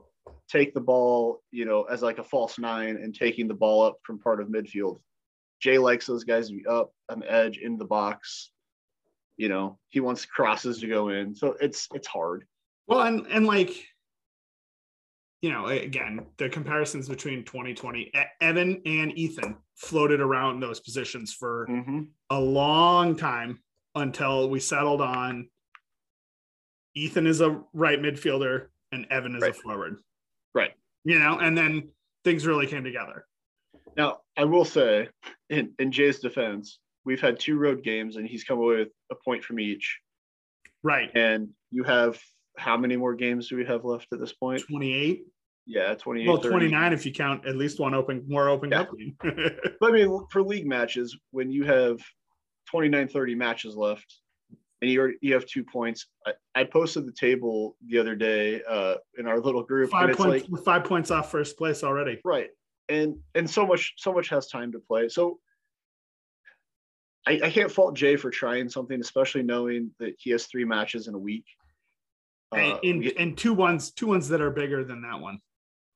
take 0.48 0.72
the 0.74 0.80
ball, 0.80 1.42
you 1.50 1.64
know, 1.64 1.82
as 1.84 2.02
like 2.02 2.18
a 2.18 2.24
false 2.24 2.58
nine 2.58 2.96
and 2.96 3.14
taking 3.14 3.48
the 3.48 3.54
ball 3.54 3.82
up 3.82 3.98
from 4.02 4.18
part 4.18 4.40
of 4.40 4.48
midfield. 4.48 4.98
Jay 5.60 5.78
likes 5.78 6.06
those 6.06 6.24
guys 6.24 6.48
to 6.48 6.54
be 6.54 6.66
up 6.66 6.92
on 7.08 7.20
the 7.20 7.32
edge 7.32 7.58
in 7.58 7.76
the 7.76 7.84
box. 7.84 8.50
You 9.36 9.48
know, 9.48 9.78
he 9.88 10.00
wants 10.00 10.24
crosses 10.24 10.78
to 10.80 10.88
go 10.88 11.10
in, 11.10 11.34
so 11.34 11.56
it's 11.60 11.88
it's 11.94 12.06
hard. 12.06 12.44
Well, 12.86 13.02
and 13.02 13.26
and 13.26 13.46
like, 13.46 13.86
you 15.40 15.50
know, 15.50 15.66
again, 15.66 16.20
the 16.36 16.48
comparisons 16.48 17.08
between 17.08 17.44
2020, 17.44 18.00
E- 18.00 18.12
Evan 18.40 18.82
and 18.86 19.16
Ethan 19.16 19.56
floated 19.76 20.20
around 20.20 20.60
those 20.60 20.80
positions 20.80 21.32
for 21.32 21.66
Mm-hmm. 21.70 22.02
a 22.30 22.40
long 22.40 23.16
time 23.16 23.60
until 23.94 24.50
we 24.50 24.60
settled 24.60 25.00
on 25.00 25.48
Ethan 26.94 27.26
is 27.26 27.40
a 27.40 27.62
right 27.72 28.00
midfielder 28.00 28.66
and 28.92 29.06
Evan 29.10 29.36
is 29.36 29.42
Right. 29.42 29.50
a 29.52 29.54
forward. 29.54 30.00
Right. 30.54 30.72
You 31.04 31.18
know, 31.20 31.38
and 31.38 31.56
then 31.56 31.90
things 32.24 32.46
really 32.46 32.66
came 32.66 32.82
together. 32.84 33.26
Now, 33.96 34.20
I 34.36 34.44
will 34.44 34.64
say, 34.64 35.08
in, 35.50 35.72
in 35.78 35.92
Jay's 35.92 36.18
defense, 36.18 36.78
we've 37.04 37.20
had 37.20 37.38
two 37.38 37.56
road 37.58 37.82
games 37.84 38.16
and 38.16 38.26
he's 38.26 38.44
come 38.44 38.58
away 38.58 38.76
with 38.78 38.88
a 39.10 39.14
point 39.14 39.44
from 39.44 39.60
each. 39.60 39.98
Right. 40.82 41.10
And 41.14 41.50
you 41.70 41.84
have 41.84 42.20
how 42.58 42.76
many 42.76 42.96
more 42.96 43.14
games 43.14 43.48
do 43.48 43.56
we 43.56 43.64
have 43.64 43.84
left 43.84 44.08
at 44.12 44.20
this 44.20 44.32
point? 44.32 44.62
28. 44.68 45.22
Yeah, 45.66 45.94
28. 45.94 46.26
Well, 46.28 46.36
30. 46.38 46.48
29 46.48 46.92
if 46.92 47.06
you 47.06 47.12
count 47.12 47.46
at 47.46 47.56
least 47.56 47.78
one 47.78 47.94
open, 47.94 48.24
more 48.28 48.48
open 48.48 48.70
Yeah. 48.70 48.86
game. 48.96 49.16
But 49.80 49.90
I 49.90 49.92
mean, 49.92 50.26
for 50.30 50.42
league 50.42 50.66
matches, 50.66 51.16
when 51.30 51.50
you 51.50 51.64
have 51.64 52.00
29, 52.70 53.08
30 53.08 53.34
matches 53.34 53.76
left 53.76 54.16
and 54.80 54.90
you, 54.90 55.14
you 55.20 55.34
have 55.34 55.46
two 55.46 55.64
points, 55.64 56.06
I, 56.26 56.32
I 56.54 56.64
posted 56.64 57.06
the 57.06 57.12
table 57.12 57.76
the 57.86 57.98
other 57.98 58.14
day 58.16 58.62
uh, 58.68 58.94
in 59.18 59.26
our 59.26 59.40
little 59.40 59.62
group. 59.62 59.92
and 59.92 60.08
five 60.08 60.16
points, 60.16 60.48
like, 60.48 60.64
five 60.64 60.84
points 60.84 61.10
off 61.10 61.30
first 61.30 61.56
place 61.58 61.84
already. 61.84 62.20
right. 62.24 62.48
And 62.90 63.18
and 63.34 63.48
so 63.48 63.66
much 63.66 63.92
so 63.98 64.14
much 64.14 64.30
has 64.30 64.46
time 64.48 64.72
to 64.72 64.78
play. 64.78 65.10
So 65.10 65.38
I, 67.26 67.38
I 67.44 67.50
can't 67.50 67.70
fault 67.70 67.94
Jay 67.94 68.16
for 68.16 68.30
trying 68.30 68.70
something, 68.70 68.98
especially 68.98 69.42
knowing 69.42 69.90
that 69.98 70.14
he 70.18 70.30
has 70.30 70.46
three 70.46 70.64
matches 70.64 71.06
in 71.08 71.14
a 71.14 71.18
week. 71.18 71.44
And, 72.52 72.72
Uh, 72.72 72.78
and, 72.82 73.04
and 73.18 73.38
two 73.38 73.52
ones, 73.54 73.90
two 73.90 74.06
ones 74.06 74.28
that 74.28 74.40
are 74.40 74.50
bigger 74.50 74.84
than 74.84 75.02
that 75.02 75.20
one. 75.20 75.40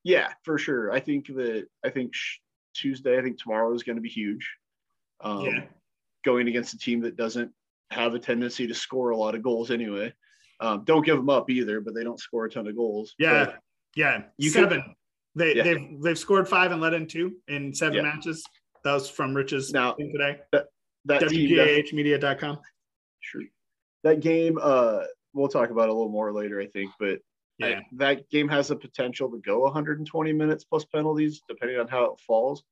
Yeah, 0.05 0.29
for 0.45 0.59
sure. 0.59 0.91
I 0.93 1.01
think 1.01 1.27
that 1.29 1.67
I 1.85 1.91
think 1.91 2.15
sh- 2.15 2.39
Tuesday, 2.75 3.19
I 3.19 3.23
think 3.23 3.39
tomorrow 3.41 3.73
is 3.75 3.83
going 3.83 3.97
to 3.97 4.03
be 4.03 4.09
huge. 4.09 4.49
Um, 5.21 5.45
Yeah. 5.45 5.65
Going 6.25 6.49
against 6.49 6.75
a 6.75 6.79
team 6.79 7.01
that 7.01 7.17
doesn't 7.17 7.53
have 7.91 8.15
a 8.15 8.19
tendency 8.19 8.67
to 8.67 8.75
score 8.75 9.11
a 9.11 9.17
lot 9.17 9.35
of 9.35 9.43
goals 9.43 9.71
anyway. 9.71 10.13
Um, 10.61 10.85
don't 10.85 11.05
give 11.05 11.17
them 11.17 11.29
up 11.29 11.51
either, 11.51 11.81
but 11.81 11.95
they 11.95 12.05
don't 12.05 12.19
score 12.21 12.45
a 12.47 12.51
ton 12.51 12.69
of 12.69 12.77
goals. 12.77 13.15
Yeah, 13.19 13.45
But 13.47 13.59
yeah. 13.97 14.23
You 14.39 14.51
seven. 14.51 14.95
they 15.35 15.57
Yeah. 15.57 15.63
they've 15.65 16.01
they've 16.03 16.19
scored 16.19 16.49
five 16.49 16.71
and 16.73 16.81
let 16.81 16.95
in 16.95 17.07
two 17.07 17.37
in 17.49 17.75
seven 17.75 17.97
Yeah. 17.97 18.03
matches. 18.03 18.45
That 18.85 18.95
was 18.95 19.09
from 19.11 19.35
Rich's 19.35 19.73
Now, 19.73 19.93
today. 19.95 20.41
that 20.53 20.69
def- 21.07 21.31
WPAHmedia.com. 21.33 22.59
Sure. 23.21 23.43
That 24.05 24.21
game, 24.21 24.59
uh, 24.61 25.05
we'll 25.35 25.49
talk 25.49 25.71
about 25.71 25.89
a 25.89 25.93
little 25.93 26.09
more 26.11 26.33
later, 26.33 26.61
I 26.61 26.67
think, 26.67 26.91
but 26.99 27.21
I- 27.63 27.87
that 27.93 28.29
game 28.31 28.49
has 28.49 28.69
the 28.69 28.77
potential 28.77 29.31
to 29.31 29.39
go 29.39 29.61
120 29.61 30.33
minutes 30.33 30.65
plus 30.65 30.85
penalties, 30.85 31.43
depending 31.49 31.79
on 31.79 31.87
how 31.89 32.05
it 32.05 32.21
falls. 32.27 32.65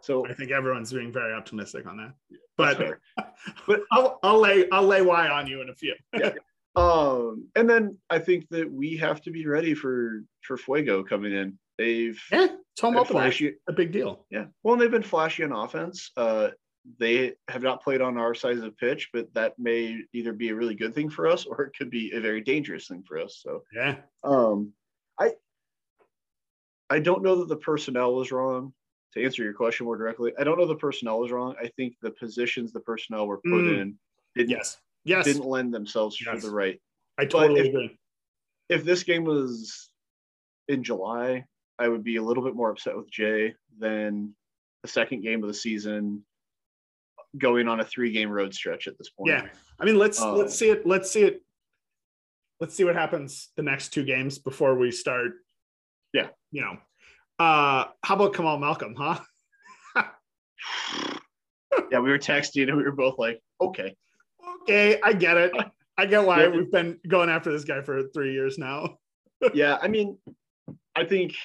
So, 0.00 0.26
I 0.26 0.34
think 0.34 0.50
everyone's 0.50 0.92
being 0.92 1.12
very 1.12 1.32
optimistic 1.32 1.86
on 1.86 1.96
that. 1.98 2.12
But 2.58 2.98
but 3.66 3.80
I'll 3.92 4.18
I'll 4.22 4.40
lay 4.40 4.68
I'll 4.70 4.86
lay 4.86 5.00
why 5.00 5.28
on 5.28 5.46
you 5.46 5.60
in 5.62 5.68
a 5.70 5.74
few. 5.74 5.94
yeah. 6.12 6.32
um, 6.74 7.48
and 7.54 7.68
then 7.70 7.96
I 8.10 8.18
think 8.18 8.48
that 8.50 8.70
we 8.70 8.96
have 8.98 9.20
to 9.22 9.30
be 9.30 9.46
ready 9.46 9.74
for 9.74 10.22
for 10.42 10.56
Fuego 10.56 11.02
coming 11.04 11.32
in. 11.32 11.58
They've 11.78 12.20
Yeah, 12.32 12.46
it's 12.72 12.80
home 12.80 12.96
opener. 12.96 13.20
flashy, 13.20 13.54
A 13.68 13.72
big 13.72 13.92
deal. 13.92 14.26
yeah. 14.30 14.46
Well, 14.62 14.76
they've 14.76 14.90
been 14.90 15.02
flashy 15.02 15.44
on 15.44 15.52
offense. 15.52 16.10
Uh, 16.16 16.50
they 16.98 17.34
have 17.48 17.62
not 17.62 17.82
played 17.82 18.00
on 18.00 18.16
our 18.16 18.34
size 18.34 18.60
of 18.60 18.76
pitch, 18.76 19.10
but 19.12 19.32
that 19.34 19.58
may 19.58 20.00
either 20.12 20.32
be 20.32 20.50
a 20.50 20.54
really 20.54 20.74
good 20.74 20.94
thing 20.94 21.10
for 21.10 21.26
us 21.26 21.44
or 21.44 21.62
it 21.62 21.76
could 21.76 21.90
be 21.90 22.12
a 22.12 22.20
very 22.20 22.40
dangerous 22.40 22.86
thing 22.88 23.02
for 23.02 23.18
us. 23.18 23.40
So, 23.42 23.64
Yeah. 23.74 23.96
Um, 24.24 24.72
I 25.18 25.32
I 26.88 27.00
don't 27.00 27.22
know 27.22 27.36
that 27.36 27.48
the 27.48 27.56
personnel 27.56 28.14
was 28.14 28.30
wrong. 28.30 28.72
To 29.14 29.24
answer 29.24 29.42
your 29.42 29.54
question 29.54 29.86
more 29.86 29.96
directly, 29.96 30.32
I 30.38 30.44
don't 30.44 30.58
know 30.58 30.66
the 30.66 30.76
personnel 30.76 31.20
was 31.20 31.32
wrong. 31.32 31.56
I 31.60 31.68
think 31.68 31.96
the 32.02 32.10
positions 32.10 32.72
the 32.72 32.80
personnel 32.80 33.26
were 33.26 33.38
put 33.38 33.50
Mm. 33.64 33.78
in 33.80 33.98
didn't 34.36 34.50
Yes. 34.50 34.80
Yes. 35.04 35.24
didn't 35.24 35.46
lend 35.46 35.72
themselves 35.72 36.20
Yes. 36.20 36.34
for 36.42 36.48
the 36.48 36.54
right. 36.54 36.80
I 37.18 37.24
totally 37.24 37.60
if- 37.60 37.66
agree. 37.68 37.98
If 38.68 38.84
this 38.84 39.02
game 39.04 39.24
was 39.24 39.90
in 40.68 40.82
July, 40.84 41.46
I 41.78 41.88
would 41.88 42.04
be 42.04 42.16
a 42.16 42.22
little 42.22 42.44
bit 42.44 42.54
more 42.54 42.70
upset 42.70 42.96
with 42.96 43.10
Jay 43.10 43.54
than 43.78 44.36
the 44.82 44.88
second 44.88 45.22
game 45.22 45.42
of 45.42 45.48
the 45.48 45.54
season 45.54 46.24
going 47.38 47.68
on 47.68 47.80
a 47.80 47.84
three 47.84 48.12
game 48.12 48.30
road 48.30 48.54
stretch 48.54 48.86
at 48.86 48.96
this 48.98 49.10
point. 49.10 49.30
Yeah. 49.30 49.48
I 49.80 49.84
mean, 49.84 49.98
let's 49.98 50.20
Um, 50.20 50.36
let's 50.36 50.58
see 50.58 50.70
it. 50.70 50.86
Let's 50.86 51.10
see 51.10 51.22
it. 51.22 51.42
Let's 52.60 52.74
see 52.74 52.84
what 52.84 52.94
happens 52.96 53.50
the 53.56 53.62
next 53.62 53.90
two 53.90 54.04
games 54.04 54.38
before 54.38 54.74
we 54.78 54.90
start. 54.90 55.32
Yeah. 56.12 56.28
You 56.50 56.62
know, 56.62 56.78
uh, 57.38 57.86
how 58.02 58.14
about 58.14 58.34
Kamal 58.34 58.58
Malcolm, 58.58 58.94
huh? 58.96 59.20
Yeah, 61.92 62.00
we 62.00 62.10
were 62.10 62.18
texting 62.18 62.68
and 62.68 62.76
we 62.76 62.82
were 62.82 62.90
both 62.92 63.18
like, 63.18 63.40
okay. 63.60 63.94
Okay, 64.62 64.98
I 65.02 65.12
get 65.12 65.36
it. 65.36 65.52
I 65.96 66.06
get 66.06 66.24
why 66.24 66.42
Yeah. 66.42 66.48
we've 66.48 66.70
been 66.70 66.98
going 67.06 67.30
after 67.30 67.52
this 67.52 67.64
guy 67.64 67.80
for 67.82 68.08
three 68.08 68.32
years 68.32 68.58
now. 68.58 68.98
yeah, 69.54 69.78
I 69.80 69.88
mean, 69.88 70.18
I 70.96 71.04
think 71.04 71.36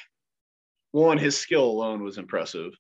one, 0.92 1.18
his 1.18 1.38
skill 1.38 1.66
alone 1.66 2.04
was 2.04 2.18
impressive, 2.18 2.74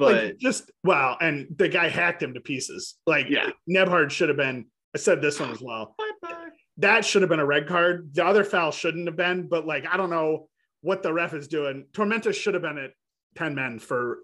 but 0.00 0.24
like 0.24 0.38
just 0.38 0.70
wow, 0.82 1.16
and 1.20 1.46
the 1.56 1.68
guy 1.68 1.88
hacked 1.88 2.22
him 2.22 2.34
to 2.34 2.40
pieces. 2.40 2.96
Like 3.06 3.26
Yeah. 3.28 3.50
Nebhard 3.68 4.10
should 4.10 4.30
have 4.30 4.38
been. 4.38 4.66
I 4.94 4.98
said 4.98 5.20
this 5.20 5.38
one 5.38 5.50
as 5.50 5.60
well. 5.60 5.94
Bye-bye. 5.98 6.48
That 6.78 7.04
should 7.04 7.22
have 7.22 7.28
been 7.28 7.38
a 7.38 7.46
red 7.46 7.68
card. 7.68 8.10
The 8.14 8.24
other 8.24 8.42
foul 8.42 8.72
shouldn't 8.72 9.06
have 9.06 9.16
been, 9.16 9.46
but 9.46 9.66
like 9.66 9.86
I 9.86 9.98
don't 9.98 10.10
know 10.10 10.48
what 10.80 11.02
the 11.02 11.12
ref 11.12 11.34
is 11.34 11.48
doing. 11.48 11.86
Tormenta 11.92 12.34
should 12.34 12.54
have 12.54 12.62
been 12.62 12.78
at 12.78 12.92
10 13.36 13.54
men 13.54 13.78
for 13.78 14.20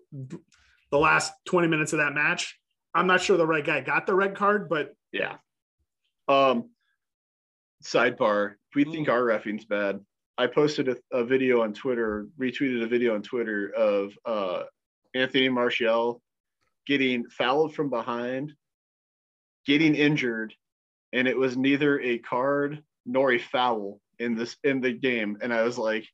the 0.90 0.98
last 0.98 1.32
20 1.44 1.68
minutes 1.68 1.92
of 1.92 1.98
that 1.98 2.14
match. 2.14 2.58
I'm 2.94 3.06
not 3.06 3.20
sure 3.20 3.36
the 3.36 3.46
right 3.46 3.64
guy 3.64 3.82
got 3.82 4.06
the 4.06 4.14
red 4.14 4.34
card, 4.34 4.70
but 4.70 4.94
yeah. 5.12 5.36
Um, 6.26 6.70
sidebar: 7.84 8.52
If 8.70 8.74
we 8.74 8.84
think 8.84 9.10
our 9.10 9.22
refing's 9.22 9.66
bad, 9.66 10.00
I 10.38 10.46
posted 10.46 10.88
a, 10.88 10.96
a 11.12 11.22
video 11.22 11.60
on 11.60 11.74
Twitter, 11.74 12.28
retweeted 12.40 12.82
a 12.82 12.86
video 12.86 13.14
on 13.14 13.20
Twitter 13.20 13.70
of 13.76 14.12
uh, 14.24 14.62
Anthony 15.16 15.48
Martial 15.48 16.22
getting 16.86 17.26
fouled 17.28 17.74
from 17.74 17.90
behind, 17.90 18.52
getting 19.66 19.94
injured, 19.94 20.54
and 21.12 21.26
it 21.26 21.36
was 21.36 21.56
neither 21.56 22.00
a 22.00 22.18
card 22.18 22.82
nor 23.04 23.32
a 23.32 23.38
foul 23.38 24.00
in 24.18 24.34
this 24.34 24.56
in 24.64 24.80
the 24.80 24.92
game. 24.92 25.36
And 25.42 25.52
I 25.52 25.62
was 25.62 25.78
like, 25.78 26.06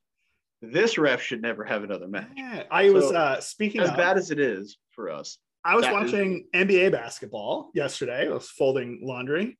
this 0.61 0.97
ref 0.97 1.21
should 1.21 1.41
never 1.41 1.63
have 1.63 1.83
another 1.83 2.07
match. 2.07 2.29
yeah, 2.35 2.63
I 2.71 2.89
was 2.89 3.11
uh 3.11 3.39
speaking 3.41 3.81
As 3.81 3.89
of, 3.89 3.97
bad 3.97 4.17
as 4.17 4.31
it 4.31 4.39
is 4.39 4.77
for 4.91 5.09
us, 5.09 5.37
I 5.65 5.75
was 5.75 5.83
that 5.83 5.93
is- 6.03 6.11
watching 6.11 6.47
NBA 6.53 6.91
basketball 6.91 7.71
yesterday. 7.73 8.27
I 8.27 8.33
was 8.33 8.49
folding 8.49 9.01
laundry, 9.03 9.57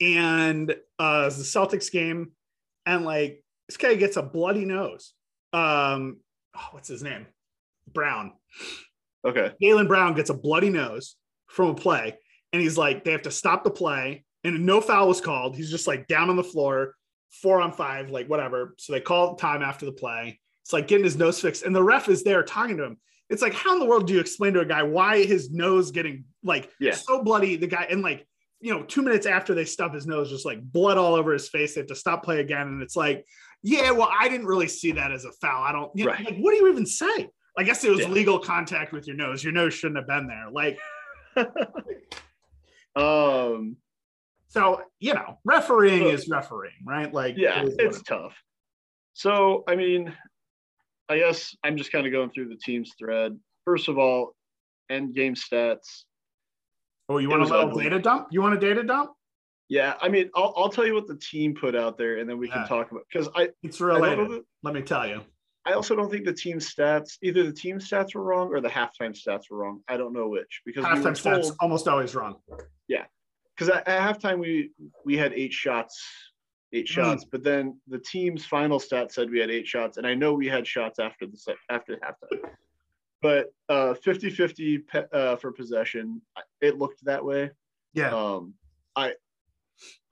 and 0.00 0.70
uh, 0.70 0.74
it 1.22 1.24
was 1.26 1.38
the 1.38 1.58
Celtics 1.60 1.90
game, 1.90 2.32
and 2.86 3.04
like 3.04 3.42
this 3.68 3.76
guy 3.76 3.94
gets 3.94 4.16
a 4.16 4.22
bloody 4.22 4.64
nose. 4.64 5.12
Um, 5.52 6.18
oh, 6.56 6.68
what's 6.72 6.88
his 6.88 7.02
name? 7.02 7.26
Brown. 7.92 8.32
okay, 9.24 9.52
Jaylen 9.62 9.88
Brown 9.88 10.14
gets 10.14 10.30
a 10.30 10.34
bloody 10.34 10.70
nose 10.70 11.16
from 11.48 11.70
a 11.70 11.74
play, 11.74 12.16
and 12.52 12.62
he's 12.62 12.78
like, 12.78 13.04
they 13.04 13.12
have 13.12 13.22
to 13.22 13.30
stop 13.30 13.64
the 13.64 13.70
play, 13.70 14.24
and 14.44 14.64
no 14.66 14.80
foul 14.80 15.08
was 15.08 15.20
called. 15.20 15.56
He's 15.56 15.70
just 15.70 15.86
like 15.86 16.06
down 16.06 16.30
on 16.30 16.36
the 16.36 16.44
floor, 16.44 16.94
four 17.42 17.60
on 17.60 17.72
five, 17.72 18.10
like 18.10 18.28
whatever. 18.28 18.74
So 18.78 18.92
they 18.92 19.00
call 19.00 19.36
time 19.36 19.62
after 19.62 19.86
the 19.86 19.92
play. 19.92 20.40
It's 20.62 20.72
like 20.72 20.86
getting 20.88 21.04
his 21.04 21.16
nose 21.16 21.40
fixed, 21.40 21.64
and 21.64 21.74
the 21.74 21.82
ref 21.82 22.08
is 22.08 22.22
there 22.22 22.42
talking 22.42 22.76
to 22.78 22.84
him. 22.84 22.96
It's 23.28 23.42
like, 23.42 23.54
how 23.54 23.72
in 23.74 23.78
the 23.78 23.86
world 23.86 24.08
do 24.08 24.14
you 24.14 24.20
explain 24.20 24.54
to 24.54 24.60
a 24.60 24.64
guy 24.64 24.82
why 24.82 25.24
his 25.24 25.52
nose 25.52 25.92
getting 25.92 26.24
like 26.42 26.68
Yeah. 26.80 26.94
so 26.94 27.22
bloody? 27.22 27.54
The 27.56 27.68
guy, 27.68 27.86
and 27.88 28.02
like, 28.02 28.26
you 28.60 28.74
know, 28.74 28.82
two 28.82 29.02
minutes 29.02 29.24
after 29.24 29.54
they 29.54 29.64
stub 29.64 29.94
his 29.94 30.04
nose, 30.06 30.28
just 30.30 30.44
like 30.44 30.60
blood 30.60 30.98
all 30.98 31.14
over 31.14 31.32
his 31.32 31.48
face. 31.48 31.74
They 31.74 31.80
have 31.80 31.88
to 31.88 31.94
stop 31.94 32.24
play 32.24 32.40
again. 32.40 32.66
And 32.66 32.82
it's 32.82 32.96
like, 32.96 33.24
yeah, 33.62 33.92
well, 33.92 34.10
I 34.18 34.28
didn't 34.28 34.46
really 34.48 34.66
see 34.66 34.90
that 34.92 35.12
as 35.12 35.24
a 35.24 35.32
foul. 35.40 35.62
I 35.62 35.70
don't, 35.70 35.90
you 35.94 36.04
know, 36.06 36.10
Right. 36.10 36.24
like, 36.24 36.38
what 36.38 36.50
do 36.50 36.56
you 36.56 36.68
even 36.70 36.84
say? 36.86 37.28
I 37.60 37.62
guess 37.62 37.84
it 37.84 37.90
was 37.90 38.00
Yeah. 38.00 38.08
legal 38.08 38.38
contact 38.38 38.90
with 38.90 39.06
your 39.06 39.16
nose. 39.16 39.44
Your 39.44 39.52
nose 39.52 39.74
shouldn't 39.74 39.98
have 39.98 40.06
been 40.06 40.26
there. 40.26 40.48
Like, 40.50 40.78
um, 42.96 43.76
so, 44.48 44.80
you 44.98 45.12
know, 45.12 45.38
refereeing 45.44 46.04
is 46.08 46.26
refereeing, 46.26 46.72
right? 46.86 47.12
Like, 47.12 47.34
yeah, 47.36 47.62
it 47.62 47.74
it's 47.78 47.98
it- 47.98 48.06
tough. 48.06 48.34
So, 49.12 49.62
I 49.68 49.76
mean, 49.76 50.16
I 51.10 51.18
guess 51.18 51.54
I'm 51.62 51.76
just 51.76 51.92
kind 51.92 52.06
of 52.06 52.12
going 52.12 52.30
through 52.30 52.48
the 52.48 52.56
team's 52.56 52.94
thread. 52.98 53.38
First 53.66 53.88
of 53.88 53.98
all, 53.98 54.34
end 54.88 55.14
game 55.14 55.34
stats. 55.34 56.04
oh, 57.10 57.18
you 57.18 57.28
want 57.28 57.42
a 57.42 57.44
little 57.44 57.68
ugly. 57.68 57.84
data 57.84 57.98
dump? 57.98 58.28
You 58.30 58.40
want 58.40 58.54
a 58.54 58.58
data 58.60 58.82
dump? 58.82 59.10
Yeah, 59.68 59.96
I 60.00 60.08
mean, 60.08 60.30
I'll, 60.34 60.54
I'll 60.56 60.68
tell 60.70 60.86
you 60.86 60.94
what 60.94 61.06
the 61.08 61.16
team 61.16 61.54
put 61.54 61.74
out 61.76 61.98
there, 61.98 62.16
and 62.18 62.28
then 62.30 62.38
we 62.38 62.48
Yeah. 62.48 62.54
can 62.54 62.68
talk 62.68 62.90
about 62.90 63.02
because 63.12 63.28
I 63.34 63.50
It's 63.62 63.80
I, 63.82 63.84
related. 63.84 64.30
that, 64.30 64.44
Let 64.62 64.72
me 64.74 64.80
tell 64.82 65.06
you. 65.06 65.20
I 65.66 65.72
also 65.72 65.94
don't 65.94 66.10
think 66.10 66.24
the 66.24 66.32
team 66.32 66.58
stats 66.58 67.18
either 67.22 67.44
the 67.44 67.52
team 67.52 67.78
stats 67.78 68.14
were 68.14 68.22
wrong 68.22 68.48
or 68.48 68.60
the 68.60 68.68
halftime 68.68 69.12
stats 69.14 69.50
were 69.50 69.58
wrong. 69.58 69.82
I 69.88 69.96
don't 69.96 70.12
know 70.12 70.28
which 70.28 70.62
because 70.64 70.84
we 70.84 70.90
were 70.90 70.96
Halftime 70.96 71.12
stats 71.22 71.52
almost 71.60 71.86
always 71.86 72.14
wrong. 72.14 72.36
Yeah, 72.88 73.04
because 73.54 73.68
at, 73.68 73.86
at 73.86 74.00
halftime 74.20 74.38
we 74.38 74.70
we 75.04 75.16
had 75.16 75.32
eight 75.34 75.52
shots 75.52 76.02
eight 76.72 76.86
Mm. 76.86 76.88
shots 76.88 77.24
but 77.24 77.42
then 77.42 77.80
the 77.88 77.98
team's 77.98 78.46
final 78.46 78.78
stat 78.78 79.12
said 79.12 79.28
we 79.28 79.40
had 79.40 79.50
eight 79.50 79.66
shots 79.66 79.96
and 79.96 80.06
i 80.06 80.14
know 80.14 80.32
we 80.32 80.46
had 80.46 80.64
shots 80.64 81.00
after 81.00 81.26
the 81.26 81.56
after 81.68 81.96
halftime 81.96 82.48
but 83.20 83.52
uh 83.68 83.92
50 83.94 84.30
50 84.30 84.78
pe- 84.78 85.04
uh, 85.12 85.34
for 85.34 85.50
possession 85.50 86.22
it 86.60 86.78
looked 86.78 87.04
that 87.04 87.24
way 87.24 87.50
Yeah. 87.92 88.14
um 88.14 88.54
i 88.94 89.14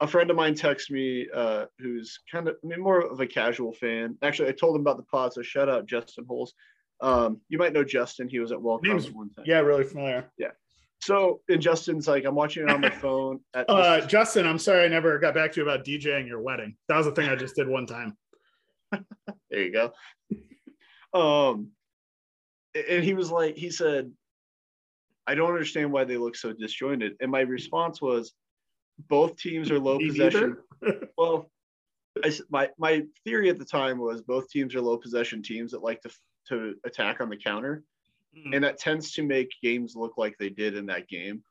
a 0.01 0.07
friend 0.07 0.29
of 0.29 0.35
mine 0.35 0.53
texted 0.53 0.91
me 0.91 1.27
uh 1.33 1.65
who's 1.79 2.19
kind 2.31 2.47
of 2.47 2.55
i 2.63 2.67
mean 2.67 2.79
more 2.81 3.01
of 3.01 3.19
a 3.19 3.27
casual 3.27 3.71
fan 3.73 4.17
actually 4.23 4.49
i 4.49 4.51
told 4.51 4.75
him 4.75 4.81
about 4.81 4.97
the 4.97 5.03
pod 5.03 5.31
so 5.33 5.41
shout 5.41 5.69
out 5.69 5.85
justin 5.85 6.25
holes 6.27 6.53
um 7.01 7.39
you 7.49 7.57
might 7.57 7.73
know 7.73 7.83
justin 7.83 8.27
he 8.27 8.39
was 8.39 8.51
at 8.51 8.61
Welcome 8.61 8.89
Name's- 8.89 9.11
one 9.11 9.29
time 9.31 9.45
yeah, 9.47 9.59
really 9.59 9.83
familiar. 9.83 10.29
Yeah. 10.37 10.51
So 11.01 11.41
and 11.49 11.61
justin's 11.61 12.07
like 12.07 12.25
i'm 12.25 12.35
watching 12.35 12.63
it 12.63 12.69
on 12.69 12.81
my 12.81 12.89
phone 13.05 13.39
Uh, 13.53 14.01
Justin, 14.01 14.45
I'm 14.47 14.59
sorry 14.59 14.83
I 14.83 14.87
never 14.87 15.17
got 15.19 15.33
back 15.33 15.51
to 15.53 15.61
you 15.61 15.63
about 15.69 15.85
DJing 15.85 16.27
your 16.27 16.41
wedding. 16.41 16.75
That 16.87 16.97
was 16.97 17.05
the 17.05 17.11
thing 17.13 17.29
I 17.29 17.35
just 17.35 17.55
did 17.55 17.67
one 17.67 17.85
time. 17.85 18.17
There 19.51 19.61
you 19.63 19.71
go. 19.71 19.91
Um, 21.19 21.69
and 22.75 23.03
he 23.03 23.13
was 23.15 23.31
like, 23.31 23.55
he 23.57 23.71
said, 23.71 24.11
I 25.25 25.35
don't 25.35 25.49
understand 25.51 25.91
why 25.91 26.03
they 26.03 26.17
look 26.17 26.35
so 26.35 26.53
disjointed. 26.53 27.13
And 27.19 27.31
my 27.31 27.41
response 27.41 28.01
was, 28.01 28.33
both 29.07 29.37
teams 29.37 29.71
are 29.71 29.79
low 29.79 29.97
Me 29.97 30.07
possession. 30.07 30.57
Well, 31.17 31.49
I 32.23 32.31
my 32.49 32.69
my 32.77 33.03
theory 33.23 33.49
at 33.49 33.59
the 33.59 33.65
time 33.65 33.97
was 33.99 34.21
both 34.21 34.49
teams 34.49 34.73
are 34.75 34.81
low 34.81 34.97
possession 34.97 35.41
teams 35.41 35.71
that 35.71 35.83
like 35.83 36.01
to 36.01 36.09
to 36.49 36.75
attack 36.85 37.21
on 37.21 37.29
the 37.29 37.37
counter, 37.37 37.83
Mm. 38.37 38.53
and 38.55 38.63
that 38.63 38.77
tends 38.77 39.11
to 39.13 39.23
make 39.23 39.49
games 39.63 39.95
look 39.95 40.17
like 40.17 40.35
they 40.37 40.49
did 40.49 40.75
in 40.77 40.85
that 40.85 41.07
game. 41.07 41.41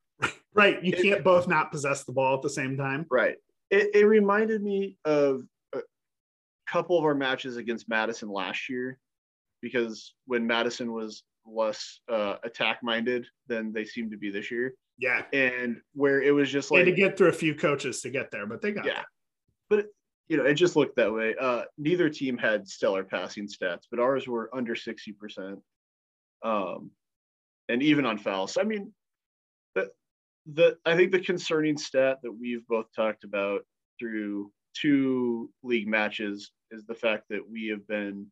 Right. 0.55 0.81
You 0.83 0.93
It- 0.93 1.03
can't 1.03 1.25
both 1.25 1.49
not 1.49 1.73
possess 1.73 2.05
the 2.05 2.13
ball 2.13 2.37
at 2.37 2.43
the 2.43 2.49
same 2.51 2.77
time. 2.77 3.05
Right. 3.11 3.37
It, 3.71 3.91
it 3.97 4.05
reminded 4.07 4.63
me 4.63 4.97
of 5.05 5.43
a 5.75 5.81
couple 6.69 6.97
of 6.97 7.05
our 7.05 7.15
matches 7.17 7.57
against 7.57 7.89
Madison 7.89 8.29
last 8.29 8.69
year, 8.69 8.99
because 9.61 10.15
when 10.27 10.47
Madison 10.47 10.93
was 10.93 11.25
less 11.45 11.99
uh, 12.09 12.37
attack 12.45 12.81
minded 12.83 13.27
than 13.49 13.73
they 13.73 13.85
seem 13.85 14.09
to 14.11 14.17
be 14.17 14.31
this 14.31 14.49
year. 14.51 14.73
Yeah. 14.99 15.23
And 15.33 15.81
where 15.95 16.21
it 16.21 16.33
was 16.33 16.51
just 16.51 16.71
They 16.71 16.79
like 16.79 16.87
had 16.87 16.97
to 16.97 17.03
get 17.03 17.17
through 17.17 17.29
a 17.29 17.33
few 17.33 17.55
coaches 17.55 18.01
to 18.03 18.11
get 18.11 18.31
there, 18.31 18.47
but 18.47 18.61
they 18.61 18.73
got 18.73 18.85
yeah. 18.85 19.03
But 19.71 19.87
you 20.29 20.37
know, 20.37 20.45
it 20.45 20.55
just 20.55 20.77
looked 20.77 20.97
that 20.97 21.13
way. 21.13 21.35
Uh, 21.41 21.63
neither 21.79 22.11
team 22.11 22.37
had 22.37 22.69
stellar 22.69 23.05
passing 23.05 23.47
stats, 23.49 23.83
but 23.91 24.01
ours 24.01 24.27
were 24.27 24.51
under 24.55 24.75
sixty 24.75 25.13
percent, 25.13 25.59
um, 26.45 26.91
and 27.69 27.83
even 27.83 28.05
on 28.05 28.19
fouls. 28.19 28.59
I 28.61 28.65
mean, 28.65 28.93
the 29.75 29.91
the 30.53 30.77
I 30.85 30.97
think 30.97 31.13
the 31.13 31.21
concerning 31.21 31.79
stat 31.79 32.19
that 32.23 32.33
we've 32.33 32.67
both 32.67 32.87
talked 32.95 33.25
about 33.25 33.63
through 33.99 34.53
two 34.75 35.51
league 35.63 35.89
matches 35.89 36.51
is 36.71 36.85
the 36.85 36.95
fact 36.95 37.25
that 37.31 37.49
we 37.49 37.69
have 37.69 37.87
been 37.87 38.27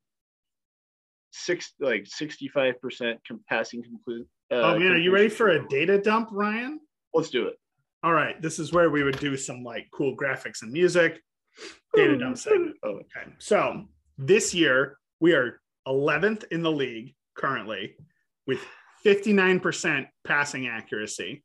six 1.30 1.72
like 1.80 2.06
sixty 2.06 2.48
five 2.48 2.80
percent 2.80 3.20
passing 3.48 3.82
complete. 3.82 4.26
Uh, 4.50 4.54
Oh 4.54 4.78
man, 4.78 4.92
are 4.92 4.98
you 4.98 5.12
ready 5.12 5.28
for 5.28 5.48
a 5.48 5.66
data 5.68 6.00
dump, 6.00 6.28
Ryan? 6.32 6.80
Let's 7.14 7.30
do 7.30 7.46
it. 7.48 7.54
All 8.02 8.12
right, 8.12 8.40
this 8.40 8.58
is 8.58 8.72
where 8.72 8.90
we 8.90 9.02
would 9.02 9.18
do 9.18 9.36
some 9.36 9.64
like 9.64 9.88
cool 9.92 10.16
graphics 10.16 10.62
and 10.62 10.72
music. 10.72 11.20
Data 11.94 12.16
dump 12.18 12.38
segment. 12.38 12.76
Oh, 12.82 12.90
Okay. 13.00 13.32
So 13.38 13.84
this 14.18 14.54
year 14.54 14.98
we 15.20 15.32
are 15.32 15.60
11th 15.88 16.44
in 16.50 16.62
the 16.62 16.70
league 16.70 17.14
currently 17.34 17.96
with 18.46 18.60
59% 19.04 20.06
passing 20.24 20.68
accuracy, 20.68 21.42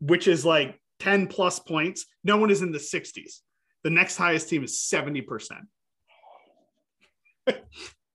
which 0.00 0.26
is 0.26 0.44
like 0.44 0.80
10 1.00 1.26
plus 1.26 1.58
points. 1.58 2.06
No 2.24 2.36
one 2.36 2.50
is 2.50 2.62
in 2.62 2.72
the 2.72 2.78
60s. 2.78 3.40
The 3.82 3.90
next 3.90 4.16
highest 4.16 4.48
team 4.48 4.64
is 4.64 4.78
70%. 4.92 5.50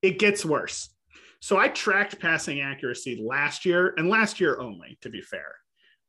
it 0.01 0.19
gets 0.19 0.43
worse. 0.43 0.89
So 1.41 1.57
I 1.57 1.69
tracked 1.69 2.19
passing 2.19 2.61
accuracy 2.61 3.21
last 3.23 3.65
year 3.65 3.93
and 3.97 4.09
last 4.09 4.39
year 4.39 4.59
only, 4.59 4.97
to 5.01 5.09
be 5.09 5.21
fair. 5.21 5.55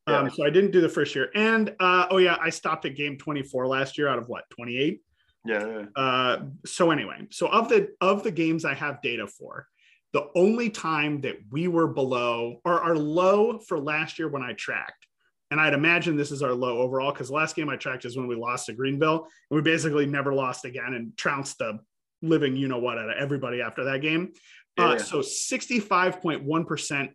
Um, 0.07 0.31
so 0.31 0.45
I 0.45 0.51
didn't 0.51 0.73
do 0.73 0.81
the 0.81 0.89
first 0.89 1.15
year. 1.15 1.31
And 1.35 1.75
uh, 1.79 2.07
oh, 2.11 2.19
yeah, 2.19 2.37
I 2.41 2.51
stopped 2.51 2.85
at 2.85 2.97
game 2.97 3.17
24 3.17 3.67
last 3.69 3.97
year 3.97 4.09
out 4.09 4.19
of 4.19 4.29
what, 4.29 4.45
28? 4.51 5.01
yeah, 5.45 5.67
yeah. 5.67 5.85
Uh, 5.97 6.43
so 6.67 6.91
anyway, 6.91 7.27
so 7.31 7.47
of 7.49 7.69
the 7.69 7.89
of 8.01 8.23
the 8.23 8.31
games 8.31 8.65
I 8.65 8.75
have 8.75 9.01
data 9.03 9.27
for, 9.27 9.67
the 10.13 10.29
only 10.35 10.71
time 10.71 11.21
that 11.23 11.37
we 11.51 11.69
were 11.69 11.87
below 11.87 12.61
or 12.65 12.81
our 12.81 12.97
low 12.97 13.59
for 13.59 13.79
last 13.79 14.19
year 14.19 14.29
when 14.29 14.43
I 14.43 14.53
tracked, 14.53 15.07
and 15.51 15.61
I'd 15.61 15.75
imagine 15.75 16.17
this 16.17 16.31
is 16.31 16.43
our 16.43 16.53
low 16.53 16.79
overall 16.79 17.13
because 17.13 17.31
last 17.31 17.57
game 17.57 17.71
I 17.71 17.77
tracked 17.77 18.05
is 18.05 18.17
when 18.17 18.27
we 18.27 18.37
lost 18.37 18.67
to 18.67 18.75
Greenville, 18.75 19.29
and 19.51 19.57
we 19.57 19.63
basically 19.63 20.07
never 20.07 20.35
lost 20.35 20.65
again 20.65 20.95
and 20.95 21.17
trounced 21.17 21.59
the 21.59 21.79
living 22.23 22.55
you 22.55 22.69
know 22.69 22.79
what 22.79 22.99
out 22.99 23.09
of 23.09 23.17
everybody 23.17 23.63
after 23.63 23.85
that 23.85 24.03
game. 24.03 24.33
Uh, 24.81 24.93
Yeah. 24.93 24.97
so 24.99 25.19
65.1% 25.21 27.09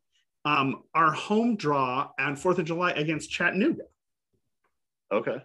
um, 0.45 0.83
our 0.93 1.11
home 1.11 1.55
draw 1.55 2.09
on 2.19 2.35
4th 2.35 2.59
of 2.59 2.65
July 2.65 2.91
against 2.91 3.31
Chattanooga. 3.31 3.83
Okay. 5.11 5.41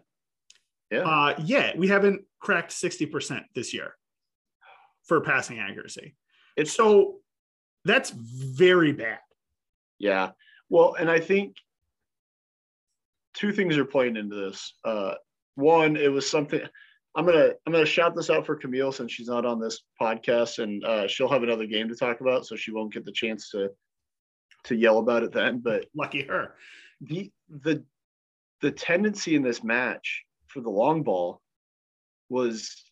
Yeah. 0.91 1.01
Uh, 1.01 1.35
yeah, 1.43 1.73
we 1.77 1.89
haven't 1.89 2.23
cracked 2.39 2.71
60% 2.73 3.45
this 3.55 3.73
year 3.73 3.95
for 5.05 5.21
passing 5.23 5.59
accuracy. 5.59 6.17
It's 6.57 6.73
So 6.73 7.21
that's 7.85 8.11
very 8.11 8.93
bad. 8.93 9.21
Yeah. 9.99 10.33
Well, 10.69 10.95
and 10.99 11.11
I 11.11 11.21
think 11.21 11.57
two 13.35 13.53
things 13.53 13.79
are 13.79 13.85
playing 13.87 14.17
into 14.17 14.35
this. 14.37 14.75
Uh, 14.85 15.15
one, 15.55 15.97
it 15.97 16.13
was 16.13 16.29
something 16.31 16.61
I'm 17.15 17.27
gonna 17.27 17.51
I'm 17.67 17.73
gonna 17.73 17.87
shout 17.87 18.15
this 18.15 18.31
out 18.31 18.47
for 18.47 18.55
Camille 18.55 18.93
since 18.93 19.13
she's 19.13 19.29
not 19.29 19.45
on 19.45 19.61
this 19.61 19.83
podcast, 20.01 20.63
and 20.63 20.85
uh, 20.85 21.09
she'll 21.09 21.29
have 21.29 21.43
another 21.43 21.67
game 21.67 21.89
to 21.89 21.97
talk 21.97 22.21
about, 22.21 22.47
so 22.47 22.57
she 22.57 22.73
won't 22.73 22.93
get 22.93 23.05
the 23.05 23.13
chance 23.13 23.51
to 23.51 23.71
to 24.65 24.77
yell 24.77 24.99
about 24.99 25.23
it 25.23 25.33
then. 25.33 25.59
But 25.59 25.87
Lucky 25.95 26.23
her. 26.23 26.55
the 27.01 27.31
the 27.49 27.85
the 28.61 28.71
tendency 28.71 29.35
in 29.35 29.43
this 29.43 29.65
match 29.65 30.25
for 30.47 30.61
the 30.61 30.71
long 30.71 31.03
ball 31.03 31.41
was 32.29 32.85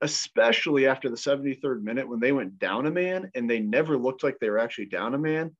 especially 0.00 0.86
after 0.86 1.08
the 1.08 1.16
73rd 1.16 1.82
minute 1.82 2.08
when 2.08 2.20
they 2.20 2.32
went 2.32 2.58
down 2.58 2.86
a 2.86 2.90
man 2.90 3.30
and 3.34 3.50
they 3.50 3.58
never 3.58 3.96
looked 3.96 4.22
like 4.22 4.38
they 4.38 4.50
were 4.50 4.58
actually 4.58 4.86
down 4.86 5.14
a 5.14 5.18
man 5.18 5.54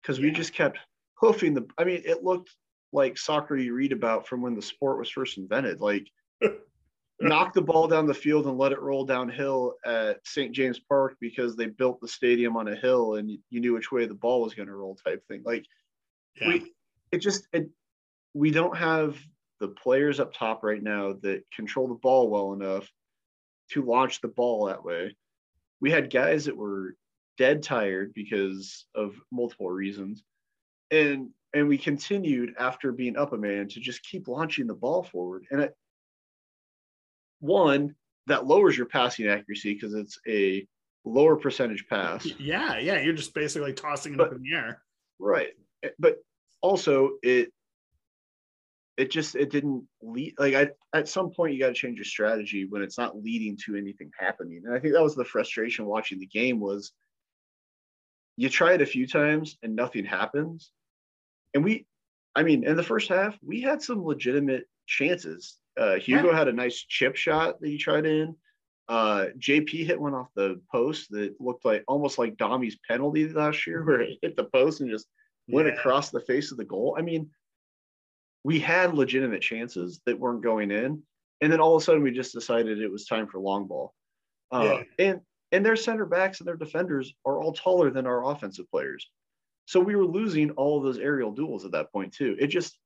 because 0.00 0.18
we 0.18 0.30
just 0.30 0.54
kept 0.54 0.78
hoofing 1.20 1.52
the 1.52 1.66
i 1.76 1.84
mean 1.84 2.00
it 2.06 2.24
looked 2.24 2.50
like 2.92 3.18
soccer 3.18 3.56
you 3.56 3.74
read 3.74 3.92
about 3.92 4.26
from 4.26 4.40
when 4.40 4.54
the 4.54 4.62
sport 4.62 4.98
was 4.98 5.10
first 5.10 5.36
invented 5.36 5.80
like 5.80 6.06
knock 7.20 7.54
the 7.54 7.62
ball 7.62 7.88
down 7.88 8.06
the 8.06 8.12
field 8.14 8.46
and 8.46 8.58
let 8.58 8.72
it 8.72 8.80
roll 8.80 9.04
downhill 9.04 9.74
at 9.86 10.18
st 10.26 10.54
james 10.54 10.78
park 10.78 11.16
because 11.20 11.56
they 11.56 11.66
built 11.66 11.98
the 12.00 12.08
stadium 12.08 12.56
on 12.56 12.68
a 12.68 12.76
hill 12.76 13.14
and 13.14 13.30
you, 13.30 13.38
you 13.48 13.60
knew 13.60 13.72
which 13.72 13.90
way 13.90 14.04
the 14.04 14.14
ball 14.14 14.42
was 14.42 14.52
going 14.52 14.68
to 14.68 14.74
roll 14.74 14.94
type 14.96 15.26
thing 15.26 15.42
like 15.44 15.64
Yeah. 16.38 16.48
we 16.48 16.72
it 17.12 17.18
just 17.18 17.48
it 17.52 17.70
we 18.34 18.50
don't 18.50 18.76
have 18.76 19.16
the 19.60 19.68
players 19.68 20.20
up 20.20 20.34
top 20.34 20.62
right 20.62 20.82
now 20.82 21.14
that 21.22 21.42
control 21.54 21.88
the 21.88 21.94
ball 21.94 22.28
well 22.28 22.52
enough 22.52 22.90
to 23.70 23.82
launch 23.82 24.20
the 24.20 24.28
ball 24.28 24.66
that 24.66 24.84
way. 24.84 25.16
We 25.80 25.90
had 25.90 26.12
guys 26.12 26.44
that 26.44 26.56
were 26.56 26.94
dead 27.38 27.62
tired 27.62 28.12
because 28.14 28.86
of 28.94 29.14
multiple 29.32 29.70
reasons. 29.70 30.22
And 30.90 31.30
and 31.54 31.68
we 31.68 31.78
continued 31.78 32.54
after 32.58 32.92
being 32.92 33.16
up 33.16 33.32
a 33.32 33.38
man 33.38 33.68
to 33.68 33.80
just 33.80 34.02
keep 34.02 34.28
launching 34.28 34.66
the 34.66 34.74
ball 34.74 35.02
forward. 35.02 35.46
And 35.50 35.62
it, 35.62 35.76
one, 37.40 37.94
that 38.26 38.46
lowers 38.46 38.76
your 38.76 38.86
passing 38.86 39.28
accuracy 39.28 39.74
because 39.74 39.94
it's 39.94 40.18
a 40.28 40.66
lower 41.04 41.36
percentage 41.36 41.86
pass. 41.88 42.26
yeah, 42.38 42.78
yeah. 42.78 43.00
You're 43.00 43.14
just 43.14 43.34
basically 43.34 43.72
tossing 43.72 44.14
it 44.14 44.20
up 44.20 44.32
in 44.32 44.42
the 44.42 44.54
air. 44.54 44.82
right 45.18 45.50
Eh, 45.82 45.90
but 45.98 46.16
also 46.62 47.12
it 47.22 47.52
it 48.96 49.10
just 49.10 49.34
it 49.34 49.50
didn't 49.50 49.86
lead 50.02 50.34
like 50.38 50.54
I, 50.54 50.68
at 50.96 51.08
some 51.08 51.30
point 51.30 51.52
you 51.52 51.60
got 51.60 51.68
to 51.68 51.74
change 51.74 51.98
your 51.98 52.04
strategy 52.04 52.66
when 52.68 52.82
it's 52.82 52.98
not 52.98 53.16
leading 53.22 53.58
to 53.66 53.76
anything 53.76 54.10
happening 54.18 54.62
and 54.64 54.74
i 54.74 54.78
think 54.78 54.94
that 54.94 55.02
was 55.02 55.14
the 55.14 55.24
frustration 55.24 55.86
watching 55.86 56.18
the 56.18 56.26
game 56.26 56.60
was 56.60 56.92
you 58.36 58.48
try 58.48 58.72
it 58.72 58.82
a 58.82 58.86
few 58.86 59.06
times 59.06 59.58
and 59.62 59.76
nothing 59.76 60.04
happens 60.04 60.70
and 61.54 61.62
we 61.62 61.86
i 62.34 62.42
mean 62.42 62.64
in 62.64 62.76
the 62.76 62.82
first 62.82 63.08
half 63.10 63.36
we 63.44 63.60
had 63.60 63.82
some 63.82 64.04
legitimate 64.04 64.64
chances 64.86 65.58
uh 65.78 65.94
hugo 65.96 66.32
had 66.32 66.48
a 66.48 66.52
nice 66.52 66.78
chip 66.88 67.16
shot 67.16 67.60
that 67.60 67.68
he 67.68 67.76
tried 67.78 68.06
in 68.06 68.34
uh 68.88 69.26
jp 69.38 69.84
hit 69.86 70.00
one 70.00 70.14
off 70.14 70.28
the 70.36 70.60
post 70.72 71.10
that 71.10 71.34
looked 71.40 71.64
like 71.64 71.82
almost 71.88 72.18
like 72.18 72.36
Dommy's 72.36 72.78
penalty 72.88 73.28
last 73.28 73.66
year 73.66 73.82
where 73.86 74.00
it 74.00 74.18
hit 74.22 74.36
the 74.36 74.44
post 74.44 74.80
and 74.80 74.90
just 74.90 75.06
went 75.48 75.68
Yeah. 75.68 75.74
across 75.74 76.10
the 76.10 76.20
face 76.20 76.50
of 76.52 76.58
the 76.58 76.64
goal. 76.64 76.96
I 76.98 77.02
mean, 77.02 77.30
we 78.44 78.58
had 78.60 78.94
legitimate 78.94 79.42
chances 79.42 80.00
that 80.06 80.18
weren't 80.18 80.42
going 80.42 80.70
in, 80.70 81.02
and 81.40 81.52
then 81.52 81.60
all 81.60 81.76
of 81.76 81.82
a 81.82 81.84
sudden 81.84 82.02
we 82.02 82.10
just 82.12 82.32
decided 82.32 82.80
it 82.80 82.90
was 82.90 83.04
time 83.06 83.26
for 83.26 83.40
long 83.40 83.66
ball. 83.66 83.92
Uh, 84.52 84.82
And 84.98 85.20
and 85.52 85.64
their 85.64 85.76
center 85.76 86.06
backs 86.06 86.40
and 86.40 86.46
their 86.48 86.56
defenders 86.56 87.14
are 87.24 87.40
all 87.40 87.52
taller 87.52 87.90
than 87.90 88.06
our 88.06 88.24
offensive 88.30 88.68
players, 88.70 89.08
so 89.66 89.80
we 89.80 89.96
were 89.96 90.06
losing 90.06 90.50
all 90.52 90.78
of 90.78 90.84
those 90.84 90.98
aerial 90.98 91.32
duels 91.32 91.64
at 91.64 91.72
that 91.72 91.92
point 91.92 92.12
too. 92.12 92.36
It 92.38 92.48
just 92.48 92.78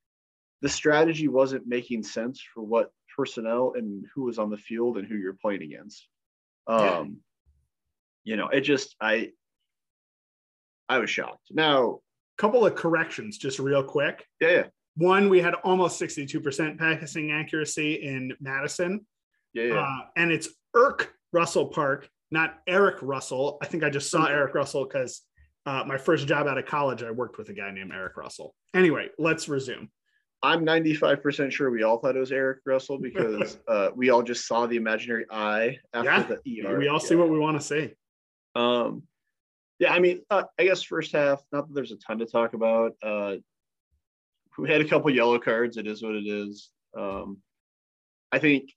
the 0.62 0.68
strategy 0.68 1.28
wasn't 1.28 1.66
making 1.66 2.02
sense 2.02 2.40
for 2.54 2.62
what 2.62 2.90
personnel 3.16 3.72
and 3.76 4.04
who 4.14 4.24
was 4.24 4.38
on 4.38 4.50
the 4.50 4.56
field 4.56 4.98
and 4.98 5.06
who 5.08 5.16
you're 5.16 5.34
playing 5.40 5.62
against. 5.62 6.06
Um, 6.66 6.80
Yeah. 6.80 7.04
you 8.24 8.36
know, 8.36 8.48
it 8.48 8.60
just 8.62 8.94
I 9.00 9.32
I 10.88 10.98
was 10.98 11.10
shocked. 11.10 11.46
Now, 11.50 12.00
a 12.38 12.42
Couple 12.42 12.66
of 12.66 12.74
corrections, 12.74 13.36
just 13.38 13.58
real 13.58 13.82
quick. 13.84 14.26
yeah, 14.40 14.50
yeah. 14.50 14.64
One, 14.96 15.28
we 15.28 15.40
had 15.40 15.54
almost 15.54 16.00
62% 16.00 16.76
passing 16.78 17.30
accuracy 17.30 17.94
in 17.94 18.34
Madison. 18.40 19.06
Yeah, 19.52 19.64
yeah. 19.64 19.80
Uh, 19.80 20.00
and 20.16 20.32
it's 20.32 20.48
Erk 20.74 21.06
Russell 21.32 21.68
Park, 21.68 22.08
not 22.30 22.58
Eric 22.66 22.96
Russell. 23.02 23.58
I 23.62 23.66
think 23.66 23.84
I 23.84 23.90
just 23.90 24.10
saw 24.10 24.24
Eric 24.26 24.54
Russell 24.54 24.84
because 24.84 25.22
uh, 25.64 25.84
my 25.86 25.96
first 25.96 26.26
job 26.26 26.46
out 26.48 26.58
of 26.58 26.66
college, 26.66 27.02
I 27.02 27.10
worked 27.12 27.38
with 27.38 27.48
a 27.50 27.52
guy 27.52 27.70
named 27.70 27.92
Eric 27.94 28.16
Russell. 28.16 28.54
Anyway, 28.74 29.08
let's 29.18 29.48
resume. 29.48 29.90
I'm 30.42 30.64
95% 30.64 31.50
sure 31.52 31.70
we 31.70 31.82
all 31.82 31.98
thought 31.98 32.16
it 32.16 32.20
was 32.20 32.32
Eric 32.32 32.60
Russell 32.64 32.98
because 33.02 33.58
uh, 33.68 33.90
we 33.94 34.10
all 34.10 34.22
just 34.22 34.46
saw 34.46 34.66
the 34.66 34.76
imaginary 34.76 35.26
eye 35.30 35.78
after 35.92 36.10
Yeah, 36.10 36.22
the 36.44 36.66
ER. 36.66 36.78
we 36.78 36.88
all 36.88 37.00
see 37.00 37.14
what 37.14 37.28
we 37.30 37.38
want 37.38 37.60
to 37.60 37.66
see. 37.66 37.92
Um, 38.54 39.02
yeah, 39.78 39.92
I 39.92 39.98
mean, 39.98 40.20
uh, 40.30 40.44
I 40.58 40.64
guess 40.64 40.82
first 40.82 41.12
half, 41.12 41.42
not 41.52 41.68
that 41.68 41.74
there's 41.74 41.92
a 41.92 41.96
ton 41.96 42.18
to 42.18 42.26
talk 42.26 42.54
about. 42.54 42.92
Uh, 43.02 43.36
we 44.58 44.70
had 44.70 44.80
a 44.80 44.84
couple 44.84 45.10
yellow 45.10 45.38
cards. 45.38 45.76
It 45.76 45.86
is 45.86 46.02
what 46.02 46.14
it 46.14 46.26
is. 46.26 46.70
Um, 46.96 47.38
I 48.32 48.38
think 48.38 48.70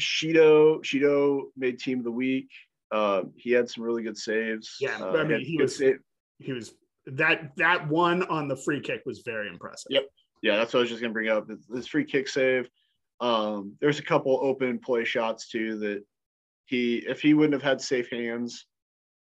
Shido 0.00 0.82
Shido 0.84 1.44
made 1.56 1.78
team 1.78 1.98
of 1.98 2.04
the 2.04 2.10
week. 2.10 2.50
Um, 2.92 3.32
he 3.36 3.52
had 3.52 3.68
some 3.70 3.84
really 3.84 4.02
good 4.02 4.16
saves. 4.18 4.76
Yeah, 4.80 4.98
Uh, 5.00 5.16
I 5.16 5.24
mean, 5.24 5.40
he 5.40 5.56
was- 5.60 5.76
save- 5.76 6.00
He 6.38 6.52
was 6.52 6.74
that 7.06 7.56
that 7.56 7.88
one 7.88 8.22
on 8.24 8.48
the 8.48 8.56
free 8.56 8.80
kick 8.80 9.02
was 9.06 9.20
very 9.20 9.48
impressive. 9.48 9.86
Yep. 9.90 10.08
Yeah, 10.42 10.56
that's 10.56 10.72
what 10.72 10.80
I 10.80 10.82
was 10.82 10.90
just 10.90 11.00
gonna 11.00 11.12
bring 11.12 11.28
up. 11.28 11.48
This, 11.68 11.86
free 11.86 12.04
kick 12.04 12.28
save. 12.28 12.68
Um, 13.20 13.74
there's 13.80 13.98
a 13.98 14.02
couple 14.04 14.38
open 14.42 14.78
play 14.78 15.04
shots 15.04 15.48
too 15.48 15.78
that 15.80 16.04
he, 16.66 16.98
if 16.98 17.20
he 17.20 17.34
wouldn't 17.34 17.54
have 17.54 17.62
had 17.62 17.80
safe 17.80 18.10
hands, 18.10 18.66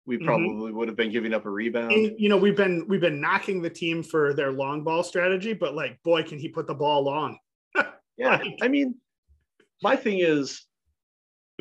we 0.06 0.18
Mhm. 0.18 0.24
probably 0.24 0.72
would 0.72 0.88
have 0.88 0.96
been 0.96 1.10
giving 1.10 1.32
up 1.32 1.46
a 1.46 1.50
rebound. 1.50 1.92
And, 1.92 2.18
you 2.18 2.28
know, 2.28 2.36
we've 2.36 2.56
been 2.56 2.86
we've 2.88 3.00
been 3.00 3.20
knocking 3.20 3.62
the 3.62 3.70
team 3.70 4.02
for 4.02 4.34
their 4.34 4.50
long 4.52 4.82
ball 4.84 5.02
strategy, 5.02 5.52
but 5.54 5.74
like, 5.74 6.02
boy, 6.02 6.22
can 6.22 6.38
he 6.38 6.48
put 6.48 6.66
the 6.66 6.74
ball 6.74 7.02
long? 7.02 7.38
Yeah, 8.18 8.36
Like- 8.36 8.58
I 8.62 8.68
mean, 8.68 8.96
my 9.82 9.94
thing 9.94 10.18
is, 10.18 10.64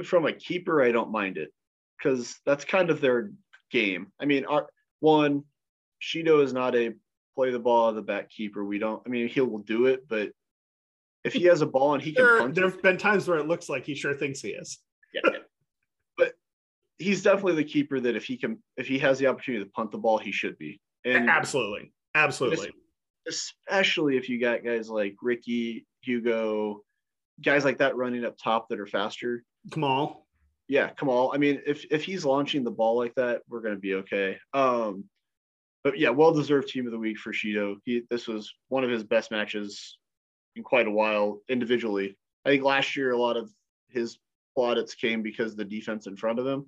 from 0.04 0.26
a 0.26 0.34
keeper, 0.34 0.82
I 0.82 0.92
don't 0.92 1.12
mind 1.12 1.38
it 1.38 1.54
because 1.98 2.36
that's 2.46 2.66
kind 2.66 2.90
of 2.90 3.00
their 3.00 3.32
game. 3.72 4.12
I 4.20 4.26
mean, 4.26 4.46
our 4.46 4.68
one, 5.00 5.44
Shido 6.02 6.44
is 6.44 6.54
not 6.54 6.76
a 6.76 6.94
play 7.38 7.52
the 7.52 7.60
ball 7.60 7.86
out 7.86 7.90
of 7.90 7.96
the 7.96 8.02
back 8.02 8.32
keeper. 8.32 8.66
We 8.66 8.80
don't. 8.80 9.02
I 9.06 9.10
mean, 9.10 9.28
he 9.28 9.42
will 9.42 9.60
do 9.60 9.86
it, 9.86 10.08
but 10.08 10.32
if 11.24 11.34
he 11.34 11.44
has 11.44 11.62
a 11.62 11.68
ball 11.68 11.94
and 11.94 12.02
he 12.02 12.12
can 12.12 12.26
There 12.26 12.48
there 12.50 12.70
have 12.70 12.82
been 12.82 12.98
times 12.98 13.28
where 13.28 13.38
it 13.38 13.48
looks 13.48 13.70
like 13.70 13.86
he 13.86 13.94
sure 13.94 14.16
thinks 14.16 14.42
he 14.42 14.50
is. 14.50 14.80
yeah, 15.14 15.22
yeah. 15.32 15.40
but 16.18 16.34
he's 16.98 17.22
definitely 17.22 17.56
the 17.56 17.64
keeper 17.64 18.00
that 18.00 18.16
if 18.16 18.26
he 18.26 18.38
can, 18.38 18.58
if 18.76 18.88
he 18.88 18.98
has 19.00 19.20
the 19.20 19.28
opportunity 19.28 19.64
to 19.64 19.70
punt 19.70 19.92
the 19.92 20.00
ball, 20.00 20.18
he 20.18 20.32
should 20.32 20.58
be. 20.58 20.82
And 21.06 21.30
absolutely, 21.30 21.94
absolutely. 22.16 22.72
especially 23.28 24.18
if 24.18 24.30
you 24.30 24.42
got 24.42 24.64
guys 24.64 24.90
like 24.90 25.16
Ricky, 25.22 25.86
Hugo, 26.02 26.82
guys 27.44 27.64
like 27.64 27.78
that 27.78 27.96
running 27.96 28.26
up 28.26 28.36
top 28.42 28.68
that 28.70 28.80
are 28.80 28.88
faster. 28.88 29.44
Kamal, 29.72 30.26
yeah, 30.68 30.90
Kamal. 30.90 31.32
I 31.36 31.38
mean, 31.38 31.62
if 31.68 31.86
if 31.92 32.04
he's 32.04 32.26
launching 32.26 32.64
the 32.64 32.72
ball 32.72 32.98
like 32.98 33.14
that, 33.16 33.44
we're 33.48 33.62
gonna 33.62 33.76
be 33.76 33.94
okay. 33.96 34.40
Um, 34.54 35.06
but 35.88 35.98
yeah, 35.98 36.10
well 36.10 36.34
deserved 36.34 36.68
team 36.68 36.86
of 36.86 36.92
the 36.92 37.00
week 37.00 37.18
for 37.18 37.32
Shido. 37.32 37.78
He 37.86 38.02
this 38.10 38.28
was 38.28 38.54
one 38.68 38.84
of 38.84 38.90
his 38.90 39.06
best 39.06 39.32
matches 39.32 39.98
in 40.58 40.62
quite 40.62 40.86
a 40.86 40.92
while 40.92 41.40
individually. 41.48 42.18
I 42.44 42.50
think 42.50 42.64
last 42.66 42.98
year 42.98 43.12
a 43.12 43.18
lot 43.18 43.38
of 43.38 43.50
his 43.88 44.20
plaudits 44.54 44.96
came 44.96 45.22
because 45.22 45.56
the 45.56 45.64
defense 45.64 46.06
in 46.06 46.18
front 46.18 46.40
of 46.40 46.46
him. 46.46 46.66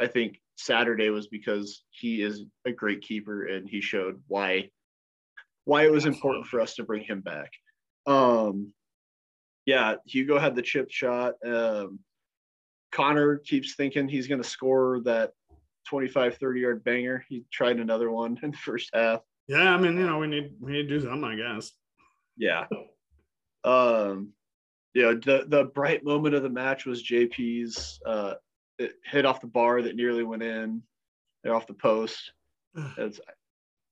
I 0.00 0.06
think 0.06 0.40
Saturday 0.56 1.10
was 1.10 1.26
because 1.26 1.82
he 1.90 2.22
is 2.22 2.44
a 2.64 2.72
great 2.72 3.02
keeper 3.02 3.48
and 3.48 3.68
he 3.68 3.82
showed 3.82 4.22
why 4.28 4.70
why 5.66 5.84
it 5.84 5.92
was 5.92 6.06
important 6.06 6.46
for 6.46 6.58
us 6.58 6.74
to 6.76 6.84
bring 6.84 7.04
him 7.04 7.20
back. 7.20 7.52
Um, 8.06 8.72
yeah, 9.66 9.96
Hugo 10.06 10.38
had 10.38 10.54
the 10.54 10.62
chip 10.62 10.90
shot. 10.90 11.34
Um, 11.44 11.98
Connor 12.92 13.36
keeps 13.36 13.74
thinking 13.74 14.08
he's 14.08 14.26
going 14.26 14.42
to 14.42 14.48
score 14.48 15.00
that 15.04 15.32
25, 15.88 16.36
30 16.36 16.60
yard 16.60 16.84
banger. 16.84 17.24
He 17.28 17.44
tried 17.50 17.78
another 17.78 18.10
one 18.10 18.38
in 18.42 18.50
the 18.52 18.56
first 18.58 18.90
half. 18.94 19.20
yeah, 19.46 19.74
I 19.74 19.78
mean, 19.78 19.96
you 19.96 20.06
know, 20.06 20.18
we 20.18 20.26
need 20.26 20.52
we 20.60 20.72
need 20.72 20.88
to 20.88 20.98
do 20.98 21.00
something, 21.00 21.24
I 21.24 21.36
guess. 21.36 21.72
Yeah. 22.36 22.66
Um, 23.64 24.32
you 24.94 25.02
know, 25.02 25.14
the, 25.14 25.44
the 25.48 25.64
bright 25.64 26.04
moment 26.04 26.34
of 26.34 26.42
the 26.42 26.48
match 26.48 26.86
was 26.86 27.02
JP's 27.02 28.00
uh, 28.06 28.34
it 28.78 28.92
hit 29.04 29.26
off 29.26 29.40
the 29.40 29.46
bar 29.46 29.82
that 29.82 29.96
nearly 29.96 30.22
went 30.24 30.42
in, 30.42 30.82
hit 31.42 31.52
off 31.52 31.66
the 31.66 31.74
post. 31.74 32.32
It's, 32.96 33.20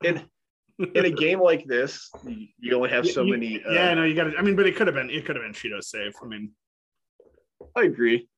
in, 0.04 0.22
in 0.94 1.06
a 1.06 1.10
game 1.10 1.40
like 1.40 1.64
this, 1.64 2.10
you, 2.26 2.46
you 2.60 2.76
only 2.76 2.90
have 2.90 3.08
so 3.16 3.22
You- 3.22 3.32
many. 3.32 3.62
Uh, 3.64 3.72
yeah, 3.72 3.94
no, 3.94 4.04
you 4.04 4.14
got 4.14 4.24
to. 4.24 4.36
I 4.38 4.42
mean, 4.42 4.54
but 4.56 4.66
it 4.66 4.76
could 4.76 4.86
have 4.86 4.94
been 4.94 5.10
it 5.10 5.24
could 5.24 5.34
have 5.36 5.44
been 5.44 5.54
Cheeto's 5.54 5.88
save. 5.90 6.12
I 6.22 6.26
mean, 6.26 6.52
I 7.74 7.82
agree. 7.84 8.28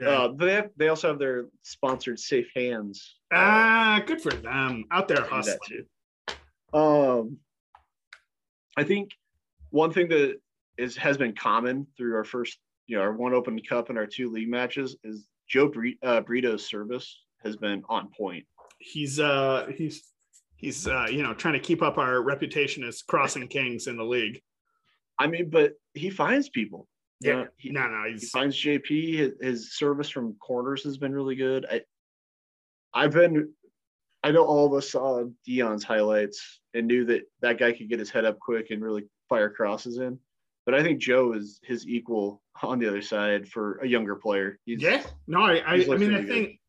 Yeah. 0.00 0.08
Uh, 0.08 0.32
they 0.36 0.52
have, 0.54 0.70
they 0.76 0.88
also 0.88 1.08
have 1.08 1.18
their 1.18 1.46
sponsored 1.62 2.18
safe 2.18 2.48
hands. 2.54 3.16
uh, 3.32 3.36
ah, 3.36 4.02
good 4.06 4.20
for 4.20 4.32
them 4.32 4.84
out 4.90 5.08
there 5.08 5.22
hustling. 5.22 5.86
Um, 6.72 7.38
I 8.76 8.84
think 8.84 9.10
one 9.70 9.92
thing 9.92 10.08
that 10.08 10.40
is 10.78 10.96
has 10.96 11.16
been 11.16 11.34
common 11.34 11.86
through 11.96 12.16
our 12.16 12.24
first, 12.24 12.58
you 12.86 12.96
know, 12.96 13.02
our 13.02 13.12
one 13.12 13.34
Open 13.34 13.60
Cup 13.60 13.88
and 13.90 13.98
our 13.98 14.06
two 14.06 14.30
league 14.30 14.48
matches 14.48 14.96
is 15.04 15.26
Joe 15.48 15.68
Bre- 15.68 15.98
uh, 16.02 16.20
Brito's 16.20 16.66
service 16.66 17.24
has 17.42 17.56
been 17.56 17.82
on 17.88 18.10
point. 18.16 18.44
He's 18.78 19.20
uh 19.20 19.66
he's 19.76 20.04
he's 20.56 20.86
uh 20.86 21.06
you 21.10 21.22
know 21.22 21.34
trying 21.34 21.54
to 21.54 21.60
keep 21.60 21.82
up 21.82 21.98
our 21.98 22.22
reputation 22.22 22.84
as 22.84 23.02
crossing 23.02 23.48
kings 23.48 23.86
in 23.86 23.96
the 23.96 24.04
league. 24.04 24.40
I 25.18 25.26
mean, 25.26 25.50
but 25.50 25.74
he 25.92 26.08
finds 26.08 26.48
people. 26.48 26.88
Yeah, 27.20 27.44
he, 27.58 27.70
no, 27.70 27.86
no, 27.86 28.04
he 28.06 28.12
he's 28.12 28.30
finds 28.30 28.56
JP. 28.56 29.18
His, 29.18 29.32
his 29.40 29.76
service 29.76 30.08
from 30.08 30.34
corners 30.34 30.82
has 30.84 30.96
been 30.96 31.12
really 31.12 31.36
good. 31.36 31.66
I, 31.70 31.82
I've 32.94 33.12
been, 33.12 33.52
I 34.22 34.30
know 34.30 34.44
all 34.44 34.66
of 34.66 34.72
us 34.72 34.90
saw 34.90 35.24
Dion's 35.46 35.84
highlights 35.84 36.60
and 36.74 36.86
knew 36.86 37.04
that 37.06 37.22
that 37.42 37.58
guy 37.58 37.72
could 37.72 37.88
get 37.88 37.98
his 37.98 38.10
head 38.10 38.24
up 38.24 38.38
quick 38.38 38.70
and 38.70 38.82
really 38.82 39.04
fire 39.28 39.50
crosses 39.50 39.98
in. 39.98 40.18
But 40.64 40.74
I 40.74 40.82
think 40.82 41.00
Joe 41.00 41.32
is 41.32 41.60
his 41.62 41.86
equal 41.86 42.42
on 42.62 42.78
the 42.78 42.88
other 42.88 43.02
side 43.02 43.48
for 43.48 43.78
a 43.78 43.86
younger 43.86 44.14
player. 44.14 44.58
He's, 44.64 44.80
yeah. 44.80 45.02
No, 45.26 45.42
I 45.42 45.56
I, 45.56 45.74
I 45.74 45.96
mean 45.96 46.14
I 46.14 46.20
good. 46.20 46.28
think 46.28 46.60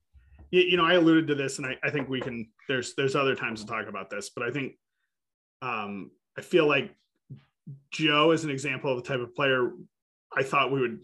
you, 0.49 0.61
you 0.61 0.77
know 0.77 0.85
I 0.85 0.93
alluded 0.93 1.27
to 1.27 1.35
this, 1.35 1.57
and 1.57 1.67
I 1.67 1.77
I 1.83 1.89
think 1.89 2.09
we 2.09 2.21
can. 2.21 2.49
There's 2.67 2.95
there's 2.95 3.15
other 3.15 3.35
times 3.35 3.61
to 3.61 3.67
talk 3.67 3.87
about 3.87 4.09
this, 4.09 4.31
but 4.33 4.43
I 4.43 4.51
think 4.51 4.73
um 5.61 6.11
I 6.37 6.41
feel 6.41 6.67
like 6.67 6.95
Joe 7.91 8.31
is 8.31 8.43
an 8.43 8.49
example 8.49 8.91
of 8.91 9.03
the 9.03 9.07
type 9.07 9.19
of 9.19 9.35
player 9.35 9.71
I 10.35 10.43
thought 10.43 10.71
we 10.71 10.81
would. 10.81 10.99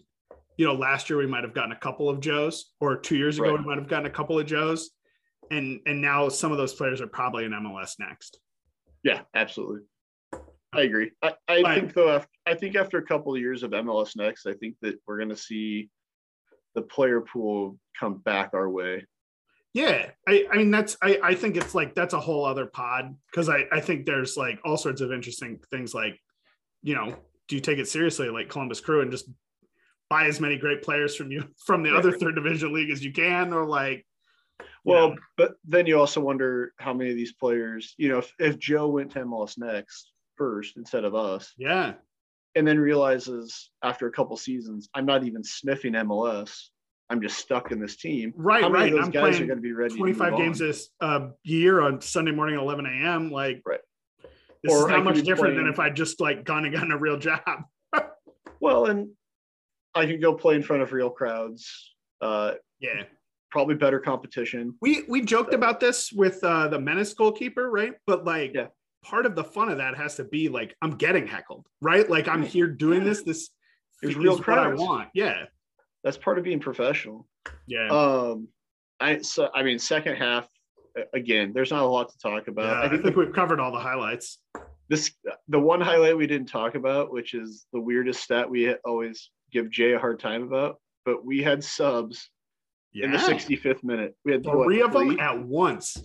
You 0.56 0.66
know, 0.66 0.74
last 0.74 1.08
year 1.08 1.18
we 1.18 1.26
might 1.26 1.44
have 1.44 1.54
gotten 1.54 1.70
a 1.70 1.76
couple 1.78 2.08
of 2.08 2.18
Joes, 2.20 2.72
or 2.80 2.96
two 2.96 3.16
years 3.16 3.38
ago 3.38 3.50
Right. 3.52 3.60
we 3.60 3.64
might 3.64 3.78
have 3.78 3.86
gotten 3.88 4.06
a 4.06 4.10
couple 4.10 4.38
of 4.38 4.46
Joes, 4.46 4.90
and 5.52 5.80
and 5.86 6.00
now 6.00 6.28
some 6.28 6.50
of 6.50 6.58
those 6.58 6.74
players 6.74 7.00
are 7.00 7.06
probably 7.06 7.44
in 7.44 7.52
MLS 7.52 7.94
next. 8.00 8.40
Yeah, 9.04 9.20
absolutely. 9.34 9.82
I 10.72 10.82
agree. 10.82 11.12
I, 11.22 11.34
I 11.46 11.62
But- 11.62 11.74
think 11.76 11.94
though, 11.94 12.10
after, 12.10 12.28
I 12.44 12.54
think 12.54 12.74
after 12.76 12.98
a 12.98 13.02
couple 13.06 13.32
of 13.34 13.40
years 13.40 13.62
of 13.62 13.70
MLS 13.70 14.16
next, 14.16 14.46
I 14.46 14.52
think 14.54 14.74
that 14.82 15.00
we're 15.06 15.16
going 15.18 15.28
to 15.30 15.36
see 15.36 15.90
the 16.74 16.82
player 16.82 17.20
pool 17.20 17.78
come 17.98 18.18
back 18.18 18.50
our 18.52 18.68
way. 18.68 19.06
Yeah, 19.74 20.10
I, 20.26 20.46
I 20.52 20.56
mean 20.56 20.70
that's 20.72 20.96
I, 21.02 21.20
I 21.22 21.34
think 21.36 21.56
it's 21.56 21.74
like 21.74 21.94
that's 21.94 22.14
a 22.14 22.20
whole 22.20 22.44
other 22.44 22.66
pod 22.66 23.14
because 23.30 23.48
I, 23.48 23.64
I 23.70 23.80
think 23.80 24.06
there's 24.06 24.36
like 24.36 24.58
all 24.64 24.76
sorts 24.76 25.00
of 25.02 25.12
interesting 25.12 25.60
things 25.70 25.94
like, 25.94 26.18
you 26.82 26.94
know, 26.96 27.16
do 27.48 27.56
you 27.56 27.60
take 27.60 27.78
it 27.78 27.88
seriously 27.88 28.28
like 28.30 28.48
Columbus 28.48 28.80
Crew 28.80 29.00
and 29.00 29.10
just 29.10 29.28
buy 30.10 30.26
as 30.26 30.40
many 30.40 30.56
great 30.56 30.82
players 30.82 31.16
from 31.16 31.30
you 31.30 31.44
from 31.66 31.82
the 31.82 31.94
other 31.94 32.12
third 32.12 32.34
division 32.34 32.72
league 32.72 32.90
as 32.90 33.04
you 33.04 33.12
can 33.12 33.52
or 33.52 33.66
like 33.66 34.06
Well, 34.84 35.10
know, 35.10 35.16
but 35.36 35.54
then 35.64 35.86
you 35.86 35.98
also 35.98 36.20
wonder 36.20 36.72
how 36.78 36.94
many 36.94 37.10
of 37.10 37.16
these 37.16 37.32
players, 37.32 37.94
you 37.98 38.08
know, 38.08 38.18
if, 38.18 38.32
if 38.38 38.58
Joe 38.58 38.88
went 38.88 39.12
to 39.12 39.20
MLS 39.20 39.58
next 39.58 40.12
first 40.36 40.76
instead 40.76 41.04
of 41.04 41.14
us, 41.14 41.52
yeah 41.58 41.94
and 42.58 42.66
then 42.66 42.78
realizes 42.78 43.70
after 43.84 44.08
a 44.08 44.10
couple 44.10 44.36
seasons, 44.36 44.88
I'm 44.92 45.06
not 45.06 45.22
even 45.22 45.44
sniffing 45.44 45.92
MLS. 45.92 46.68
I'm 47.08 47.22
just 47.22 47.38
stuck 47.38 47.70
in 47.70 47.80
this 47.80 47.96
team. 47.96 48.34
right 48.36 48.62
How 48.62 48.68
many 48.68 48.84
right 48.84 48.92
of 48.92 48.98
those 48.98 49.06
I'm 49.06 49.12
guys 49.12 49.40
are 49.40 49.46
going 49.46 49.58
to 49.58 49.62
be 49.62 49.72
ready? 49.72 49.96
25 49.96 50.36
games 50.36 50.60
on? 50.60 50.66
this 50.66 50.88
uh, 51.00 51.28
year 51.44 51.80
on 51.80 52.00
Sunday 52.00 52.32
morning 52.32 52.56
at 52.56 52.62
11 52.62 52.84
a.m. 52.84 53.30
like 53.30 53.62
Right. 53.64 53.80
This 54.62 54.72
Or 54.72 54.82
is 54.84 54.88
not 54.88 55.04
much 55.04 55.22
different 55.22 55.56
than 55.56 55.66
if 55.66 55.78
I'd 55.78 55.94
just 55.96 56.20
like 56.20 56.44
gone 56.44 56.64
and 56.64 56.74
gotten 56.74 56.92
a 56.92 56.98
real 56.98 57.18
job. 57.18 57.40
Well, 58.60 58.86
and 58.86 59.10
I 59.94 60.04
could 60.06 60.20
go 60.20 60.34
play 60.34 60.56
in 60.56 60.64
front 60.64 60.82
of 60.82 60.92
real 60.92 61.10
crowds. 61.10 61.94
Uh, 62.20 62.54
Yeah. 62.80 63.04
probably 63.52 63.76
better 63.76 64.00
competition. 64.00 64.74
We 64.80 65.04
we 65.08 65.20
joked 65.22 65.54
about 65.54 65.78
this 65.78 66.10
with 66.12 66.42
uh, 66.42 66.66
the 66.66 66.80
menace 66.80 67.14
goalkeeper, 67.14 67.70
right? 67.70 67.94
But 68.06 68.24
like 68.24 68.54
Yeah. 68.54 68.66
part 69.04 69.26
of 69.26 69.36
the 69.36 69.44
fun 69.44 69.68
of 69.68 69.78
that 69.78 69.96
has 69.96 70.16
to 70.16 70.24
be 70.24 70.48
like 70.48 70.74
I'm 70.82 70.96
getting 70.96 71.24
heckled, 71.26 71.66
right? 71.80 72.10
Like 72.10 72.26
I'm 72.26 72.42
here 72.42 72.66
doing 72.66 73.04
this. 73.04 73.22
This 73.22 73.48
is 74.02 74.16
real 74.16 74.36
what 74.38 74.58
I 74.58 74.74
want. 74.74 75.10
Yeah, 75.14 75.44
That's 76.02 76.16
part 76.18 76.38
of 76.38 76.44
being 76.44 76.58
professional. 76.58 77.28
yeah. 77.68 77.88
Um, 77.90 78.48
I 78.98 79.18
so 79.22 79.50
I 79.54 79.62
mean, 79.62 79.78
second 79.78 80.16
half 80.16 80.48
again. 81.14 81.52
There's 81.54 81.70
not 81.70 81.82
a 81.82 81.86
lot 81.86 82.10
to 82.10 82.18
talk 82.18 82.48
about. 82.48 82.82
Yeah, 82.82 82.86
I 82.86 82.88
think, 82.88 83.02
the, 83.04 83.12
we've 83.12 83.32
covered 83.32 83.60
all 83.60 83.72
the 83.72 83.78
highlights. 83.78 84.38
this 84.88 85.12
the 85.48 85.58
one 85.60 85.80
highlight 85.80 86.16
we 86.16 86.26
didn't 86.26 86.48
talk 86.48 86.74
about, 86.74 87.12
which 87.12 87.34
is 87.34 87.66
the 87.72 87.80
weirdest 87.80 88.22
stat 88.22 88.48
we 88.48 88.74
always 88.84 89.30
give 89.52 89.70
Jay 89.70 89.92
a 89.92 89.98
hard 89.98 90.20
time 90.20 90.42
about. 90.42 90.80
But 91.04 91.24
we 91.24 91.42
had 91.42 91.64
subs 91.64 92.30
Yeah, 92.92 93.06
in 93.06 93.12
the 93.12 93.18
65th 93.18 93.82
minute. 93.82 94.14
We 94.24 94.32
had 94.32 94.44
what, 94.44 94.64
three 94.64 94.82
of 94.82 94.92
them 94.92 95.08
three, 95.08 95.20
at 95.20 95.38
once. 95.42 96.02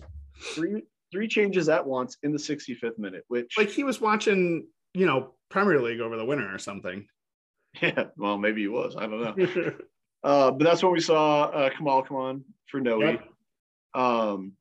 three 0.53 0.83
three 1.11 1.27
changes 1.27 1.69
at 1.69 1.85
once 1.85 2.17
in 2.23 2.31
the 2.31 2.39
65th 2.39 2.97
minute. 2.97 3.23
Which 3.27 3.53
Like 3.57 3.69
he 3.69 3.83
was 3.83 4.01
watching, 4.01 4.67
you 4.93 5.05
know, 5.05 5.35
Premier 5.49 5.79
League 5.79 5.99
over 5.99 6.17
the 6.17 6.25
winter 6.25 6.53
or 6.53 6.57
something. 6.57 7.05
yeah, 7.81 8.05
well 8.17 8.37
maybe 8.37 8.61
he 8.61 8.67
was. 8.67 8.95
I 8.95 9.01
don't 9.07 9.21
know. 9.21 9.73
Uh, 10.23 10.51
but 10.51 10.63
that's 10.63 10.81
when 10.81 10.93
we 10.93 11.01
saw 11.01 11.43
uh, 11.47 11.69
Kamal 11.69 12.01
come 12.03 12.15
on 12.15 12.45
for 12.67 12.79
Noe. 12.79 12.99
Yep. 13.01 13.27
Um, 13.93 14.53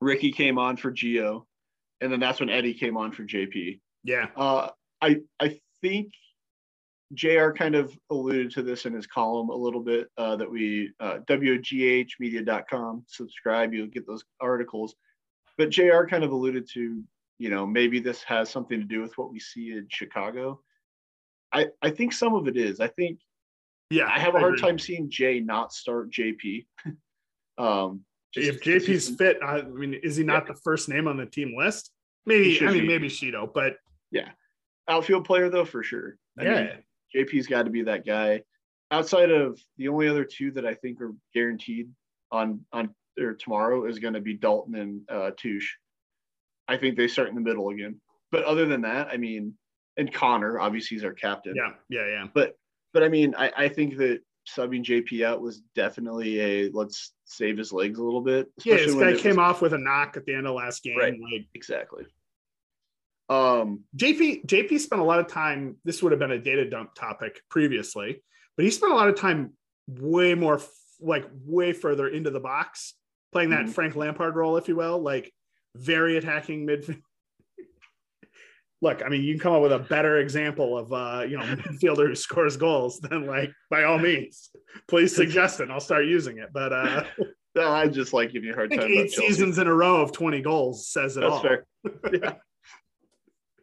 Ricky 0.00 0.32
came 0.32 0.58
on 0.58 0.76
for 0.76 0.90
Geo, 0.90 1.46
and 2.00 2.12
then 2.12 2.20
that's 2.20 2.40
when 2.40 2.50
Eddie 2.50 2.74
came 2.74 2.96
on 2.96 3.12
for 3.12 3.24
JP. 3.24 3.80
yeah, 4.04 4.28
Uh, 4.36 4.70
I 5.00 5.20
I 5.38 5.60
think 5.82 6.12
Jr. 7.14 7.50
kind 7.50 7.74
of 7.74 7.96
alluded 8.10 8.50
to 8.52 8.62
this 8.62 8.86
in 8.86 8.92
his 8.92 9.06
column 9.06 9.50
a 9.50 9.54
little 9.54 9.80
bit 9.82 10.08
uh, 10.16 10.36
that 10.36 10.50
we 10.50 10.92
uh, 11.00 11.18
wghmedia.com 11.28 13.04
subscribe 13.06 13.74
you'll 13.74 13.86
get 13.88 14.06
those 14.06 14.24
articles, 14.40 14.94
but 15.58 15.70
Jr. 15.70 16.04
kind 16.08 16.24
of 16.24 16.32
alluded 16.32 16.68
to 16.74 17.02
you 17.38 17.50
know 17.50 17.66
maybe 17.66 18.00
this 18.00 18.22
has 18.22 18.48
something 18.50 18.78
to 18.78 18.86
do 18.86 19.00
with 19.00 19.16
what 19.18 19.32
we 19.32 19.40
see 19.40 19.72
in 19.72 19.86
Chicago. 19.90 20.60
I 21.52 21.66
I 21.82 21.90
think 21.90 22.12
some 22.12 22.34
of 22.34 22.48
it 22.48 22.56
is. 22.56 22.80
I 22.80 22.88
think 22.88 23.18
yeah. 23.90 24.06
I 24.06 24.18
have 24.20 24.34
a 24.34 24.38
hard 24.38 24.54
agree. 24.54 24.68
time 24.68 24.78
seeing 24.78 25.10
Jay 25.10 25.40
not 25.40 25.72
start 25.72 26.10
JP. 26.10 26.66
um, 27.58 28.04
if 28.34 28.62
JP's 28.62 29.08
fit, 29.16 29.38
I 29.42 29.62
mean, 29.62 29.94
is 29.94 30.16
he 30.16 30.24
not 30.24 30.44
yeah. 30.46 30.52
the 30.52 30.60
first 30.62 30.88
name 30.88 31.08
on 31.08 31.16
the 31.16 31.26
team 31.26 31.54
list? 31.56 31.90
Maybe 32.26 32.60
I 32.60 32.70
mean 32.70 32.82
be. 32.82 32.86
maybe 32.86 33.08
Shido, 33.08 33.52
but 33.52 33.76
yeah, 34.10 34.30
outfield 34.88 35.24
player 35.24 35.48
though 35.48 35.64
for 35.64 35.82
sure. 35.82 36.16
I 36.38 36.44
yeah, 36.44 36.62
mean, 36.62 37.26
JP's 37.26 37.46
got 37.46 37.64
to 37.64 37.70
be 37.70 37.82
that 37.82 38.06
guy. 38.06 38.42
Outside 38.90 39.30
of 39.30 39.58
the 39.78 39.88
only 39.88 40.08
other 40.08 40.24
two 40.24 40.50
that 40.52 40.66
I 40.66 40.74
think 40.74 41.00
are 41.00 41.14
guaranteed 41.34 41.90
on 42.30 42.64
on 42.72 42.94
or 43.18 43.34
tomorrow 43.34 43.86
is 43.86 43.98
going 43.98 44.14
to 44.14 44.20
be 44.20 44.34
Dalton 44.34 44.74
and 44.74 45.00
uh, 45.10 45.30
Touche. 45.36 45.76
I 46.68 46.76
think 46.76 46.96
they 46.96 47.08
start 47.08 47.28
in 47.28 47.34
the 47.34 47.40
middle 47.40 47.70
again. 47.70 48.00
But 48.30 48.44
other 48.44 48.66
than 48.66 48.82
that, 48.82 49.08
I 49.08 49.16
mean, 49.16 49.54
and 49.96 50.12
Connor 50.12 50.60
obviously 50.60 50.96
he's 50.96 51.04
our 51.04 51.12
captain. 51.12 51.54
Yeah, 51.56 51.72
yeah, 51.88 52.06
yeah. 52.06 52.26
But 52.32 52.54
but 52.92 53.02
I 53.02 53.08
mean, 53.08 53.34
I, 53.36 53.52
I 53.56 53.68
think 53.68 53.96
that 53.98 54.20
subbing 54.56 54.84
JP 54.84 55.24
out 55.24 55.40
was 55.40 55.60
definitely 55.74 56.40
a 56.40 56.70
let's 56.70 57.12
save 57.24 57.58
his 57.58 57.72
legs 57.72 57.98
a 57.98 58.02
little 58.02 58.20
bit. 58.20 58.48
Yeah, 58.64 58.76
this 58.76 58.94
guy 58.94 59.14
came 59.16 59.36
was, 59.36 59.38
off 59.38 59.62
with 59.62 59.72
a 59.72 59.78
knock 59.78 60.16
at 60.16 60.26
the 60.26 60.34
end 60.34 60.46
of 60.46 60.54
last 60.54 60.82
game. 60.82 60.98
Right. 60.98 61.12
Like 61.12 61.46
exactly. 61.54 62.04
Um, 63.28 63.84
JP 63.96 64.46
JP 64.46 64.78
spent 64.80 65.00
a 65.00 65.04
lot 65.04 65.20
of 65.20 65.28
time. 65.28 65.76
This 65.84 66.02
would 66.02 66.12
have 66.12 66.18
been 66.18 66.32
a 66.32 66.38
data 66.38 66.68
dump 66.68 66.94
topic 66.94 67.40
previously, 67.48 68.22
but 68.56 68.64
he 68.64 68.70
spent 68.70 68.92
a 68.92 68.96
lot 68.96 69.08
of 69.08 69.16
time 69.16 69.52
way 69.86 70.34
more 70.34 70.60
like 71.00 71.26
way 71.44 71.72
further 71.72 72.08
into 72.08 72.30
the 72.30 72.40
box, 72.40 72.94
playing 73.32 73.50
that 73.50 73.62
mm-hmm. 73.62 73.72
Frank 73.72 73.96
Lampard 73.96 74.34
role, 74.36 74.56
if 74.56 74.68
you 74.68 74.76
will, 74.76 75.00
like 75.00 75.32
very 75.76 76.16
attacking 76.16 76.66
midfield 76.66 77.02
look, 78.82 79.02
I 79.04 79.08
mean, 79.08 79.22
you 79.22 79.34
can 79.34 79.40
come 79.40 79.52
up 79.54 79.62
with 79.62 79.72
a 79.72 79.78
better 79.78 80.18
example 80.18 80.76
of 80.76 80.92
uh, 80.92 81.24
you 81.28 81.36
know, 81.36 81.44
midfielder 81.44 82.08
who 82.08 82.14
scores 82.14 82.56
goals 82.56 83.00
than 83.00 83.26
like 83.26 83.52
by 83.70 83.84
all 83.84 83.98
means, 83.98 84.50
please 84.88 85.14
suggest 85.14 85.60
it. 85.60 85.70
I'll 85.70 85.80
start 85.80 86.06
using 86.06 86.38
it. 86.38 86.50
But 86.52 86.72
uh 86.72 87.04
no, 87.54 87.70
I 87.70 87.88
just 87.88 88.12
like 88.12 88.32
giving 88.32 88.48
you 88.48 88.52
a 88.52 88.56
hard 88.56 88.70
time. 88.70 88.80
Eight 88.82 89.10
seasons 89.10 89.58
in 89.58 89.66
a 89.66 89.74
row 89.74 90.00
of 90.00 90.12
20 90.12 90.40
goals 90.42 90.88
says 90.88 91.16
it 91.16 91.20
That's 91.20 91.32
all. 91.32 91.42
fair. 91.42 91.64
yeah. 92.12 92.34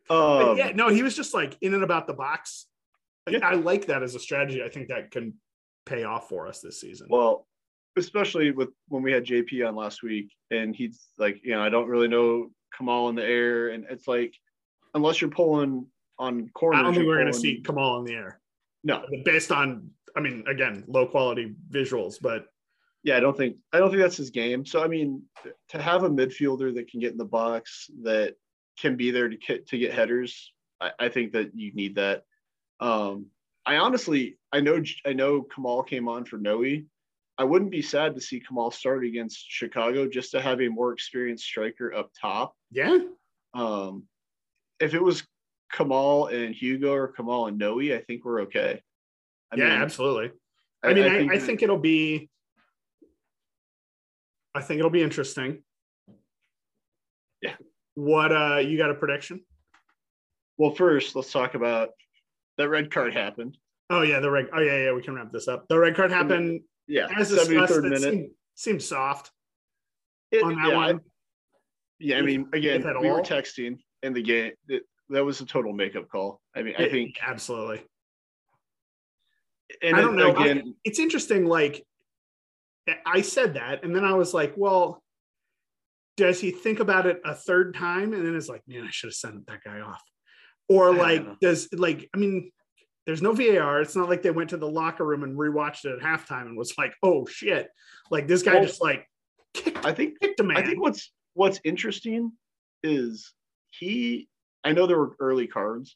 Um, 0.10 0.58
yeah, 0.58 0.72
no, 0.74 0.88
he 0.88 1.04
was 1.04 1.16
just 1.16 1.34
like 1.34 1.58
in 1.62 1.74
and 1.74 1.84
about 1.84 2.08
the 2.08 2.14
box. 2.14 2.68
Yeah. 3.30 3.40
I 3.44 3.56
like 3.56 3.88
that 3.88 4.04
as 4.04 4.16
a 4.16 4.20
strategy. 4.20 4.64
I 4.64 4.70
think 4.70 4.88
that 4.88 5.12
can 5.12 5.34
pay 5.86 6.06
off 6.06 6.30
for 6.30 6.48
us 6.48 6.62
this 6.62 6.80
season. 6.80 7.08
Well, 7.10 7.46
especially 7.98 8.52
with 8.52 8.70
when 8.88 9.04
we 9.04 9.12
had 9.12 9.26
JP 9.26 9.68
on 9.68 9.76
last 9.76 10.04
week, 10.04 10.32
and 10.50 10.74
he's 10.74 11.08
like, 11.18 11.42
you 11.44 11.52
know, 11.52 11.62
I 11.62 11.68
don't 11.68 11.90
really 11.90 12.08
know 12.08 12.52
Kamal 12.78 13.10
in 13.10 13.16
the 13.16 13.26
air, 13.26 13.70
and 13.70 13.86
it's 13.90 14.08
like 14.08 14.34
unless 14.94 15.22
you're 15.22 15.30
pulling 15.30 15.86
on 16.20 16.50
corners. 16.50 16.80
I 16.80 16.84
don't 16.84 16.94
think 16.94 17.08
we're 17.08 17.20
going 17.20 17.32
to 17.32 17.38
see 17.38 17.62
Kamal 17.66 18.00
in 18.00 18.06
the 18.06 18.14
air. 18.14 18.40
No, 18.84 19.04
based 19.26 19.52
on, 19.52 19.90
I 20.16 20.20
mean, 20.20 20.44
again, 20.48 20.84
low 20.88 21.06
quality 21.06 21.56
visuals, 21.70 22.18
but 22.22 22.48
yeah, 23.04 23.18
I 23.18 23.20
don't 23.20 23.38
think 23.38 23.58
I 23.72 23.80
don't 23.80 23.90
think 23.90 24.02
that's 24.02 24.18
his 24.18 24.32
game. 24.32 24.66
So 24.66 24.84
I 24.84 24.88
mean, 24.88 25.24
to 25.70 25.82
have 25.82 26.04
a 26.04 26.10
midfielder 26.10 26.74
that 26.76 26.90
can 26.90 27.00
get 27.00 27.12
in 27.12 27.18
the 27.18 27.26
box 27.26 27.90
that 28.04 28.36
can 28.80 28.96
be 28.96 29.12
there 29.12 29.30
to 29.30 29.38
get 29.38 29.68
to 29.68 29.78
get 29.78 29.94
headers, 29.94 30.52
I, 30.82 30.92
I 31.00 31.10
think 31.10 31.34
that 31.34 31.52
you 31.56 31.74
need 31.74 31.96
that. 31.96 32.24
Um, 32.80 33.28
I 33.66 33.78
honestly, 33.78 34.38
I 34.54 34.62
know, 34.62 34.82
I 35.06 35.14
know 35.14 35.42
Kamal 35.42 35.84
came 35.84 36.08
on 36.08 36.26
for 36.26 36.38
Noe. 36.38 36.82
I 37.38 37.44
wouldn't 37.44 37.72
be 37.72 37.82
sad 37.82 38.16
to 38.16 38.22
see 38.22 38.40
Kamal 38.40 38.72
start 38.72 39.04
against 39.04 39.46
Chicago 39.48 40.08
just 40.08 40.32
to 40.32 40.42
have 40.42 40.62
a 40.62 40.70
more 40.70 40.94
experienced 40.94 41.44
striker 41.44 41.94
up 41.94 42.12
top. 42.20 42.56
Yeah. 42.72 42.98
Um, 43.54 44.04
if 44.80 44.94
it 44.94 45.04
was 45.04 45.24
Kamal 45.72 46.28
and 46.28 46.54
Hugo 46.54 46.94
or 46.94 47.10
Kamal 47.10 47.48
and 47.48 47.58
Noe, 47.58 47.80
I 47.80 48.04
think 48.06 48.26
we're 48.26 48.42
okay. 48.42 48.82
I 49.52 49.56
yeah, 49.56 49.70
mean, 49.70 49.82
absolutely. 49.82 50.32
I, 50.84 50.90
I 50.90 50.94
mean, 50.94 51.04
I, 51.04 51.10
think, 51.10 51.32
I 51.32 51.40
think 51.40 51.64
it'll 51.64 51.78
be. 51.78 52.30
I 54.54 54.62
think 54.62 54.80
it'll 54.80 54.92
be 54.92 55.04
interesting. 55.04 55.64
Yeah. 57.42 57.56
What 57.96 58.32
uh 58.32 58.58
you 58.58 58.78
got 58.78 58.90
a 58.90 58.96
prediction? 58.96 59.42
Well, 60.58 60.72
first 60.72 61.16
let's 61.16 61.32
talk 61.32 61.54
about 61.54 61.90
that 62.58 62.70
red 62.70 62.92
card 62.92 63.14
happened. 63.14 63.58
Oh 63.90 64.02
yeah, 64.02 64.20
the 64.20 64.32
red. 64.32 64.48
Oh 64.54 64.62
yeah, 64.62 64.86
yeah. 64.86 64.94
We 64.94 65.02
can 65.02 65.16
wrap 65.16 65.32
this 65.32 65.48
up. 65.48 65.68
The 65.68 65.78
red 65.78 65.96
card 65.96 66.12
happened. 66.12 66.62
Yeah, 66.88 67.08
as 67.16 67.30
discussed. 67.30 67.82
Minute. 67.82 68.02
Seemed, 68.02 68.30
seemed 68.56 68.82
soft 68.82 69.32
it, 70.32 70.44
on 70.44 70.56
that 70.56 70.70
yeah, 70.70 70.76
one. 70.76 71.00
Yeah, 72.00 72.18
I 72.18 72.22
mean, 72.22 72.48
again, 72.54 72.84
we 73.02 73.10
all. 73.10 73.16
were 73.16 73.22
texting 73.22 73.78
in 74.04 74.14
the 74.14 74.22
game. 74.22 74.52
It, 74.68 74.84
that 75.10 75.24
was 75.24 75.42
a 75.42 75.46
total 75.46 75.74
makeup 75.74 76.10
call. 76.10 76.42
I 76.56 76.64
mean, 76.64 76.76
I 76.78 76.90
think 76.90 77.18
absolutely. 77.26 77.84
And 79.82 79.96
I 79.96 80.02
don't 80.02 80.16
know. 80.16 80.36
Again, 80.36 80.64
I, 80.66 80.72
it's 80.84 81.00
interesting. 81.00 81.46
Like 81.46 81.86
I 83.06 83.22
said 83.22 83.56
that, 83.56 83.84
and 83.84 83.96
then 83.96 84.04
I 84.04 84.14
was 84.14 84.34
like, 84.34 84.54
well, 84.56 85.02
does 86.18 86.42
he 86.42 86.52
think 86.52 86.80
about 86.80 87.06
it 87.06 87.22
a 87.24 87.36
third 87.36 87.76
time? 87.76 88.14
And 88.14 88.26
then 88.26 88.36
it's 88.36 88.50
like, 88.50 88.64
man, 88.68 88.84
I 88.84 88.90
should 88.92 89.08
have 89.08 89.16
sent 89.16 89.48
that 89.48 89.64
guy 89.64 89.80
off. 89.82 90.02
Or 90.68 90.94
like, 90.94 91.40
does 91.40 91.70
like, 91.72 92.10
I 92.14 92.18
mean, 92.18 92.52
there's 93.06 93.22
no 93.22 93.32
VAR. 93.32 93.82
It's 93.82 93.96
not 93.96 94.10
like 94.10 94.22
they 94.22 94.32
went 94.32 94.50
to 94.50 94.58
the 94.58 94.70
locker 94.70 95.06
room 95.06 95.24
and 95.24 95.38
rewatched 95.38 95.86
it 95.86 95.94
at 95.94 96.00
halftime 96.00 96.48
and 96.48 96.58
was 96.58 96.78
like, 96.78 96.94
oh 97.02 97.26
shit. 97.26 97.70
Like 98.12 98.28
this 98.28 98.44
guy 98.44 98.56
well, 98.56 98.66
just 98.66 98.82
like 98.82 99.08
kicked, 99.54 99.86
I 99.86 99.94
think 99.94 100.20
kicked 100.20 100.40
a 100.42 100.44
man. 100.44 100.58
I 100.58 100.64
think 100.64 100.82
what's 100.82 101.14
what's 101.34 101.62
interesting 101.64 102.34
is 102.84 103.34
he 103.72 104.28
I 104.64 104.74
know 104.74 104.88
there 104.88 104.98
were 104.98 105.16
early 105.20 105.48
cards, 105.48 105.96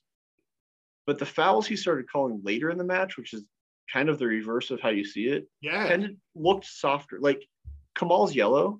but 1.06 1.20
the 1.20 1.26
fouls 1.26 1.68
he 1.68 1.76
started 1.76 2.10
calling 2.12 2.42
later 2.44 2.70
in 2.70 2.78
the 2.78 2.84
match, 2.84 3.18
which 3.18 3.34
is 3.34 3.44
kind 3.92 4.10
of 4.10 4.18
the 4.18 4.28
reverse 4.28 4.72
of 4.72 4.80
how 4.80 4.90
you 4.90 5.04
see 5.04 5.26
it, 5.26 5.48
yeah, 5.62 5.86
and 5.88 6.04
it 6.04 6.16
looked 6.36 6.66
softer. 6.66 7.20
Like 7.20 7.46
Kamal's 7.96 8.36
yellow. 8.36 8.80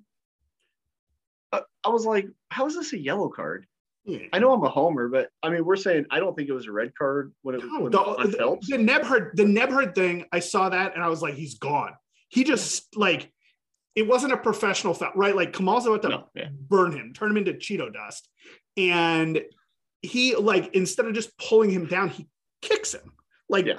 Uh, 1.52 1.60
I 1.84 1.90
was 1.90 2.06
like, 2.06 2.26
how 2.48 2.66
is 2.66 2.74
this 2.74 2.94
a 2.94 2.98
yellow 2.98 3.28
card? 3.28 3.66
Yeah. 4.04 4.20
I 4.32 4.38
know 4.38 4.52
I'm 4.52 4.64
a 4.64 4.68
homer, 4.68 5.08
but 5.08 5.28
I 5.42 5.50
mean, 5.50 5.64
we're 5.64 5.76
saying 5.76 6.06
I 6.10 6.18
don't 6.18 6.34
think 6.34 6.48
it 6.48 6.52
was 6.52 6.66
a 6.66 6.72
red 6.72 6.94
card 6.94 7.32
when 7.42 7.54
it 7.54 7.62
was 7.62 7.92
no, 7.92 8.16
the, 8.16 8.28
the, 8.28 8.76
the 8.76 8.82
Nebhard 8.82 9.32
the 9.34 9.44
Nebhard 9.44 9.94
thing. 9.94 10.24
I 10.32 10.40
saw 10.40 10.68
that 10.70 10.94
and 10.94 11.04
I 11.04 11.08
was 11.08 11.22
like, 11.22 11.34
he's 11.34 11.58
gone. 11.58 11.92
He 12.28 12.42
just 12.42 12.96
like 12.96 13.30
it 13.94 14.08
wasn't 14.08 14.32
a 14.32 14.38
professional 14.38 14.94
foul, 14.94 15.12
right? 15.14 15.36
Like 15.36 15.52
Kamal's 15.52 15.86
about 15.86 16.02
to 16.02 16.08
no, 16.08 16.28
yeah. 16.34 16.48
burn 16.50 16.92
him, 16.92 17.12
turn 17.12 17.30
him 17.30 17.36
into 17.36 17.52
Cheeto 17.52 17.92
dust, 17.92 18.28
and 18.76 19.40
he 20.02 20.34
like 20.36 20.74
instead 20.74 21.06
of 21.06 21.14
just 21.14 21.36
pulling 21.38 21.70
him 21.70 21.86
down, 21.86 22.08
he 22.08 22.28
kicks 22.60 22.94
him 22.94 23.12
like 23.48 23.66
yeah. 23.66 23.78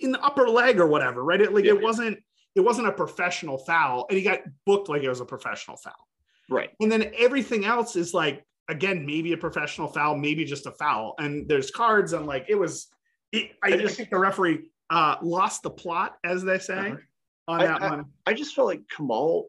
in 0.00 0.12
the 0.12 0.20
upper 0.20 0.48
leg 0.48 0.78
or 0.80 0.86
whatever, 0.86 1.22
right? 1.22 1.40
It 1.40 1.52
like 1.52 1.64
yeah. 1.64 1.72
it 1.72 1.82
wasn't 1.82 2.18
it 2.54 2.60
wasn't 2.60 2.88
a 2.88 2.92
professional 2.92 3.58
foul, 3.58 4.06
and 4.08 4.16
he 4.16 4.24
got 4.24 4.40
booked 4.66 4.88
like 4.88 5.02
it 5.02 5.08
was 5.08 5.20
a 5.20 5.26
professional 5.26 5.76
foul, 5.76 6.08
right? 6.48 6.70
And 6.80 6.90
then 6.90 7.12
everything 7.16 7.64
else 7.64 7.96
is 7.96 8.14
like 8.14 8.44
again 8.68 9.04
maybe 9.06 9.32
a 9.32 9.36
professional 9.36 9.88
foul, 9.88 10.16
maybe 10.16 10.44
just 10.44 10.66
a 10.66 10.72
foul, 10.72 11.14
and 11.18 11.48
there's 11.48 11.70
cards 11.70 12.12
and 12.12 12.26
like 12.26 12.46
it 12.48 12.56
was. 12.56 12.88
It, 13.32 13.52
I, 13.62 13.74
I, 13.74 13.76
just, 13.76 13.96
think 13.96 14.10
the 14.10 14.18
referee 14.18 14.70
uh, 14.90 15.14
lost 15.22 15.62
the 15.62 15.70
plot, 15.70 16.16
as 16.24 16.42
they 16.42 16.58
say. 16.58 16.78
Uh-huh 16.78 16.96
on 17.50 17.58
that 17.58 17.82
I, 17.82 17.90
one. 17.90 18.04
I, 18.26 18.32
just 18.32 18.54
felt 18.54 18.68
like 18.68 18.82
Kamal. 18.88 19.48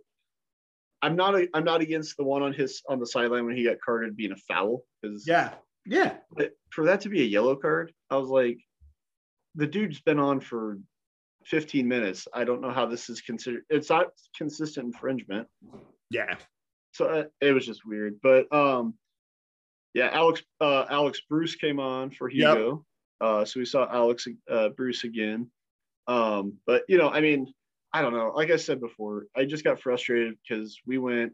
I'm 1.01 1.15
not. 1.15 1.35
A, 1.35 1.47
I'm 1.53 1.63
not 1.63 1.81
against 1.81 2.17
the 2.17 2.23
one 2.23 2.41
on 2.41 2.53
his 2.53 2.81
on 2.87 2.99
the 2.99 3.07
sideline 3.07 3.45
when 3.45 3.55
he 3.55 3.63
got 3.63 3.81
carded 3.81 4.15
being 4.15 4.31
a 4.31 4.37
foul. 4.37 4.83
Because 5.01 5.27
yeah, 5.27 5.53
yeah. 5.85 6.17
for 6.69 6.85
that 6.85 7.01
to 7.01 7.09
be 7.09 7.21
a 7.21 7.25
yellow 7.25 7.55
card, 7.55 7.93
I 8.09 8.17
was 8.17 8.29
like, 8.29 8.59
the 9.55 9.67
dude's 9.67 9.99
been 10.01 10.19
on 10.19 10.39
for 10.39 10.77
15 11.45 11.87
minutes. 11.87 12.27
I 12.33 12.43
don't 12.43 12.61
know 12.61 12.71
how 12.71 12.85
this 12.85 13.09
is 13.09 13.21
considered. 13.21 13.63
It's 13.69 13.89
not 13.89 14.07
consistent 14.37 14.87
infringement. 14.87 15.47
Yeah. 16.09 16.35
So 16.93 17.05
uh, 17.05 17.23
it 17.39 17.53
was 17.53 17.65
just 17.65 17.85
weird, 17.85 18.19
but 18.21 18.53
um, 18.53 18.95
yeah. 19.93 20.09
Alex 20.11 20.43
uh, 20.59 20.85
Alex 20.89 21.21
Bruce 21.29 21.55
came 21.55 21.79
on 21.79 22.11
for 22.11 22.29
Hugo. 22.29 22.85
Yep. 23.21 23.29
Uh, 23.29 23.45
so 23.45 23.59
we 23.59 23.65
saw 23.65 23.87
Alex 23.91 24.27
uh, 24.49 24.69
Bruce 24.69 25.03
again. 25.03 25.49
Um, 26.07 26.53
but 26.65 26.83
you 26.89 26.97
know, 26.97 27.09
I 27.09 27.21
mean, 27.21 27.53
I 27.93 28.01
don't 28.01 28.13
know. 28.13 28.31
Like 28.35 28.51
I 28.51 28.55
said 28.55 28.79
before, 28.79 29.27
I 29.35 29.45
just 29.45 29.63
got 29.63 29.81
frustrated 29.81 30.35
because 30.47 30.79
we 30.85 30.97
went 30.97 31.33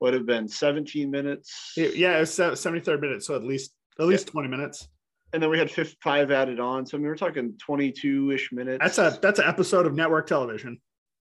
would 0.00 0.14
have 0.14 0.26
been 0.26 0.48
17 0.48 1.10
minutes. 1.10 1.74
Yeah, 1.76 2.16
it 2.16 2.20
was 2.20 2.30
73rd 2.30 3.00
minute, 3.00 3.22
so 3.22 3.36
at 3.36 3.44
least 3.44 3.72
at 4.00 4.06
least 4.06 4.26
yeah. 4.28 4.32
20 4.32 4.48
minutes. 4.48 4.88
And 5.32 5.42
then 5.42 5.48
we 5.48 5.58
had 5.58 5.70
five 6.02 6.30
added 6.30 6.60
on, 6.60 6.84
so 6.84 6.96
I 6.96 6.98
mean 6.98 7.06
we're 7.06 7.16
talking 7.16 7.54
22 7.58 8.32
ish 8.32 8.52
minutes. 8.52 8.78
That's 8.82 8.98
a 8.98 9.18
that's 9.22 9.38
an 9.38 9.46
episode 9.46 9.86
of 9.86 9.94
network 9.94 10.26
television. 10.26 10.80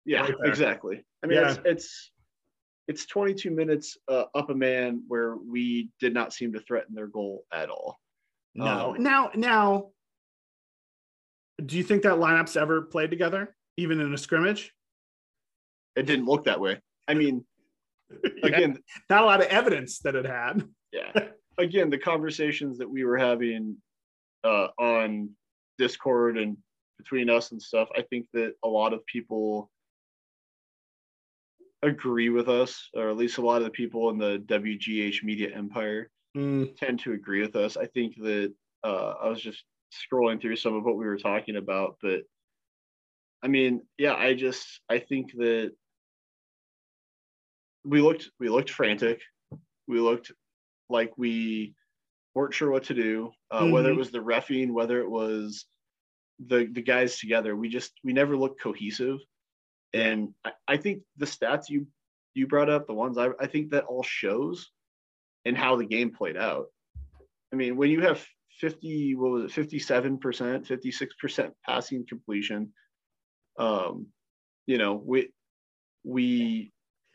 Yeah, 0.04 0.22
right 0.22 0.34
exactly. 0.44 1.04
I 1.22 1.26
mean, 1.26 1.38
yeah. 1.38 1.52
it's, 1.52 1.60
it's 1.64 2.10
it's 2.86 3.06
22 3.06 3.50
minutes 3.50 3.96
uh, 4.08 4.24
up 4.34 4.50
a 4.50 4.54
man 4.54 5.02
where 5.08 5.36
we 5.36 5.88
did 6.00 6.12
not 6.12 6.34
seem 6.34 6.52
to 6.52 6.60
threaten 6.60 6.94
their 6.94 7.06
goal 7.06 7.44
at 7.52 7.70
all. 7.70 7.98
No. 8.54 8.94
Um, 8.94 9.02
now, 9.02 9.30
now, 9.34 9.90
do 11.64 11.76
you 11.76 11.82
think 11.82 12.02
that 12.02 12.14
lineups 12.14 12.60
ever 12.60 12.82
played 12.82 13.10
together? 13.10 13.56
Even 13.76 14.00
in 14.00 14.12
a 14.12 14.18
scrimmage? 14.18 14.72
It 15.96 16.06
didn't 16.06 16.26
look 16.26 16.44
that 16.44 16.60
way. 16.60 16.80
I 17.06 17.14
mean, 17.14 17.44
again, 18.42 18.78
not 19.10 19.22
a 19.22 19.26
lot 19.26 19.40
of 19.40 19.46
evidence 19.46 20.00
that 20.00 20.14
it 20.14 20.26
had. 20.26 20.62
yeah. 20.92 21.12
Again, 21.56 21.88
the 21.88 21.98
conversations 21.98 22.78
that 22.78 22.90
we 22.90 23.04
were 23.04 23.16
having 23.16 23.76
uh, 24.42 24.66
on 24.76 25.30
Discord 25.78 26.36
and 26.36 26.56
between 26.98 27.30
us 27.30 27.52
and 27.52 27.62
stuff, 27.62 27.88
I 27.96 28.02
think 28.02 28.26
that 28.32 28.54
a 28.64 28.68
lot 28.68 28.92
of 28.92 29.06
people, 29.06 29.70
agree 31.82 32.30
with 32.30 32.48
us, 32.48 32.88
or 32.94 33.08
at 33.08 33.16
least 33.16 33.38
a 33.38 33.42
lot 33.42 33.58
of 33.58 33.64
the 33.64 33.70
people 33.70 34.10
in 34.10 34.18
the 34.18 34.42
WGH 34.48 35.22
media 35.22 35.54
empire 35.54 36.10
Mm, 36.36 36.76
tend 36.76 36.98
to 37.00 37.12
agree 37.12 37.42
with 37.42 37.54
us. 37.54 37.76
I 37.76 37.86
think 37.86 38.16
that 38.16 38.52
uh, 38.82 39.14
I 39.22 39.28
was 39.28 39.40
just 39.40 39.62
scrolling 39.92 40.40
through 40.40 40.56
some 40.56 40.74
of 40.74 40.84
what 40.84 40.96
we 40.96 41.04
were 41.04 41.16
talking 41.16 41.56
about, 41.56 41.96
but 42.02 42.22
I 43.44 43.48
mean, 43.48 43.82
yeah, 43.98 44.14
I 44.14 44.32
just 44.34 44.80
I 44.88 44.98
think 44.98 45.32
that 45.32 45.72
we 47.84 48.00
looked 48.00 48.30
we 48.40 48.48
looked 48.48 48.70
frantic. 48.70 49.20
We 49.86 50.00
looked 50.00 50.32
like 50.88 51.12
we 51.18 51.74
weren't 52.34 52.54
sure 52.54 52.70
what 52.70 52.84
to 52.84 52.94
do. 52.94 53.32
Uh, 53.50 53.68
Whether 53.68 53.90
it 53.90 53.94
Mhm. 53.94 53.98
was 53.98 54.10
the 54.10 54.18
refing, 54.20 54.72
whether 54.72 54.98
it 55.00 55.10
was 55.10 55.66
the 56.38 56.64
the 56.72 56.80
guys 56.82 57.18
together, 57.18 57.54
we 57.54 57.68
just 57.68 57.92
we 58.02 58.14
never 58.14 58.34
looked 58.36 58.60
cohesive. 58.62 59.18
And 59.92 60.34
I, 60.44 60.52
I 60.66 60.76
think 60.78 61.02
the 61.18 61.26
stats 61.26 61.68
you 61.68 61.86
you 62.32 62.46
brought 62.46 62.70
up, 62.70 62.86
the 62.86 62.94
ones 62.94 63.18
I 63.18 63.28
I 63.38 63.46
think 63.46 63.70
that 63.70 63.84
all 63.84 64.02
shows 64.02 64.70
and 65.44 65.56
how 65.56 65.76
the 65.76 65.84
game 65.84 66.10
played 66.12 66.38
out. 66.38 66.68
I 67.52 67.56
mean, 67.56 67.76
when 67.76 67.90
you 67.90 68.00
have 68.00 68.26
50, 68.60 69.14
what 69.16 69.30
was 69.30 69.56
it, 69.56 69.68
57%, 69.68 70.18
56% 70.66 71.52
passing 71.66 72.06
completion, 72.06 72.72
um, 73.58 74.06
you 74.66 74.78
know, 74.78 74.94
we 74.94 75.30
we 76.04 76.72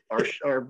are 0.09 0.25
are 0.45 0.67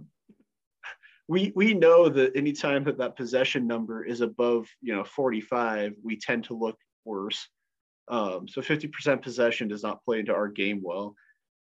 we 1.27 1.51
we 1.55 1.73
know 1.73 2.09
that 2.09 2.35
anytime 2.35 2.83
that 2.85 2.97
that 2.97 3.15
possession 3.15 3.67
number 3.67 4.03
is 4.03 4.21
above, 4.21 4.67
you 4.81 4.95
know, 4.95 5.03
45, 5.03 5.93
we 6.03 6.17
tend 6.17 6.45
to 6.45 6.55
look 6.55 6.77
worse. 7.05 7.47
Um, 8.07 8.47
so 8.47 8.61
50% 8.61 9.21
possession 9.21 9.67
does 9.67 9.83
not 9.83 10.03
play 10.03 10.19
into 10.19 10.33
our 10.33 10.47
game 10.47 10.81
well. 10.83 11.13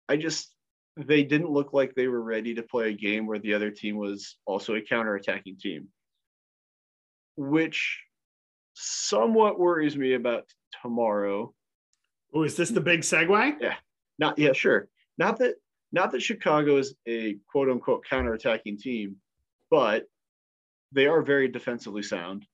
I 0.07 0.15
just 0.15 0.53
they 0.95 1.23
didn't 1.23 1.51
look 1.51 1.73
like 1.73 1.93
they 1.93 2.07
were 2.07 2.21
ready 2.21 2.55
to 2.55 2.63
play 2.63 2.89
a 2.89 2.93
game 2.93 3.27
where 3.27 3.39
the 3.39 3.53
other 3.53 3.71
team 3.71 3.97
was 3.97 4.37
also 4.45 4.75
a 4.75 4.81
counterattacking 4.81 5.59
team, 5.59 5.89
which 7.35 8.01
somewhat 8.73 9.59
worries 9.59 9.97
me 9.97 10.13
about 10.13 10.45
tomorrow. 10.81 11.53
oh, 12.33 12.43
is 12.43 12.55
this 12.55 12.69
the 12.69 12.81
big 12.81 13.01
segue? 13.01 13.75
Not 14.19 14.37
yeah, 14.37 14.53
sure. 14.53 14.89
Not 15.17 15.39
that 15.39 15.55
not 15.91 16.11
that 16.11 16.21
Chicago 16.21 16.77
is 16.77 16.93
a 17.07 17.37
quote 17.51 17.69
unquote 17.69 18.05
counterattacking 18.09 18.79
team, 18.79 19.15
but 19.71 20.05
they 20.91 21.07
are 21.07 21.21
very 21.21 21.47
defensively 21.47 22.03
sound. 22.03 22.45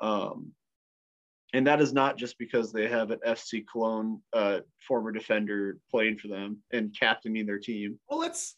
Um, 0.00 0.52
and 1.52 1.66
that 1.66 1.80
is 1.80 1.92
not 1.92 2.16
just 2.16 2.38
because 2.38 2.72
they 2.72 2.88
have 2.88 3.10
an 3.10 3.20
FC 3.26 3.64
Cologne 3.70 4.20
uh, 4.32 4.60
former 4.86 5.12
defender 5.12 5.78
playing 5.90 6.18
for 6.18 6.28
them 6.28 6.58
and 6.72 6.94
captaining 6.98 7.46
their 7.46 7.58
team. 7.60 7.98
Well, 8.08 8.18
let's 8.18 8.56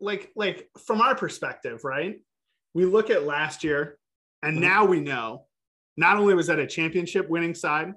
like 0.00 0.32
like 0.34 0.68
from 0.86 1.00
our 1.00 1.14
perspective, 1.14 1.80
right? 1.84 2.20
We 2.72 2.84
look 2.86 3.10
at 3.10 3.24
last 3.24 3.62
year, 3.62 3.98
and 4.42 4.58
Mhm. 4.58 4.62
now 4.62 4.84
we 4.84 5.00
know 5.00 5.46
not 5.96 6.16
only 6.16 6.34
was 6.34 6.48
that 6.48 6.58
a 6.58 6.66
championship 6.66 7.28
winning 7.28 7.54
side, 7.54 7.94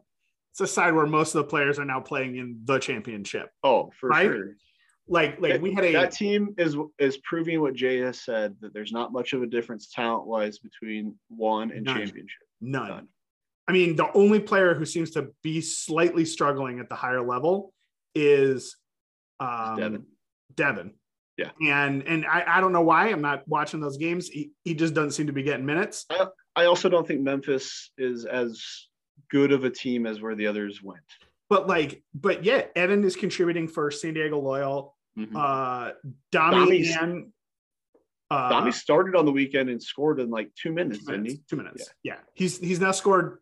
it's 0.60 0.72
a 0.72 0.74
side 0.74 0.93
where 0.95 1.05
most 1.05 1.36
of 1.36 1.43
the 1.43 1.49
players 1.49 1.78
are 1.78 1.86
now 1.86 1.99
playing 1.99 2.36
in 2.38 2.60
the 2.66 2.80
championship. 2.80 3.49
Oh, 3.64 3.91
for 3.99 4.10
Right? 4.10 4.26
sure. 4.26 4.55
Like 5.08 5.39
like 5.39 5.62
we 5.62 5.72
had 5.74 5.86
a 5.86 5.93
that 5.93 6.12
team 6.12 6.55
is 6.58 6.76
is 6.99 7.18
proving 7.18 7.62
what 7.62 7.76
Jay 7.76 7.99
has 7.99 8.20
said 8.20 8.55
that 8.60 8.74
there's 8.74 8.91
not 8.91 9.14
much 9.14 9.32
of 9.34 9.41
a 9.43 9.47
difference 9.47 9.88
talent 9.89 10.26
wise 10.28 10.58
between 10.58 11.16
one 11.30 11.72
and 11.72 11.86
None. 11.86 11.95
championship. 11.97 12.41
none. 12.60 12.88
none. 12.89 13.08
I 13.70 13.72
mean, 13.72 13.95
the 13.95 14.12
only 14.14 14.39
player 14.39 14.74
who 14.74 14.84
seems 14.86 15.12
to 15.12 15.30
be 15.43 15.62
slightly 15.62 16.26
struggling 16.26 16.80
at 16.80 16.89
the 16.89 16.95
higher 16.95 17.22
level 17.22 17.72
is 18.16 18.76
um, 19.39 19.78
Devin. 19.78 20.05
Devin. 20.55 20.93
Yeah. 21.38 21.51
And 21.62 22.01
and 22.03 22.26
I, 22.26 22.43
I 22.58 22.62
don't 22.62 22.74
know 22.74 22.82
why 22.82 23.10
I'm 23.10 23.22
not 23.22 23.47
watching 23.47 23.80
those 23.80 23.97
games. 23.97 24.28
He, 24.28 24.51
he 24.64 24.74
just 24.74 24.93
doesn't 24.95 25.12
seem 25.12 25.28
to 25.28 25.34
be 25.34 25.43
getting 25.43 25.66
minutes. 25.68 26.05
I 26.55 26.66
also 26.66 26.89
don't 26.89 27.08
think 27.08 27.22
Memphis 27.22 27.91
is 27.97 28.26
as 28.26 28.62
good 29.30 29.52
of 29.52 29.64
a 29.64 29.70
team 29.70 30.06
as 30.06 30.22
where 30.22 30.36
the 30.36 30.48
others 30.48 30.82
went. 30.82 31.02
But 31.50 31.68
like, 31.68 32.04
but 32.14 32.44
yeah, 32.44 32.64
Evan 32.76 33.04
is 33.04 33.16
contributing 33.16 33.68
for 33.68 33.90
San 33.92 34.14
Diego 34.14 34.40
Loyal. 34.40 34.96
Mhm. 35.18 35.36
Uh 35.36 35.94
Dami 36.32 36.68
Dami's- 36.68 36.98
and 36.98 37.32
uh 38.30 38.52
Dami 38.52 38.74
started 38.74 39.16
on 39.16 39.26
the 39.26 39.32
weekend 39.32 39.70
and 39.70 39.82
scored 39.82 40.20
in 40.20 40.30
like 40.30 40.52
two 40.56 40.72
minutes, 40.72 41.06
two 41.06 41.12
didn't 41.12 41.26
he? 41.28 41.42
Two 41.50 41.56
minutes. 41.56 41.90
Yeah. 42.04 42.18
He's 42.34 42.58
he's 42.60 42.80
now 42.80 42.92
scored 42.92 43.40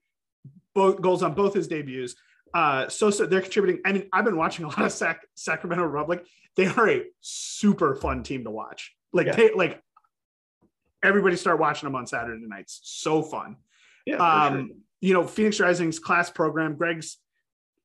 both 0.73 1.01
goals 1.01 1.23
on 1.23 1.33
both 1.33 1.53
his 1.53 1.67
debuts. 1.67 2.15
Uh 2.53 2.87
Sosa, 2.87 3.27
they're 3.27 3.41
contributing. 3.41 3.81
I 3.85 3.91
mean, 3.93 4.07
I've 4.13 4.23
been 4.25 4.37
watching 4.37 4.65
a 4.65 4.69
lot 4.69 4.83
of 4.83 4.91
Sac- 4.91 5.25
Sacramento 5.35 5.83
Republic. 5.83 6.25
They 6.55 6.67
are 6.67 6.89
a 6.89 7.03
super 7.21 7.95
fun 7.95 8.23
team 8.23 8.43
to 8.45 8.51
watch. 8.51 8.95
Like 9.11 9.27
Yeah. 9.27 9.35
they 9.35 9.51
like 9.53 9.81
everybody 11.03 11.35
start 11.35 11.59
watching 11.59 11.87
them 11.87 11.95
on 11.95 12.07
Saturday 12.07 12.45
nights. 12.47 12.79
So 12.83 13.21
fun. 13.21 13.57
Yeah. 14.05 14.17
for 14.17 14.23
um, 14.57 14.67
sure. 14.67 14.77
You 15.05 15.13
know, 15.13 15.27
Phoenix 15.27 15.59
Rising's 15.59 15.99
class 15.99 16.31
program, 16.31 16.75
Greg's 16.75 17.17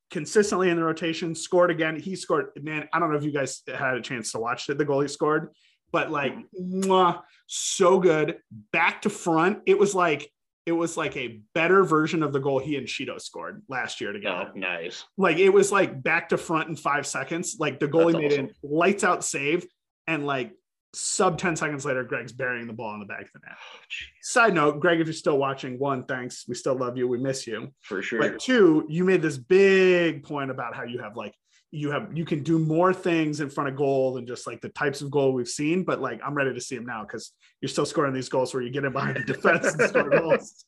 consistently 0.09 0.71
in 0.71 0.77
the 0.77 0.83
rotation, 0.83 1.35
scored 1.35 1.69
again. 1.69 1.95
He 1.95 2.15
scored, 2.15 2.47
man. 2.59 2.89
I 2.91 2.99
don't 2.99 3.11
know 3.11 3.17
if 3.17 3.23
you 3.23 3.31
guys 3.31 3.61
had 3.67 3.95
a 3.95 4.01
chance 4.01 4.31
to 4.31 4.39
watch 4.39 4.67
it, 4.69 4.79
the 4.79 4.85
goal 4.85 5.01
he 5.01 5.07
scored, 5.07 5.49
but 5.91 6.09
like, 6.09 6.35
mwah, 6.59 7.21
so 7.45 7.99
good. 7.99 8.39
Back 8.73 9.03
to 9.03 9.11
front. 9.11 9.59
It 9.67 9.77
was 9.77 9.93
like, 9.93 10.31
it 10.65 10.71
was 10.71 10.97
like 10.97 11.15
a 11.15 11.41
better 11.53 11.83
version 11.83 12.23
of 12.23 12.33
the 12.33 12.39
goal 12.39 12.57
he 12.57 12.75
and 12.75 12.87
Shido 12.87 13.21
scored 13.21 13.61
last 13.69 14.01
year 14.01 14.13
together. 14.13 14.51
Oh, 14.55 14.57
nice. 14.57 15.05
Like 15.15 15.37
it 15.37 15.49
was 15.49 15.71
like 15.71 16.01
back 16.01 16.29
to 16.29 16.37
front 16.37 16.69
in 16.69 16.75
five 16.75 17.05
seconds. 17.05 17.57
Like 17.59 17.79
the 17.79 17.87
goalie 17.87 18.13
That's 18.13 18.21
made 18.21 18.33
awesome. 18.33 18.55
a 18.63 18.67
lights 18.67 19.03
out 19.03 19.23
save, 19.23 19.67
and 20.07 20.25
like 20.25 20.53
sub 20.93 21.37
10 21.37 21.55
seconds 21.55 21.85
later, 21.85 22.03
Greg's 22.03 22.31
burying 22.31 22.67
the 22.67 22.73
ball 22.73 22.93
in 22.93 22.99
the 22.99 23.05
back 23.05 23.21
of 23.21 23.31
the 23.33 23.39
net. 23.45 23.55
Oh. 23.57 23.79
Side 24.21 24.53
note, 24.53 24.79
Greg, 24.79 24.99
if 24.99 25.07
you're 25.07 25.13
still 25.13 25.37
watching, 25.37 25.79
one, 25.79 26.05
thanks. 26.05 26.45
We 26.47 26.55
still 26.55 26.75
love 26.75 26.97
you. 26.97 27.07
We 27.07 27.17
miss 27.17 27.47
you. 27.47 27.69
For 27.81 28.01
sure. 28.01 28.19
But 28.19 28.39
two, 28.39 28.85
you 28.89 29.03
made 29.03 29.21
this 29.21 29.37
big 29.37 30.23
point 30.23 30.51
about 30.51 30.75
how 30.75 30.83
you 30.83 30.99
have 30.99 31.15
like 31.15 31.33
you 31.73 31.89
have 31.89 32.09
you 32.13 32.25
can 32.25 32.43
do 32.43 32.59
more 32.59 32.93
things 32.93 33.39
in 33.39 33.49
front 33.49 33.69
of 33.69 33.77
goal 33.77 34.13
than 34.13 34.27
just 34.27 34.45
like 34.45 34.59
the 34.59 34.69
types 34.69 35.01
of 35.01 35.09
goal 35.09 35.33
we've 35.33 35.47
seen. 35.47 35.83
But 35.83 36.01
like 36.01 36.19
I'm 36.23 36.33
ready 36.33 36.53
to 36.53 36.59
see 36.61 36.75
him 36.75 36.85
now 36.85 37.03
because 37.03 37.31
you're 37.61 37.69
still 37.69 37.85
scoring 37.85 38.13
these 38.13 38.29
goals 38.29 38.53
where 38.53 38.61
you 38.61 38.71
get 38.71 38.83
in 38.83 38.91
behind 38.91 39.15
the 39.15 39.23
defense 39.33 39.73
and 39.73 39.89
score 39.89 40.09
goals. 40.19 40.65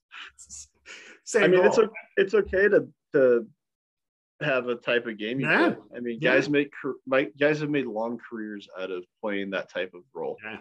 Same 1.26 1.44
I 1.44 1.48
mean, 1.48 1.62
goal. 1.62 1.68
it's 1.68 1.80
it's 2.16 2.34
okay 2.34 2.70
to 2.70 2.88
to 3.12 3.46
have 4.44 4.68
a 4.68 4.76
type 4.76 5.06
of 5.08 5.18
game 5.18 5.40
you 5.40 5.50
Yeah. 5.50 5.76
I 5.96 6.00
mean, 6.00 6.20
Yeah. 6.22 6.34
guys 6.34 6.50
make 6.50 6.72
my 7.06 7.24
guys 7.40 7.60
have 7.62 7.70
made 7.70 7.86
long 7.86 8.18
careers 8.30 8.68
out 8.80 8.92
of 8.92 9.06
playing 9.22 9.52
that 9.52 9.70
type 9.70 9.94
of 9.94 10.02
role. 10.14 10.38
Yeah. 10.44 10.60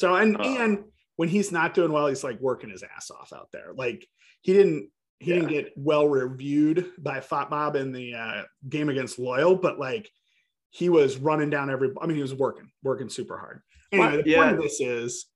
So 0.00 0.14
and 0.14 0.36
Uh, 0.36 0.42
and 0.58 0.84
when 1.16 1.28
he's 1.28 1.52
not 1.52 1.74
doing 1.74 1.92
well, 1.92 2.06
he's 2.06 2.24
like 2.24 2.40
working 2.40 2.70
his 2.70 2.82
ass 2.82 3.10
off 3.10 3.32
out 3.32 3.50
there. 3.52 3.72
Like 3.74 4.06
he 4.42 4.52
didn't 4.52 4.90
he 5.18 5.34
didn't 5.34 5.50
get 5.50 5.72
well 5.76 6.08
reviewed 6.08 6.92
by 6.98 7.20
Fat 7.20 7.50
Bob 7.50 7.76
in 7.76 7.92
the 7.92 8.14
uh, 8.14 8.42
game 8.68 8.88
against 8.88 9.18
Loyal, 9.18 9.54
but 9.54 9.78
like 9.78 10.10
he 10.70 10.88
was 10.88 11.18
running 11.18 11.50
down 11.50 11.68
every. 11.68 11.90
I 12.00 12.06
mean, 12.06 12.16
he 12.16 12.22
was 12.22 12.32
working, 12.34 12.70
working 12.82 13.10
super 13.10 13.36
hard. 13.36 13.60
Anyway, 13.92 14.08
Well, 14.14 14.22
the 14.22 14.30
yeah. 14.30 14.42
point 14.44 14.56
of 14.56 14.62
this 14.62 14.80
is 14.80 15.26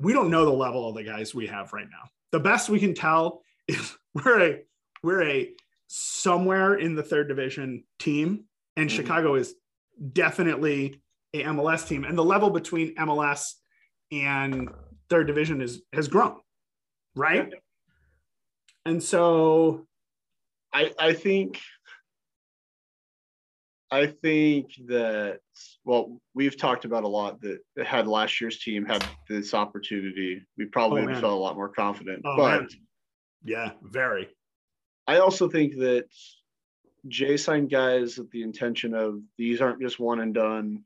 we 0.00 0.12
don't 0.14 0.30
know 0.30 0.44
the 0.46 0.52
level 0.52 0.88
of 0.88 0.94
the 0.94 1.02
guys 1.02 1.34
we 1.34 1.48
have 1.48 1.72
right 1.74 1.88
now. 1.90 2.08
The 2.32 2.40
best 2.40 2.70
we 2.70 2.78
can 2.80 2.94
tell 2.94 3.42
is 3.66 3.94
we're 4.14 4.40
a 4.40 4.60
we're 5.02 5.22
a 5.22 5.52
somewhere 5.88 6.74
in 6.74 6.94
the 6.94 7.02
third 7.02 7.28
division 7.28 7.84
team, 7.98 8.44
and 8.76 8.88
Mhm. 8.88 8.94
Chicago 8.94 9.34
is 9.34 9.54
definitely 10.12 11.02
a 11.34 11.42
MLS 11.44 11.86
team, 11.86 12.04
and 12.04 12.16
the 12.16 12.24
level 12.24 12.50
between 12.50 12.94
MLS 12.96 13.54
and 14.12 14.70
third 15.10 15.26
division 15.26 15.60
is 15.60 15.82
has 15.92 16.08
grown, 16.08 16.40
right? 17.14 17.52
And 18.86 19.02
so, 19.02 19.86
I 20.72 20.92
I 20.98 21.12
think 21.14 21.60
I 23.90 24.06
think 24.06 24.72
that 24.86 25.40
well, 25.84 26.20
we've 26.34 26.56
talked 26.56 26.84
about 26.84 27.04
a 27.04 27.08
lot 27.08 27.40
that 27.40 27.60
had 27.86 28.06
last 28.06 28.38
year's 28.40 28.58
team 28.60 28.84
had 28.84 29.06
this 29.28 29.54
opportunity, 29.54 30.42
we 30.58 30.66
probably 30.66 31.00
Oh, 31.00 31.04
would 31.06 31.12
have 31.14 31.20
felt 31.22 31.32
a 31.32 31.36
lot 31.36 31.56
more 31.56 31.70
confident. 31.70 32.20
Oh, 32.24 32.36
but 32.36 32.60
man. 32.60 32.68
yeah, 33.44 33.72
very. 33.82 34.28
I 35.08 35.18
also 35.20 35.48
think 35.48 35.76
that 35.78 36.04
Jay 37.08 37.36
signed 37.38 37.70
guys 37.70 38.18
with 38.18 38.30
the 38.30 38.42
intention 38.42 38.94
of 38.94 39.20
these 39.38 39.60
aren't 39.62 39.80
just 39.80 39.98
one 39.98 40.20
and 40.20 40.34
done. 40.34 40.84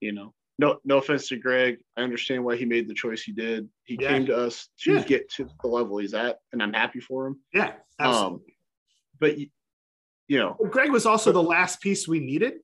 You 0.00 0.12
know, 0.12 0.32
no 0.58 0.78
no 0.84 0.98
offense 0.98 1.28
to 1.28 1.36
Greg, 1.36 1.78
I 1.96 2.02
understand 2.02 2.44
why 2.44 2.56
he 2.56 2.64
made 2.64 2.86
the 2.88 2.94
choice 2.94 3.22
he 3.22 3.32
did. 3.32 3.68
He 3.84 3.98
Yeah. 4.00 4.08
came 4.10 4.26
to 4.26 4.36
us 4.36 4.68
to 4.84 4.94
Yeah. 4.94 5.04
get 5.04 5.28
to 5.30 5.48
the 5.62 5.68
level 5.68 5.98
he's 5.98 6.14
at, 6.14 6.38
and 6.52 6.62
I'm 6.62 6.72
happy 6.72 7.00
for 7.00 7.26
him. 7.26 7.40
Yeah, 7.52 7.74
absolutely. 7.98 8.38
Um, 8.38 8.56
but 9.18 9.38
you 10.28 10.38
know, 10.38 10.54
Greg 10.70 10.90
was 10.90 11.06
also 11.06 11.30
the 11.32 11.42
last 11.42 11.80
piece 11.80 12.06
we 12.08 12.18
needed, 12.20 12.54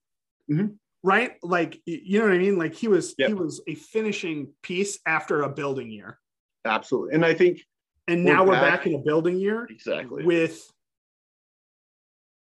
Mhm. 0.51 0.79
right? 1.05 1.37
Like, 1.45 1.81
you 1.87 2.19
know 2.19 2.27
what 2.27 2.35
I 2.35 2.39
mean? 2.39 2.59
Like 2.59 2.75
he 2.75 2.87
was 2.89 3.15
Yep. 3.19 3.29
he 3.29 3.35
was 3.35 3.61
a 3.67 3.75
finishing 3.75 4.55
piece 4.63 5.01
after 5.07 5.43
a 5.43 5.49
building 5.49 5.91
year, 5.91 6.21
absolutely, 6.65 7.15
and 7.17 7.25
I 7.25 7.35
think 7.35 7.67
and 8.09 8.25
We're 8.25 8.35
now 8.35 8.45
we're 8.45 8.53
back. 8.53 8.81
back 8.81 8.87
in 8.87 8.95
a 8.95 8.99
building 8.99 9.39
year 9.39 9.65
exactly. 9.71 10.25
with 10.25 10.71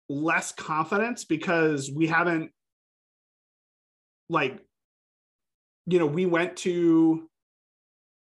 less 0.10 0.52
confidence 0.52 1.24
because 1.24 1.92
we 1.92 2.08
haven't 2.08 2.52
like 4.30 4.60
you 5.86 5.98
know, 5.98 6.06
we 6.06 6.28
went 6.28 6.56
to 6.58 7.28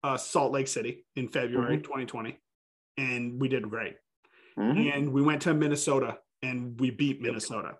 uh, 0.03 0.15
Salt 0.15 0.51
Lake 0.51 0.67
City 0.67 1.05
in 1.15 1.27
February 1.27 1.77
Mhm. 1.79 1.83
2020, 1.83 2.39
and 2.97 3.41
we 3.41 3.47
did 3.47 3.67
great. 3.67 3.95
Mhm. 4.57 4.93
And 4.93 5.11
we 5.11 5.23
went 5.23 5.41
to 5.43 5.55
Minnesota 5.55 6.19
and 6.43 6.79
we 6.79 6.91
beat 6.91 7.19
Minnesota. 7.19 7.79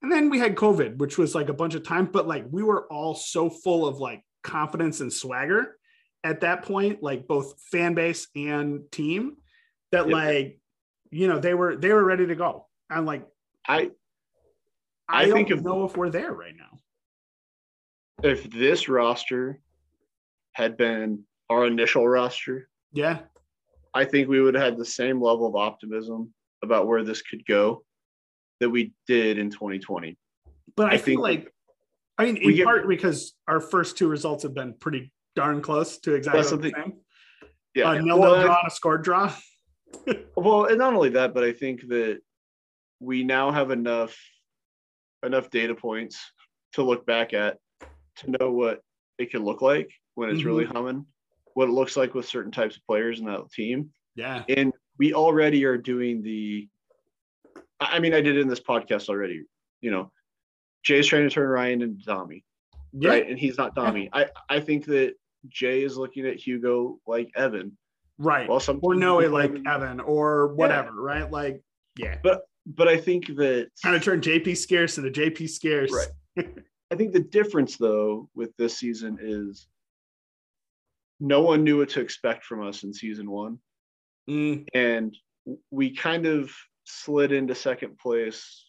And 0.00 0.10
then 0.10 0.30
we 0.30 0.38
had 0.38 0.54
COVID, 0.56 0.96
which 0.96 1.18
was 1.18 1.34
like 1.34 1.50
a 1.50 1.54
bunch 1.54 1.74
of 1.74 1.82
time, 1.82 2.06
but 2.06 2.26
like 2.26 2.46
we 2.50 2.62
were 2.62 2.90
all 2.90 3.14
so 3.14 3.50
full 3.50 3.86
of 3.86 3.98
like 3.98 4.22
confidence 4.42 5.00
and 5.00 5.12
swagger 5.12 5.78
at 6.24 6.40
that 6.40 6.62
point, 6.62 7.02
like 7.02 7.26
both 7.26 7.60
fan 7.70 7.92
base 7.94 8.28
and 8.34 8.90
team, 8.90 9.36
that 9.92 10.06
Yep. 10.06 10.12
like, 10.12 10.60
you 11.10 11.28
know, 11.28 11.38
they 11.38 11.52
were 11.54 11.76
they 11.76 11.92
were 11.92 12.04
ready 12.04 12.26
to 12.26 12.34
go. 12.34 12.65
I'm 12.90 13.04
like, 13.06 13.26
I 13.66 13.90
I, 15.08 15.22
I 15.22 15.24
don't 15.26 15.34
think 15.34 15.50
if- 15.50 15.62
know 15.62 15.84
if 15.84 15.96
we're 15.96 16.10
there 16.10 16.32
right 16.32 16.54
now. 16.56 16.78
if 18.22 18.48
this 18.50 18.88
roster 18.88 19.60
had 20.52 20.76
been 20.76 21.22
our 21.50 21.66
initial 21.66 22.06
roster, 22.08 22.68
Yeah. 22.92 23.20
I 23.94 24.04
think 24.04 24.28
we 24.28 24.40
would 24.40 24.54
have 24.54 24.62
had 24.64 24.76
the 24.76 24.84
same 24.84 25.20
level 25.22 25.46
of 25.46 25.54
optimism 25.56 26.32
about 26.62 26.86
where 26.86 27.02
this 27.04 27.22
could 27.22 27.44
go 27.46 27.84
that 28.60 28.68
we 28.70 28.92
did 29.06 29.38
in 29.38 29.50
2020. 29.50 30.16
But 30.76 30.86
I, 30.90 30.94
I 30.94 30.98
feel 30.98 31.04
think 31.04 31.20
like, 31.20 31.54
I 32.18 32.24
mean, 32.24 32.36
in 32.38 32.54
get- 32.54 32.64
part 32.64 32.88
because 32.88 33.34
our 33.46 33.60
first 33.60 33.96
two 33.96 34.08
results 34.08 34.42
have 34.42 34.54
been 34.54 34.74
pretty 34.74 35.12
darn 35.34 35.60
close 35.62 35.98
to 36.00 36.14
exactly 36.14 36.42
the 36.58 36.72
same. 36.76 36.94
Yeah. 37.74 37.92
A 37.92 38.02
nil 38.02 38.18
well, 38.18 38.34
nil 38.36 38.44
draw 38.46 38.58
and 38.58 38.68
a 38.68 38.70
scored 38.70 39.04
draw. 39.04 39.32
well, 40.36 40.64
and 40.64 40.78
not 40.78 40.94
only 40.94 41.10
that, 41.10 41.32
but 41.34 41.44
I 41.44 41.52
think 41.52 41.86
that 41.88 42.20
we 43.00 43.24
now 43.24 43.50
have 43.50 43.70
enough 43.70 44.16
enough 45.24 45.50
data 45.50 45.74
points 45.74 46.20
to 46.72 46.82
look 46.82 47.06
back 47.06 47.34
at 47.34 47.58
to 48.16 48.30
know 48.38 48.50
what 48.50 48.80
it 49.18 49.30
can 49.30 49.44
look 49.44 49.62
like 49.62 49.90
when 50.14 50.30
it's 50.30 50.44
really 50.44 50.64
mm-hmm. 50.64 50.76
humming, 50.76 51.06
what 51.54 51.68
it 51.68 51.72
looks 51.72 51.96
like 51.96 52.14
with 52.14 52.26
certain 52.26 52.52
types 52.52 52.76
of 52.76 52.86
players 52.86 53.20
in 53.20 53.26
that 53.26 53.50
team. 53.50 53.90
Yeah. 54.14 54.44
and 54.48 54.72
we 54.98 55.12
already 55.12 55.64
are 55.66 55.76
doing 55.76 56.22
the 56.22 56.68
i 57.80 57.98
mean 57.98 58.14
i 58.14 58.22
did 58.22 58.38
in 58.38 58.48
this 58.48 58.60
podcast 58.60 59.10
already 59.10 59.42
you 59.82 59.90
know 59.90 60.10
jay's 60.82 61.06
trying 61.06 61.24
to 61.24 61.30
turn 61.30 61.46
ryan 61.46 61.82
into 61.82 62.02
tommy 62.02 62.42
Yeah. 62.94 63.10
right 63.10 63.28
and 63.28 63.38
he's 63.38 63.58
not 63.58 63.74
tommy 63.74 64.08
i 64.14 64.26
i 64.48 64.58
think 64.58 64.86
that 64.86 65.14
jay 65.48 65.82
is 65.82 65.98
looking 65.98 66.26
at 66.26 66.36
hugo 66.36 66.98
like 67.06 67.30
evan 67.36 67.76
Right. 68.18 68.48
well 68.48 68.60
some 68.60 68.80
or 68.82 68.94
Noe 68.94 69.18
like 69.18 69.50
Evan- 69.50 69.66
Evan 69.66 70.00
or 70.00 70.54
whatever, 70.54 70.92
right? 70.92 71.30
Like, 71.30 71.62
yeah. 71.98 72.16
but 72.22 72.42
i 72.80 72.96
think 72.96 73.26
that 73.36 73.68
Kind 73.82 73.96
of 73.96 74.02
turn 74.02 74.20
JP 74.20 74.56
Scearce 74.56 74.98
into 74.98 75.10
JP 75.10 75.48
Scearce. 75.48 75.92
Right. 76.36 76.48
i 76.90 76.94
think 76.94 77.12
the 77.12 77.20
difference 77.20 77.76
though 77.76 78.28
with 78.34 78.56
this 78.56 78.78
season 78.78 79.18
is 79.20 79.66
no 81.18 81.40
one 81.42 81.64
knew 81.64 81.78
what 81.78 81.88
to 81.90 82.00
expect 82.00 82.44
from 82.44 82.66
us 82.66 82.82
in 82.82 82.92
season 82.92 83.30
one 83.30 83.58
Mm, 84.28 84.66
and 84.74 85.16
we 85.70 85.94
kind 85.94 86.26
of 86.26 86.50
slid 86.84 87.32
into 87.32 87.54
second 87.54 87.98
place. 87.98 88.64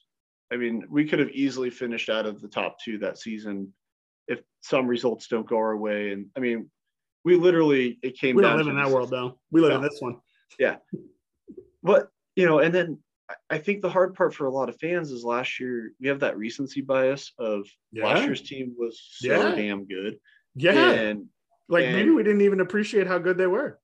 I 0.51 0.57
mean, 0.57 0.83
we 0.89 1.05
could 1.07 1.19
have 1.19 1.31
easily 1.31 1.69
finished 1.69 2.09
out 2.09 2.25
of 2.25 2.41
the 2.41 2.47
top 2.47 2.77
two 2.83 2.99
that 2.99 3.17
season 3.17 3.73
if 4.27 4.39
some 4.61 4.87
results 4.87 5.27
don't 5.27 5.47
go 5.47 5.57
our 5.57 5.75
way. 5.75 6.11
And 6.11 6.27
I 6.35 6.39
mean, 6.39 6.69
we 7.25 7.35
literally 7.35 7.97
it 8.03 8.17
came 8.17 8.35
we 8.35 8.43
down 8.43 8.57
don't 8.57 8.65
live 8.65 8.67
in 8.67 8.75
that 8.77 8.85
this- 8.85 8.93
world 8.93 9.09
though. 9.09 9.39
We 9.51 9.61
live 9.61 9.73
in 9.73 9.81
this 9.81 9.97
one. 9.99 10.17
Yeah, 10.59 10.77
but 11.83 12.09
you 12.35 12.45
know, 12.45 12.59
and 12.59 12.73
then 12.73 12.99
I- 13.49 13.57
think 13.57 13.81
the 13.81 13.89
hard 13.89 14.13
part 14.15 14.33
for 14.33 14.45
a 14.45 14.51
lot 14.51 14.69
of 14.69 14.79
fans 14.79 15.11
is 15.11 15.23
last 15.23 15.59
year 15.59 15.91
we 15.99 16.07
have 16.07 16.21
that 16.21 16.37
recency 16.37 16.81
bias 16.81 17.33
of 17.37 17.67
last 17.93 18.23
year's 18.25 18.41
team 18.41 18.73
was 18.77 18.99
so 19.01 19.27
Yeah. 19.27 19.55
damn 19.55 19.85
good. 19.85 20.19
Yeah. 20.55 20.91
And 20.91 21.27
like 21.67 21.85
and- 21.85 21.95
maybe 21.95 22.11
we 22.11 22.23
didn't 22.23 22.41
even 22.41 22.61
appreciate 22.61 23.07
how 23.07 23.17
good 23.19 23.37
they 23.37 23.47
were. 23.47 23.79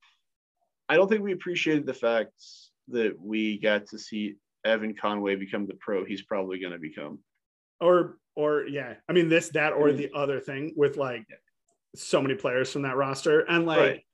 I 0.88 0.96
don't 0.96 1.08
think 1.10 1.22
we 1.24 1.34
appreciated 1.34 1.86
the 1.86 1.94
fact 1.94 2.32
that 2.90 3.20
we 3.20 3.58
got 3.58 3.88
to 3.88 4.00
see 4.00 4.36
Evan 4.66 4.96
Conway 4.96 5.36
become 5.36 5.66
the 5.68 5.76
pro 5.76 6.06
he's 6.06 6.22
probably 6.22 6.60
going 6.60 6.74
to 6.74 6.80
become. 6.80 7.20
Or 7.82 8.18
or 8.36 8.66
yeah. 8.66 8.96
I 9.10 9.14
mean 9.14 9.28
this, 9.30 9.50
that, 9.50 9.74
or 9.74 9.90
I 9.90 9.92
mean- 9.92 9.98
the 9.98 10.12
other 10.14 10.40
thing 10.40 10.74
with 10.78 10.96
like 10.98 11.26
so 11.96 12.22
many 12.22 12.36
players 12.36 12.72
from 12.72 12.84
that 12.84 12.96
roster. 12.96 13.42
And 13.42 13.66
like 13.66 13.80
Right. 13.80 14.06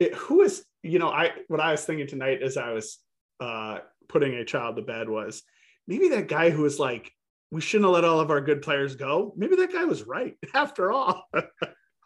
it, 0.00 0.14
who 0.14 0.42
is 0.42 0.64
you 0.82 0.98
know 0.98 1.08
i 1.08 1.32
what 1.48 1.60
i 1.60 1.70
was 1.70 1.82
thinking 1.86 2.06
tonight 2.06 2.42
as 2.42 2.58
i 2.58 2.70
was 2.72 2.98
uh 3.40 3.78
putting 4.08 4.34
a 4.34 4.44
child 4.44 4.76
to 4.76 4.82
bed 4.82 5.08
was 5.08 5.42
maybe 5.86 6.08
that 6.10 6.28
guy 6.28 6.50
who 6.50 6.62
was 6.62 6.78
like 6.78 7.10
we 7.50 7.60
shouldn't 7.60 7.86
have 7.86 7.94
let 7.94 8.04
all 8.04 8.18
of 8.20 8.30
our 8.30 8.40
good 8.40 8.62
players 8.62 8.96
go. 8.96 9.32
Maybe 9.36 9.54
that 9.56 9.72
guy 9.72 9.84
was 9.84 10.02
right 10.02 10.36
after 10.54 10.90
all. 10.90 11.24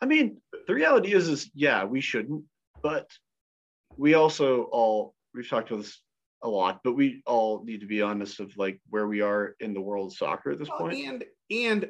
I 0.01 0.07
mean, 0.07 0.41
the 0.67 0.75
reality 0.75 1.13
is, 1.15 1.27
is 1.29 1.51
yeah, 1.55 1.85
we 1.85 2.01
shouldn't, 2.03 2.45
but 2.83 3.11
we 3.97 4.15
also 4.15 4.65
all 4.65 5.15
we've 5.35 5.49
talked 5.49 5.71
about 5.71 5.83
this 5.85 6.01
a 6.43 6.49
lot, 6.49 6.81
but 6.85 6.93
we 6.93 7.23
all 7.27 7.65
need 7.65 7.81
to 7.81 7.87
be 7.87 8.03
honest 8.03 8.41
of 8.41 8.57
like 8.59 8.81
where 8.91 9.07
we 9.09 9.23
are 9.23 9.57
in 9.61 9.73
the 9.75 9.81
world 9.81 10.13
of 10.13 10.17
soccer 10.19 10.51
at 10.51 10.59
this 10.59 10.69
Well, 10.69 10.81
point. 10.81 11.07
and 11.07 11.25
and 11.51 11.89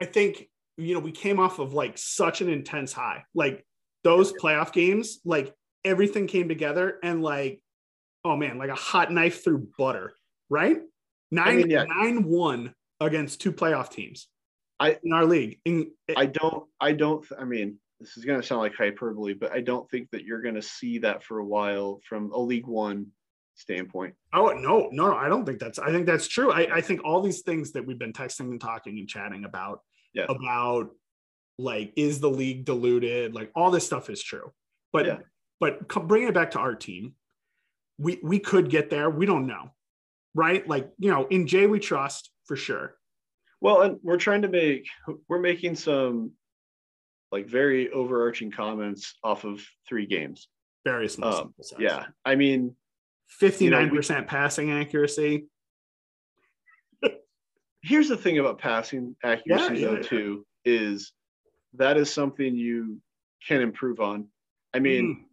i 0.00 0.04
think 0.04 0.48
you 0.76 0.94
know 0.94 1.00
we 1.00 1.12
came 1.12 1.40
off 1.40 1.58
of 1.58 1.72
like 1.74 1.98
such 1.98 2.40
an 2.42 2.48
intense 2.48 2.92
high. 2.92 3.24
Like 3.34 3.64
those 4.04 4.32
playoff 4.34 4.72
games 4.72 5.18
like 5.24 5.52
everything 5.86 6.26
came 6.26 6.48
together 6.48 6.98
and 7.02 7.22
like 7.22 7.62
oh 8.24 8.36
man 8.36 8.58
like 8.58 8.70
a 8.70 8.74
hot 8.74 9.10
knife 9.12 9.42
through 9.42 9.68
butter 9.78 10.12
right 10.50 10.78
nine 11.30 11.56
mean, 11.58 11.70
yeah. 11.70 11.84
nine 11.84 12.24
one 12.24 12.74
against 13.00 13.40
two 13.40 13.52
playoff 13.52 13.88
teams 13.90 14.28
I- 14.78 14.98
in 15.02 15.12
our 15.12 15.24
league 15.24 15.58
in, 15.64 15.90
eh, 16.08 16.14
I 16.16 16.26
don't, 16.26 16.64
I 16.78 16.92
don't, 16.92 17.24
I 17.38 17.44
mean, 17.44 17.78
this 17.98 18.18
is 18.18 18.26
going 18.26 18.38
to 18.38 18.46
sound 18.46 18.60
like 18.60 18.74
hyperbole, 18.74 19.32
but 19.32 19.50
I 19.50 19.62
don't 19.62 19.90
think 19.90 20.10
that 20.10 20.24
you're 20.24 20.42
going 20.42 20.56
to 20.56 20.60
see 20.62 20.98
that 20.98 21.22
for 21.24 21.38
a 21.38 21.44
while 21.46 22.00
from 22.06 22.30
a 22.32 22.38
League 22.38 22.66
One 22.66 23.06
standpoint. 23.54 24.14
oh 24.34 24.48
no 24.48 24.90
no 24.92 25.08
no 25.08 25.16
i 25.16 25.28
don't 25.30 25.46
think 25.46 25.58
that's 25.58 25.78
i 25.78 25.90
think 25.90 26.04
that's 26.04 26.28
true 26.28 26.52
I, 26.52 26.76
I 26.76 26.80
think 26.82 27.00
all 27.06 27.22
these 27.22 27.40
things 27.40 27.72
that 27.72 27.86
we've 27.86 27.98
been 27.98 28.12
texting 28.12 28.50
and 28.50 28.60
talking 28.60 28.98
and 28.98 29.08
chatting 29.08 29.46
about 29.46 29.80
Yeah. 30.12 30.26
about 30.28 30.90
like 31.58 31.94
is 31.96 32.20
the 32.20 32.28
league 32.28 32.66
diluted 32.66 33.34
like 33.34 33.50
all 33.56 33.70
this 33.70 33.86
stuff 33.86 34.10
is 34.10 34.22
true 34.22 34.52
but 34.92 35.06
Yeah. 35.06 35.18
But 35.60 35.86
bringing 36.06 36.28
it 36.28 36.34
back 36.34 36.50
to 36.52 36.58
our 36.58 36.74
team 36.74 37.14
we 37.98 38.18
we 38.22 38.38
could 38.38 38.68
get 38.70 38.90
there 38.90 39.08
we 39.10 39.26
don't 39.26 39.46
know 39.46 39.70
right 40.34 40.66
like 40.68 40.90
you 40.98 41.10
know 41.10 41.26
in 41.28 41.46
jay 41.46 41.66
we 41.66 41.78
trust 41.78 42.30
for 42.44 42.56
sure 42.56 42.96
Well, 43.60 43.80
and 43.82 43.98
we're 44.02 44.18
trying 44.18 44.42
to 44.42 44.48
make, 44.48 44.86
we're 45.28 45.40
making 45.40 45.76
some 45.76 46.32
like 47.32 47.46
very 47.48 47.90
overarching 47.90 48.50
comments 48.52 49.14
off 49.24 49.44
of 49.44 49.64
three 49.88 50.06
games. 50.06 50.48
very 50.84 51.08
small 51.08 51.34
Um. 51.34 51.54
Yeah. 51.78 52.04
I 52.24 52.36
mean, 52.36 52.76
59% 53.40 54.26
passing 54.28 54.70
accuracy 54.72 55.46
here's 57.82 58.08
the 58.08 58.16
thing 58.16 58.38
about 58.38 58.58
passing 58.58 59.16
accuracy 59.24 59.80
Yeah, 59.80 59.86
though 59.86 59.92
yeah, 59.92 59.98
yeah. 59.98 60.08
too 60.08 60.46
is 60.64 61.12
that 61.74 61.96
is 61.96 62.12
something 62.12 62.54
you 62.54 63.00
can 63.46 63.60
improve 63.62 64.00
on 64.00 64.28
i 64.74 64.78
mean 64.78 65.04
Mhm. 65.04 65.25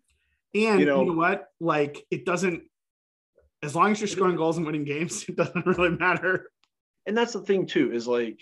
And 0.56 0.80
you 0.80 0.80
you 0.80 0.86
know, 0.86 1.04
know- 1.04 1.14
what 1.14 1.48
like 1.60 2.06
it 2.12 2.26
doesn't 2.26 2.64
as 3.62 3.76
long 3.76 3.92
as 3.92 4.00
you're 4.02 4.08
scoring 4.08 4.36
goals 4.36 4.58
and 4.58 4.66
winning 4.66 4.84
games 4.84 5.24
it 5.30 5.36
doesn't 5.36 5.66
really 5.66 5.90
matter 5.92 6.50
and 7.06 7.18
that's 7.18 7.34
the 7.34 7.42
thing 7.42 7.66
too 7.66 7.92
is 7.94 8.08
like 8.08 8.40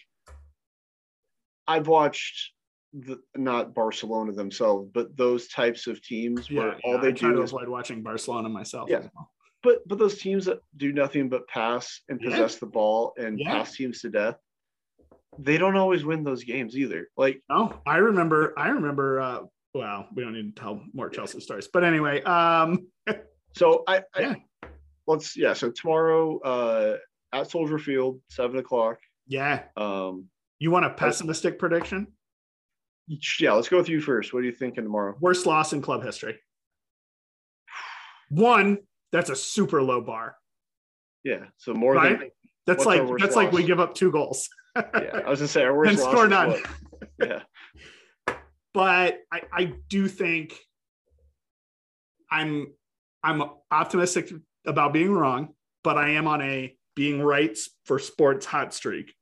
i've 1.68 1.88
watched 1.88 2.52
the, 2.94 3.20
not 3.36 3.74
barcelona 3.74 4.32
themselves 4.34 4.90
but 4.94 5.16
those 5.16 5.48
types 5.48 5.88
of 5.88 6.02
teams 6.02 6.50
yeah, 6.50 6.60
where 6.60 6.74
all 6.84 6.96
yeah, 6.96 7.02
they 7.02 7.08
I 7.10 7.12
do 7.12 7.42
is 7.42 7.54
watching 7.54 8.04
barcelona 8.04 8.50
myself 8.50 8.90
Yeah. 8.90 8.98
as 9.00 9.10
well. 9.16 9.32
but 9.64 9.88
but 9.88 9.98
those 9.98 10.18
teams 10.20 10.46
that 10.46 10.60
do 10.78 10.92
nothing 10.92 11.30
but 11.30 11.48
pass 11.48 12.02
and 12.10 12.20
Yeah. 12.22 12.32
possess 12.32 12.56
the 12.58 12.66
ball 12.66 13.14
and 13.18 13.40
Yeah. 13.40 13.52
pass 13.52 13.76
teams 13.76 14.02
to 14.02 14.10
death 14.10 14.36
they 15.40 15.58
don't 15.58 15.78
always 15.78 16.04
win 16.04 16.24
those 16.26 16.44
games 16.44 16.76
either 16.76 17.08
like 17.16 17.42
No, 17.50 17.80
I 17.86 17.98
remember. 17.98 18.54
I 18.58 18.68
remember. 18.70 19.22
Uh, 19.22 19.42
well, 19.74 20.08
we 20.14 20.24
don't 20.24 20.34
need 20.34 20.56
to 20.56 20.62
tell 20.62 20.84
more 20.94 21.10
Chelsea 21.10 21.40
stories, 21.40 21.68
but 21.72 21.84
anyway. 21.84 22.22
Um, 22.24 22.88
so 23.56 23.84
i, 23.88 23.98
I 24.16 24.20
Yeah. 24.22 24.36
let's 25.08 25.36
yeah 25.36 25.52
so 25.54 25.70
tomorrow 25.72 26.40
uh 26.40 26.98
at 27.34 27.52
soldier 27.52 27.78
field 27.78 28.22
seven 28.30 28.58
o'clock 28.60 28.98
yeah, 29.28 29.64
um 29.78 30.26
you 30.60 30.72
want 30.72 30.86
a 30.86 30.90
pessimistic 30.92 31.58
prediction? 31.60 32.08
Yeah, 33.40 33.54
let's 33.54 33.68
go 33.68 33.78
with 33.78 33.90
you 33.90 34.00
first. 34.00 34.34
What 34.34 34.40
are 34.40 34.46
you 34.46 34.52
thinking 34.52 34.84
tomorrow? 34.84 35.16
Worst 35.20 35.46
loss 35.46 35.74
in 35.74 35.82
club 35.82 36.04
history. 36.04 36.38
One. 38.30 38.78
That's 39.12 39.30
a 39.30 39.36
super 39.36 39.82
low 39.84 40.00
bar. 40.02 40.36
Yeah, 41.24 41.46
so 41.58 41.74
more 41.74 41.94
Right? 41.96 42.18
than 42.20 42.30
That's 42.68 42.86
like 42.86 43.02
that's 43.20 43.36
like 43.36 43.52
we 43.52 43.64
give 43.64 43.80
up 43.80 43.94
two 43.96 44.12
goals. 44.12 44.48
yeah. 44.78 45.22
I 45.26 45.30
was 45.30 45.40
gonna 45.40 45.48
say 45.50 45.64
our 45.64 45.76
worst 45.78 45.90
And 45.92 46.00
loss 46.00 46.12
score 46.12 46.28
none. 46.30 46.56
Yeah, 47.22 47.42
but 48.74 49.20
I, 49.32 49.42
I 49.52 49.74
do 49.90 50.08
think 50.08 50.60
I'm 52.30 52.74
I'm 53.24 53.44
optimistic 53.70 54.32
about 54.66 54.94
being 54.94 55.12
wrong, 55.12 55.50
but 55.84 55.98
I 55.98 56.12
am 56.12 56.28
on 56.28 56.42
a 56.42 56.76
being 56.96 57.22
right 57.22 57.58
for 57.86 58.00
sports 58.00 58.46
hot 58.46 58.74
streak 58.74 59.14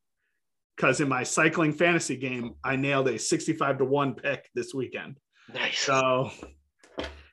because 0.76 1.02
in 1.02 1.10
my 1.10 1.24
cycling 1.24 1.74
fantasy 1.74 2.16
game, 2.16 2.56
I 2.64 2.78
nailed 2.78 3.10
a 3.10 3.20
65 3.20 3.80
to 3.80 3.86
1 3.86 4.14
pick 4.16 4.50
this 4.56 4.74
weekend. 4.74 5.18
Nice. 5.54 5.80
So 5.80 6.32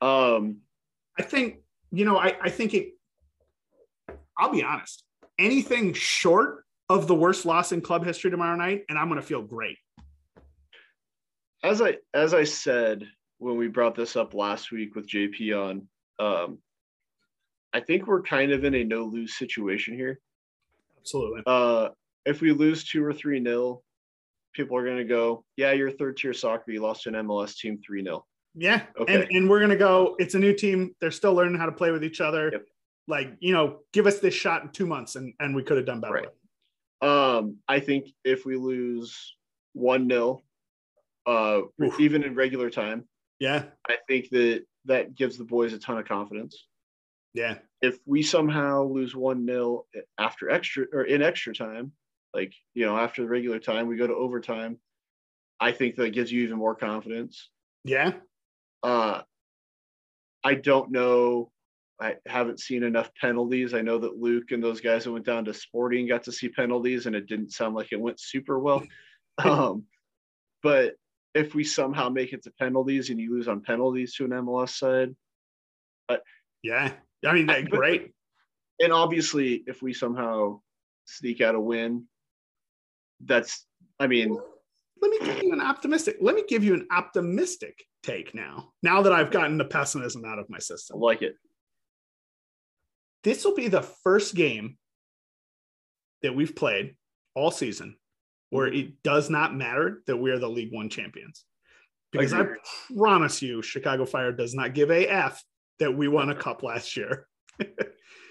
Um, 0.00 0.58
I 1.18 1.22
think, 1.22 1.60
you 1.90 2.04
know, 2.04 2.18
I, 2.18 2.36
I 2.42 2.50
think 2.50 2.74
it, 2.74 2.90
I'll 4.38 4.52
be 4.52 4.62
honest, 4.62 5.04
anything 5.38 5.94
short 5.94 6.64
of 6.88 7.06
the 7.06 7.14
worst 7.14 7.46
loss 7.46 7.72
in 7.72 7.80
club 7.80 8.04
history 8.04 8.30
tomorrow 8.30 8.56
night, 8.56 8.82
and 8.88 8.98
I'm 8.98 9.08
going 9.08 9.20
to 9.20 9.26
feel 9.26 9.42
great. 9.42 9.78
As 11.62 11.82
I 11.82 11.96
as 12.14 12.34
I 12.34 12.44
said 12.44 13.06
when 13.38 13.56
we 13.56 13.68
brought 13.68 13.94
this 13.94 14.16
up 14.16 14.34
last 14.34 14.72
week 14.72 14.94
with 14.94 15.08
JP 15.08 15.56
on, 15.56 15.88
um, 16.18 16.58
I 17.72 17.80
think 17.80 18.06
we're 18.06 18.22
kind 18.22 18.52
of 18.52 18.64
in 18.64 18.74
a 18.74 18.84
no 18.84 19.04
lose 19.04 19.36
situation 19.36 19.94
here. 19.94 20.20
Absolutely. 20.98 21.42
Uh, 21.46 21.90
if 22.24 22.40
we 22.40 22.52
lose 22.52 22.84
two 22.84 23.04
or 23.04 23.12
three 23.12 23.38
nil, 23.38 23.82
people 24.52 24.76
are 24.76 24.84
going 24.84 24.96
to 24.96 25.04
go, 25.04 25.44
yeah, 25.56 25.72
you're 25.72 25.90
third 25.90 26.16
tier 26.16 26.32
soccer. 26.32 26.72
You 26.72 26.80
lost 26.80 27.02
to 27.02 27.10
an 27.10 27.26
MLS 27.26 27.56
team 27.56 27.78
three 27.84 28.02
nil. 28.02 28.26
Yeah. 28.54 28.82
Okay. 28.98 29.14
And, 29.14 29.30
and 29.30 29.50
we're 29.50 29.58
going 29.58 29.70
to 29.70 29.76
go, 29.76 30.16
it's 30.18 30.34
a 30.34 30.38
new 30.38 30.54
team. 30.54 30.94
They're 31.00 31.10
still 31.10 31.34
learning 31.34 31.60
how 31.60 31.66
to 31.66 31.72
play 31.72 31.90
with 31.90 32.02
each 32.02 32.22
other. 32.22 32.50
Yep. 32.50 32.64
Like, 33.06 33.36
you 33.38 33.52
know, 33.52 33.80
give 33.92 34.06
us 34.06 34.18
this 34.18 34.34
shot 34.34 34.62
in 34.62 34.70
two 34.70 34.86
months 34.86 35.14
and, 35.14 35.34
and 35.38 35.54
we 35.54 35.62
could 35.62 35.76
have 35.76 35.86
done 35.86 36.00
better. 36.00 36.24
Right. 37.02 37.36
Um, 37.36 37.58
I 37.68 37.78
think 37.80 38.08
if 38.24 38.46
we 38.46 38.56
lose 38.56 39.36
one 39.74 40.08
nil, 40.08 40.42
uh, 41.26 41.62
Oof. 41.82 41.98
even 42.00 42.22
in 42.22 42.34
regular 42.34 42.70
time, 42.70 43.04
Yeah. 43.40 43.64
I 43.88 43.96
think 44.08 44.30
that 44.30 44.64
that 44.84 45.14
gives 45.14 45.36
the 45.36 45.44
boys 45.44 45.72
a 45.72 45.78
ton 45.78 45.98
of 45.98 46.06
confidence. 46.06 46.66
Yeah. 47.34 47.58
if 47.82 47.98
we 48.06 48.22
somehow 48.22 48.84
lose 48.84 49.14
one 49.14 49.44
nil 49.44 49.86
after 50.16 50.48
extra 50.48 50.86
or 50.92 51.02
in 51.02 51.20
extra 51.20 51.52
time, 51.54 51.92
like 52.32 52.54
you 52.74 52.86
know 52.86 52.96
after 52.96 53.20
the 53.22 53.28
regular 53.28 53.58
time, 53.58 53.86
we 53.88 53.96
go 53.96 54.06
to 54.06 54.14
overtime. 54.14 54.78
I 55.60 55.72
think 55.72 55.96
that 55.96 56.10
gives 56.14 56.32
you 56.32 56.42
even 56.44 56.56
more 56.58 56.74
confidence. 56.74 57.50
Yeah. 57.84 58.12
Uh, 58.82 59.22
I 60.44 60.54
don't 60.54 60.90
know. 60.92 61.50
I 62.00 62.16
haven't 62.26 62.60
seen 62.60 62.82
enough 62.82 63.10
penalties. 63.20 63.74
I 63.74 63.80
know 63.82 63.98
that 63.98 64.16
Luke 64.18 64.50
and 64.52 64.62
those 64.62 64.80
guys 64.80 65.04
that 65.04 65.12
went 65.12 65.24
down 65.26 65.44
to 65.46 65.54
Sporting 65.54 66.06
got 66.08 66.22
to 66.24 66.32
see 66.32 66.48
penalties, 66.48 67.06
and 67.06 67.16
it 67.16 67.26
didn't 67.26 67.52
sound 67.52 67.74
like 67.74 67.88
it 67.92 68.00
went 68.00 68.20
super 68.20 68.58
well. 68.58 68.82
um, 69.44 69.84
but 70.62 70.94
if 71.36 71.54
we 71.54 71.62
somehow 71.64 72.08
make 72.08 72.32
it 72.32 72.42
to 72.44 72.50
penalties 72.52 73.10
and 73.10 73.20
you 73.20 73.30
lose 73.34 73.46
on 73.48 73.60
penalties 73.60 74.14
to 74.14 74.24
an 74.24 74.30
MLS 74.30 74.70
side, 74.70 75.14
But 76.08 76.22
Yeah. 76.62 76.92
I 77.26 77.32
mean, 77.32 77.46
that, 77.46 77.68
great. 77.70 78.12
and 78.80 78.92
obviously 78.92 79.62
if 79.66 79.82
we 79.82 79.92
somehow 79.92 80.60
sneak 81.06 81.40
out 81.40 81.54
a 81.54 81.60
win 81.60 82.04
that's 83.24 83.66
i 83.98 84.06
mean 84.06 84.36
Let 85.02 85.10
me 85.10 85.18
give 85.26 85.42
you 85.42 85.52
an 85.52 85.60
optimistic, 85.60 86.16
let 86.20 86.34
me 86.34 86.44
give 86.48 86.62
you 86.64 86.74
an 86.74 86.86
optimistic 86.90 87.84
take 88.02 88.34
now, 88.34 88.72
now 88.82 89.02
that 89.02 89.12
I've 89.12 89.30
gotten 89.30 89.58
the 89.58 89.64
pessimism 89.64 90.24
out 90.24 90.38
of 90.38 90.48
my 90.48 90.56
i 90.56 90.60
system. 90.60 91.00
like 91.00 91.22
it 91.22 91.34
This 93.24 93.44
will 93.44 93.54
be 93.54 93.68
the 93.68 93.82
first 93.82 94.34
game 94.34 94.78
that 96.22 96.34
we've 96.34 96.54
played 96.56 96.96
all 97.34 97.50
season 97.50 97.96
where 98.50 98.66
it 98.66 99.02
does 99.02 99.28
not 99.30 99.54
matter 99.54 100.02
that 100.06 100.16
we 100.16 100.30
are 100.30 100.38
the 100.38 100.48
League 100.48 100.72
One 100.72 100.88
champions. 100.88 101.44
Because 102.12 102.32
I 102.32 102.40
Agreed. 102.40 102.58
promise 102.96 103.42
you, 103.42 103.62
Chicago 103.62 104.06
Fire 104.06 104.32
does 104.32 104.54
not 104.54 104.74
give 104.74 104.90
a 104.90 105.06
F 105.08 105.42
that 105.80 105.94
we 105.94 106.08
won 106.08 106.30
a 106.30 106.34
cup 106.34 106.62
last 106.62 106.96
year 106.96 107.26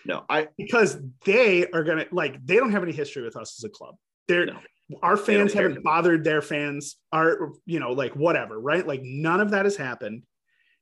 no 0.07 0.23
i 0.29 0.47
because 0.57 0.97
they 1.25 1.67
are 1.71 1.83
going 1.83 1.97
to, 1.99 2.07
like, 2.11 2.43
they 2.45 2.55
don't 2.55 2.71
have 2.71 2.83
any 2.83 2.91
history 2.91 3.21
with 3.23 3.35
us 3.35 3.59
as 3.59 3.63
a 3.63 3.69
club. 3.69 3.95
They're, 4.27 4.45
No. 4.45 4.59
our 5.03 5.17
fans 5.17 5.53
care. 5.53 5.63
haven't 5.63 5.83
bothered 5.83 6.23
their 6.23 6.41
fans, 6.41 6.95
are, 7.11 7.51
you 7.65 7.79
know, 7.79 7.91
like, 7.91 8.15
whatever, 8.15 8.59
right? 8.59 8.85
Like, 8.85 9.01
none 9.03 9.41
of 9.41 9.51
that 9.51 9.65
has 9.65 9.75
happened. 9.75 10.23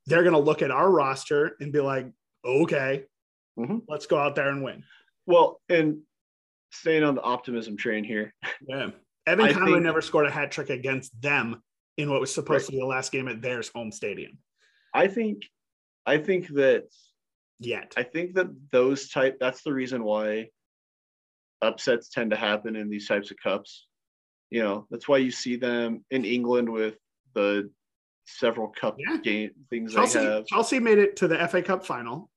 They're 0.05 0.23
going 0.23 0.33
to 0.33 0.39
look 0.39 0.61
at 0.61 0.71
our 0.71 0.89
roster 0.89 1.55
and 1.59 1.71
be 1.73 1.79
like, 1.79 2.07
okay, 2.45 3.05
Mhm. 3.57 3.83
let's 3.87 4.05
go 4.07 4.17
out 4.17 4.35
there 4.35 4.49
and 4.49 4.63
win. 4.63 4.83
well 5.25 5.61
and 5.69 6.01
staying 6.71 7.03
on 7.03 7.15
the 7.15 7.21
optimism 7.21 7.77
train 7.77 8.03
here 8.03 8.33
Yeah. 8.67 8.91
Evan 9.25 9.45
I 9.45 9.53
Conway 9.53 9.73
think- 9.73 9.83
never 9.83 10.01
scored 10.01 10.25
a 10.27 10.31
hat 10.31 10.51
trick 10.51 10.69
against 10.69 11.19
them 11.21 11.61
in 11.97 12.09
what 12.09 12.19
was 12.19 12.33
supposed 12.33 12.63
Right. 12.63 12.65
to 12.67 12.71
be 12.73 12.79
the 12.79 12.85
last 12.85 13.11
game 13.11 13.27
at 13.27 13.41
theirs 13.41 13.69
home 13.73 13.91
stadium 13.91 14.37
i 14.95 15.07
think 15.07 15.43
i 16.07 16.17
think 16.17 16.47
that 16.49 16.85
yet. 17.59 17.93
i 17.97 18.03
think 18.03 18.33
that 18.33 18.47
those 18.71 19.09
type 19.09 19.37
that's 19.39 19.61
the 19.63 19.71
reason 19.71 20.03
why 20.03 20.49
upsets 21.61 22.09
tend 22.09 22.31
to 22.31 22.37
happen 22.37 22.75
in 22.75 22.89
these 22.89 23.07
types 23.07 23.31
of 23.31 23.37
cups 23.41 23.87
you 24.49 24.61
know 24.61 24.87
that's 24.89 25.07
why 25.07 25.17
you 25.17 25.31
see 25.31 25.55
them 25.55 26.03
in 26.11 26.25
england 26.25 26.67
with 26.69 26.95
the 27.35 27.69
several 28.25 28.67
cup 28.69 28.95
Yeah. 28.97 29.17
game 29.17 29.51
things 29.69 29.93
Chelsea, 29.93 30.19
they 30.19 30.25
have 30.25 30.45
Chelsea 30.47 30.79
made 30.79 30.97
it 30.97 31.15
to 31.17 31.27
the 31.27 31.37
FA 31.47 31.61
Cup 31.61 31.85
final, 31.85 32.29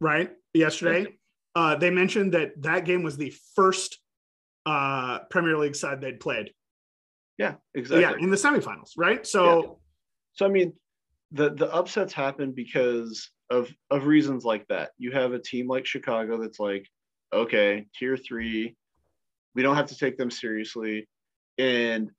right? 0.00 0.32
Yesterday. 0.52 1.16
Uh, 1.54 1.76
they 1.76 1.90
mentioned 1.90 2.34
that 2.34 2.60
that 2.62 2.84
game 2.84 3.02
was 3.04 3.16
the 3.16 3.32
first 3.54 3.98
uh, 4.68 5.18
Premier 5.30 5.56
League 5.56 5.76
side 5.76 6.00
they'd 6.00 6.20
played. 6.20 6.52
yeah 7.38 7.54
exactly 7.74 8.02
Yeah, 8.02 8.24
in 8.24 8.30
the 8.30 8.36
semifinals, 8.36 8.92
right? 8.96 9.26
So, 9.26 9.78
So 10.34 10.46
I 10.46 10.48
mean, 10.48 10.72
the 11.32 11.50
the 11.54 11.72
upsets 11.78 12.12
happen 12.12 12.52
because 12.52 13.30
of 13.50 13.68
of 13.90 14.06
reasons 14.06 14.44
like 14.44 14.66
that. 14.68 14.90
You 14.98 15.10
have 15.12 15.32
a 15.32 15.38
team 15.38 15.66
like 15.68 15.86
Chicago 15.86 16.32
that's 16.40 16.60
like, 16.60 16.86
okay, 17.32 17.86
tier 17.98 18.16
three, 18.16 18.76
we 19.54 19.62
don't 19.62 19.76
have 19.76 19.86
to 19.92 19.96
take 19.96 20.16
them 20.18 20.30
seriously, 20.30 21.08
and 21.58 22.10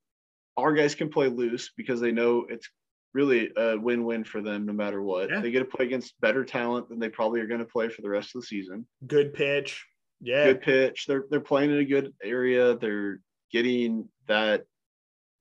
our 0.58 0.74
guys 0.74 0.96
can 0.96 1.10
play 1.10 1.28
loose 1.28 1.72
because 1.78 2.00
they 2.02 2.12
know 2.12 2.46
it's 2.50 2.68
really 3.14 3.52
a 3.58 3.78
win-win 3.78 4.24
for 4.24 4.42
them 4.42 4.66
no 4.66 4.74
matter 4.74 5.02
what. 5.02 5.30
Yeah. 5.30 5.42
They 5.42 5.52
get 5.52 5.60
to 5.60 5.66
play 5.78 5.86
against 5.86 6.20
better 6.22 6.44
talent 6.44 6.90
than 6.90 7.00
they 7.00 7.10
probably 7.10 7.40
are 7.42 7.48
going 7.48 7.66
to 7.66 7.66
play 7.66 7.90
for 7.90 8.02
the 8.04 8.10
rest 8.10 8.36
of 8.36 8.42
the 8.42 8.48
season. 8.48 8.86
good 9.08 9.34
pitch. 9.34 9.86
Yeah. 10.22 10.46
Good 10.46 10.62
pitch. 10.62 11.06
They're 11.08 11.26
they're 11.30 11.40
playing 11.40 11.72
in 11.72 11.78
a 11.78 11.86
good 11.86 12.14
area. 12.24 12.76
They're 12.76 13.22
getting 13.52 14.10
that 14.28 14.66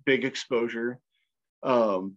big 0.05 0.25
exposure. 0.25 0.99
Um, 1.63 2.17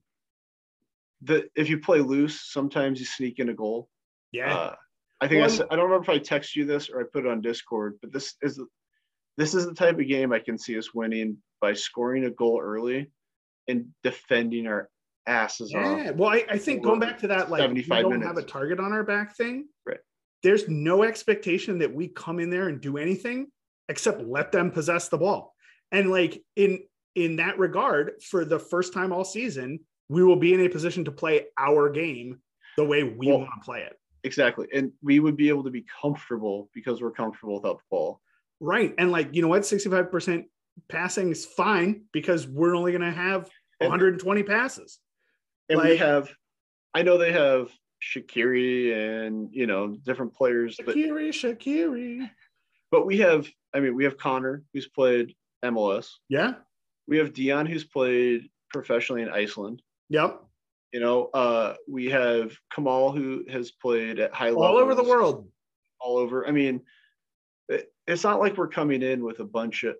the 1.21 1.49
if 1.55 1.69
you 1.69 1.79
play 1.79 1.99
loose, 1.99 2.51
sometimes 2.51 2.99
you 2.99 3.05
sneak 3.05 3.39
in 3.39 3.49
a 3.49 3.53
goal. 3.53 3.89
Yeah. 4.31 4.53
Uh, 4.53 4.75
I 5.19 5.27
think 5.27 5.39
I, 5.39 5.47
Well, 5.47 5.49
said, 5.49 5.67
I 5.69 5.75
don't 5.75 5.85
remember 5.85 6.03
if 6.03 6.09
I 6.09 6.17
text 6.19 6.55
you 6.55 6.65
this 6.65 6.89
or 6.89 7.01
I 7.01 7.03
put 7.11 7.25
it 7.25 7.31
on 7.31 7.41
Discord, 7.41 7.97
but 8.01 8.11
this 8.11 8.35
is 8.41 8.59
this 9.37 9.53
is 9.53 9.65
the 9.65 9.73
type 9.73 9.99
of 9.99 10.07
game 10.07 10.33
I 10.33 10.39
can 10.39 10.57
see 10.57 10.77
us 10.77 10.93
winning 10.93 11.37
by 11.61 11.73
scoring 11.73 12.25
a 12.25 12.31
goal 12.31 12.59
early 12.61 13.09
and 13.67 13.87
defending 14.03 14.67
our 14.67 14.89
asses 15.27 15.73
off. 15.73 15.97
Yeah. 15.97 16.11
Well, 16.11 16.29
I, 16.29 16.45
I 16.49 16.57
think 16.57 16.83
going 16.83 16.99
back 16.99 17.19
to 17.19 17.27
that, 17.27 17.49
like, 17.49 17.59
we 17.61 17.83
75 17.83 18.01
don't 18.01 18.11
minutes. 18.11 18.27
have 18.27 18.37
a 18.37 18.43
target 18.43 18.79
on 18.79 18.91
our 18.91 19.03
back 19.03 19.35
thing. 19.37 19.67
Right. 19.85 19.99
There's 20.43 20.67
no 20.67 21.03
expectation 21.03 21.79
that 21.79 21.93
we 21.93 22.07
come 22.07 22.39
in 22.39 22.49
there 22.49 22.67
and 22.67 22.81
do 22.81 22.97
anything 22.97 23.47
except 23.89 24.21
let 24.21 24.51
them 24.51 24.71
possess 24.71 25.09
the 25.09 25.17
ball. 25.17 25.53
And 25.91 26.09
like 26.09 26.43
in 26.55 26.79
in 27.15 27.35
that 27.37 27.59
regard, 27.59 28.13
for 28.23 28.45
the 28.45 28.57
first 28.59 28.93
time 28.93 29.11
all 29.11 29.25
season, 29.25 29.79
we 30.07 30.23
will 30.23 30.37
be 30.37 30.53
in 30.53 30.61
a 30.61 30.69
position 30.69 31.03
to 31.05 31.11
play 31.11 31.47
our 31.57 31.89
game 31.89 32.39
the 32.77 32.85
way 32.85 33.03
we 33.03 33.27
Well, 33.27 33.39
want 33.39 33.49
to 33.59 33.65
play 33.65 33.81
it. 33.81 33.99
Exactly. 34.23 34.67
And 34.73 34.93
we 35.01 35.19
would 35.19 35.35
be 35.35 35.49
able 35.49 35.63
to 35.65 35.71
be 35.71 35.85
comfortable 36.01 36.69
because 36.73 37.01
we're 37.01 37.11
comfortable 37.11 37.55
without 37.55 37.77
the 37.79 37.83
ball. 37.89 38.21
Right. 38.61 38.93
And 38.97 39.11
like, 39.11 39.35
you 39.35 39.41
know 39.41 39.49
what? 39.49 39.63
65% 39.63 40.45
passing 40.87 41.31
is 41.31 41.45
fine 41.45 42.03
because 42.13 42.47
we're 42.47 42.75
only 42.75 42.91
going 42.93 43.01
to 43.01 43.11
have 43.11 43.49
And- 43.81 43.89
120 43.89 44.43
passes. 44.43 44.99
And 45.67 45.81
we 45.81 45.97
have 45.97 46.33
I 46.93 47.01
know 47.03 47.17
they 47.17 47.31
have 47.33 47.69
Shaqiri 48.01 49.25
and 49.25 49.49
you 49.51 49.67
know 49.67 49.95
different 50.03 50.33
players, 50.33 50.77
but 50.85 50.95
Shaqiri, 50.95 51.29
Shaqiri. 51.29 52.29
but 52.91 53.05
we 53.05 53.17
have 53.19 53.47
I 53.73 53.79
mean 53.79 53.95
we 53.95 54.03
have 54.03 54.17
Connor 54.17 54.63
who's 54.73 54.87
played 54.87 55.33
MLS. 55.63 56.09
Yeah. 56.29 56.53
We 57.07 57.17
have 57.17 57.33
Dion 57.33 57.65
who's 57.65 57.83
played 57.83 58.49
professionally 58.69 59.21
in 59.21 59.29
Iceland. 59.29 59.81
Yep. 60.09 60.41
You 60.93 60.99
know, 60.99 61.29
uh, 61.33 61.75
we 61.87 62.05
have 62.07 62.51
Kamal 62.73 63.11
who 63.11 63.45
has 63.49 63.71
played 63.71 64.19
at 64.19 64.33
high 64.33 64.47
levels 64.49 64.65
All 64.65 64.77
over 64.77 64.95
the 64.95 65.03
world. 65.03 65.47
All 65.99 66.17
over. 66.17 66.47
I 66.47 66.51
mean, 66.51 66.81
it, 67.69 67.93
it's 68.07 68.23
not 68.23 68.39
like 68.39 68.57
we're 68.57 68.67
coming 68.67 69.01
in 69.01 69.23
with 69.23 69.39
a 69.39 69.45
bunch 69.45 69.83
of, 69.83 69.95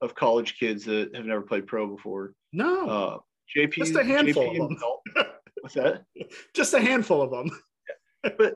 of 0.00 0.14
college 0.14 0.58
kids 0.58 0.84
that 0.84 1.14
have 1.16 1.24
never 1.26 1.42
played 1.42 1.66
pro 1.66 1.86
before. 1.86 2.34
No, 2.52 2.86
Uh, 2.88 3.18
JP, 3.56 3.72
Just 3.74 3.96
a 3.96 4.04
handful 4.04 4.44
JP 4.54 4.62
of 4.62 4.68
them. 5.16 5.26
What's 5.60 5.74
that? 5.74 6.04
just 6.54 6.74
a 6.74 6.80
handful 6.80 7.22
of 7.22 7.30
them. 7.30 7.50
But 8.38 8.54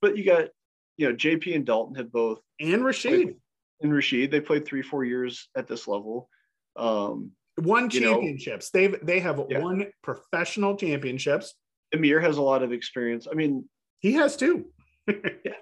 but 0.00 0.16
you 0.16 0.24
got, 0.24 0.48
you 0.96 1.08
know, 1.08 1.14
JP 1.14 1.54
and 1.56 1.64
Dalton 1.66 1.94
have 1.96 2.12
both 2.12 2.40
And 2.60 2.84
Rashid 2.84 3.36
and 3.80 3.92
Rashid. 3.94 4.30
They 4.30 4.40
played 4.40 4.64
three, 4.64 4.82
four 4.82 5.04
years 5.04 5.48
at 5.56 5.66
this 5.66 5.88
level. 5.88 6.28
Um, 6.76 7.32
won 7.58 7.90
you 7.90 8.00
know- 8.00 8.12
championships. 8.14 8.70
They've 8.70 8.96
they 9.04 9.20
have 9.20 9.40
Yeah. 9.48 9.60
won 9.60 9.86
professional 10.02 10.76
championships. 10.76 11.54
Amir 11.94 12.20
has 12.20 12.36
a 12.38 12.42
lot 12.42 12.62
of 12.62 12.72
experience. 12.72 13.26
I 13.30 13.34
mean, 13.34 13.68
He 14.00 14.12
has 14.14 14.36
too. 14.36 14.66
yeah. 15.08 15.54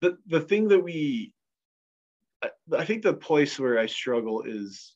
the 0.00 0.18
the 0.26 0.40
thing 0.40 0.68
that 0.68 0.80
we 0.80 1.32
I, 2.42 2.50
I 2.76 2.84
think 2.84 3.02
the 3.02 3.14
place 3.14 3.58
where 3.58 3.78
I 3.78 3.86
struggle 3.86 4.42
is 4.42 4.94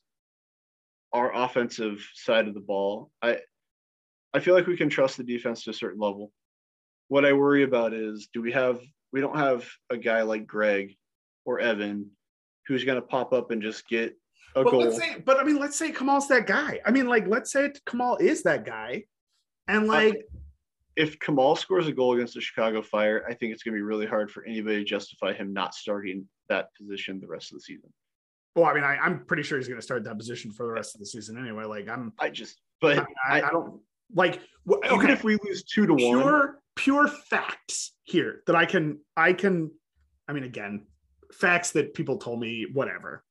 our 1.13 1.33
offensive 1.33 2.05
side 2.13 2.47
of 2.47 2.53
the 2.53 2.59
ball. 2.59 3.11
I 3.21 3.39
I 4.33 4.39
feel 4.39 4.53
like 4.53 4.67
we 4.67 4.77
can 4.77 4.89
trust 4.89 5.17
the 5.17 5.23
defense 5.23 5.63
to 5.63 5.71
a 5.71 5.73
certain 5.73 5.99
level. 5.99 6.31
What 7.07 7.25
I 7.25 7.33
worry 7.33 7.63
about 7.63 7.93
is 7.93 8.29
do 8.33 8.41
we 8.41 8.51
have 8.51 8.81
we 9.13 9.21
don't 9.21 9.37
have 9.37 9.67
a 9.89 9.97
guy 9.97 10.21
like 10.21 10.45
Greg 10.45 10.95
or 11.45 11.59
Evan 11.59 12.11
who's 12.67 12.83
going 12.83 12.97
to 12.97 13.07
pop 13.07 13.33
up 13.33 13.51
and 13.51 13.61
just 13.61 13.87
get 13.87 14.15
a 14.55 14.63
but 14.63 14.71
goal. 14.71 14.81
let's 14.81 14.97
say, 14.97 15.21
but 15.25 15.39
I 15.39 15.43
mean, 15.43 15.57
let's 15.57 15.77
say 15.77 15.91
Kamal's 15.91 16.27
that 16.27 16.47
guy. 16.47 16.79
I 16.85 16.91
mean, 16.91 17.07
like, 17.07 17.27
let's 17.27 17.51
say 17.51 17.71
Kamal 17.85 18.17
is 18.17 18.43
that 18.43 18.65
guy, 18.65 19.05
and 19.67 19.87
like, 19.87 20.25
if 20.95 21.19
Kamal 21.19 21.55
scores 21.55 21.87
a 21.87 21.93
goal 21.93 22.15
against 22.15 22.33
the 22.33 22.41
Chicago 22.41 22.81
Fire, 22.81 23.23
I 23.29 23.33
think 23.33 23.53
it's 23.53 23.63
going 23.63 23.73
to 23.73 23.77
be 23.77 23.83
really 23.83 24.07
hard 24.07 24.31
for 24.31 24.43
anybody 24.45 24.77
to 24.77 24.83
justify 24.83 25.33
him 25.33 25.53
not 25.53 25.73
starting 25.75 26.27
that 26.49 26.69
position 26.75 27.19
the 27.19 27.27
rest 27.27 27.51
of 27.51 27.57
the 27.57 27.61
season. 27.61 27.89
well, 28.55 28.65
I 28.65 28.73
mean, 28.73 28.83
I, 28.83 28.97
I'm 28.97 29.25
pretty 29.25 29.43
sure 29.43 29.57
he's 29.57 29.67
going 29.67 29.79
to 29.79 29.85
start 29.85 30.03
that 30.05 30.17
position 30.17 30.51
for 30.51 30.65
the 30.65 30.71
rest 30.71 30.95
of 30.95 30.99
the 30.99 31.05
season 31.05 31.37
anyway. 31.37 31.65
Like, 31.65 31.87
I'm, 31.87 32.13
I 32.19 32.29
just, 32.29 32.59
but 32.81 32.99
I, 32.99 33.05
I, 33.29 33.41
I 33.43 33.49
don't 33.51 33.79
like. 34.13 34.39
wh- 34.67 34.83
even 34.85 34.99
Okay, 34.99 35.13
if 35.13 35.23
we 35.23 35.37
lose 35.43 35.63
two 35.63 35.85
to 35.87 35.93
one, 35.93 35.99
pure 35.99 36.59
pure 36.75 37.07
facts 37.07 37.93
here 38.03 38.43
that 38.45 38.55
I 38.55 38.65
can 38.65 38.99
I 39.15 39.33
can 39.33 39.71
I 40.27 40.33
mean 40.33 40.43
again 40.43 40.85
facts 41.33 41.71
that 41.71 41.93
people 41.95 42.17
told 42.17 42.39
me 42.39 42.67
whatever 42.71 43.23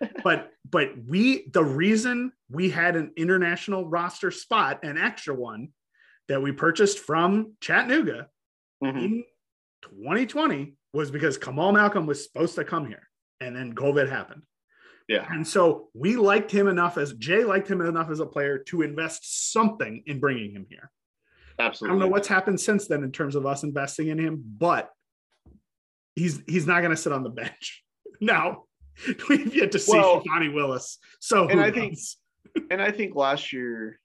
but 0.24 0.50
but 0.68 0.90
we 1.06 1.48
the 1.52 1.62
reason 1.64 2.32
we 2.50 2.70
had 2.70 2.96
an 2.96 3.12
international 3.16 3.88
roster 3.88 4.30
spot 4.32 4.80
an 4.82 4.98
extra 4.98 5.32
one 5.34 5.68
that 6.28 6.42
we 6.42 6.50
purchased 6.52 6.98
from 6.98 7.54
Chattanooga 7.60 8.28
Mhm. 8.82 9.04
in 9.04 9.24
2020 9.82 10.74
was 10.92 11.10
because 11.10 11.38
Kamal 11.38 11.72
Malcolm 11.72 12.06
was 12.06 12.24
supposed 12.24 12.54
to 12.56 12.64
come 12.64 12.86
here 12.86 13.08
and 13.40 13.54
then 13.54 13.74
COVID 13.74 14.08
happened 14.08 14.42
yeah, 15.08 15.26
and 15.30 15.46
so 15.46 15.88
we 15.94 16.16
liked 16.16 16.50
him 16.50 16.68
enough 16.68 16.98
as 16.98 17.14
Jay 17.14 17.42
liked 17.44 17.68
him 17.70 17.80
enough 17.80 18.10
as 18.10 18.20
a 18.20 18.26
player 18.26 18.58
to 18.68 18.82
invest 18.82 19.52
something 19.52 20.02
in 20.06 20.20
bringing 20.20 20.50
him 20.52 20.66
here 20.68 20.90
Absolutely. 21.58 21.88
I 21.88 21.98
don't 21.98 22.08
know 22.08 22.12
what's 22.12 22.28
happened 22.28 22.60
since 22.60 22.86
then 22.86 23.02
in 23.02 23.10
terms 23.10 23.34
of 23.34 23.44
us 23.46 23.62
investing 23.64 24.08
in 24.08 24.18
him, 24.18 24.44
but 24.58 24.90
he's 26.14 26.40
he's 26.46 26.66
not 26.68 26.80
going 26.80 26.90
to 26.94 26.96
sit 26.96 27.12
on 27.12 27.22
the 27.24 27.30
bench. 27.30 27.84
Now 28.20 28.64
we've 29.28 29.54
yet 29.54 29.70
to 29.72 29.78
see 29.78 29.92
Well, 29.96 30.22
Shivani 30.22 30.52
Willis. 30.52 30.98
So 31.20 31.48
and 31.48 31.60
I 31.60 31.70
think- 31.70 31.96
and 32.70 32.80
I 32.82 32.90
think 32.90 33.14
last 33.14 33.52
year, 33.52 33.98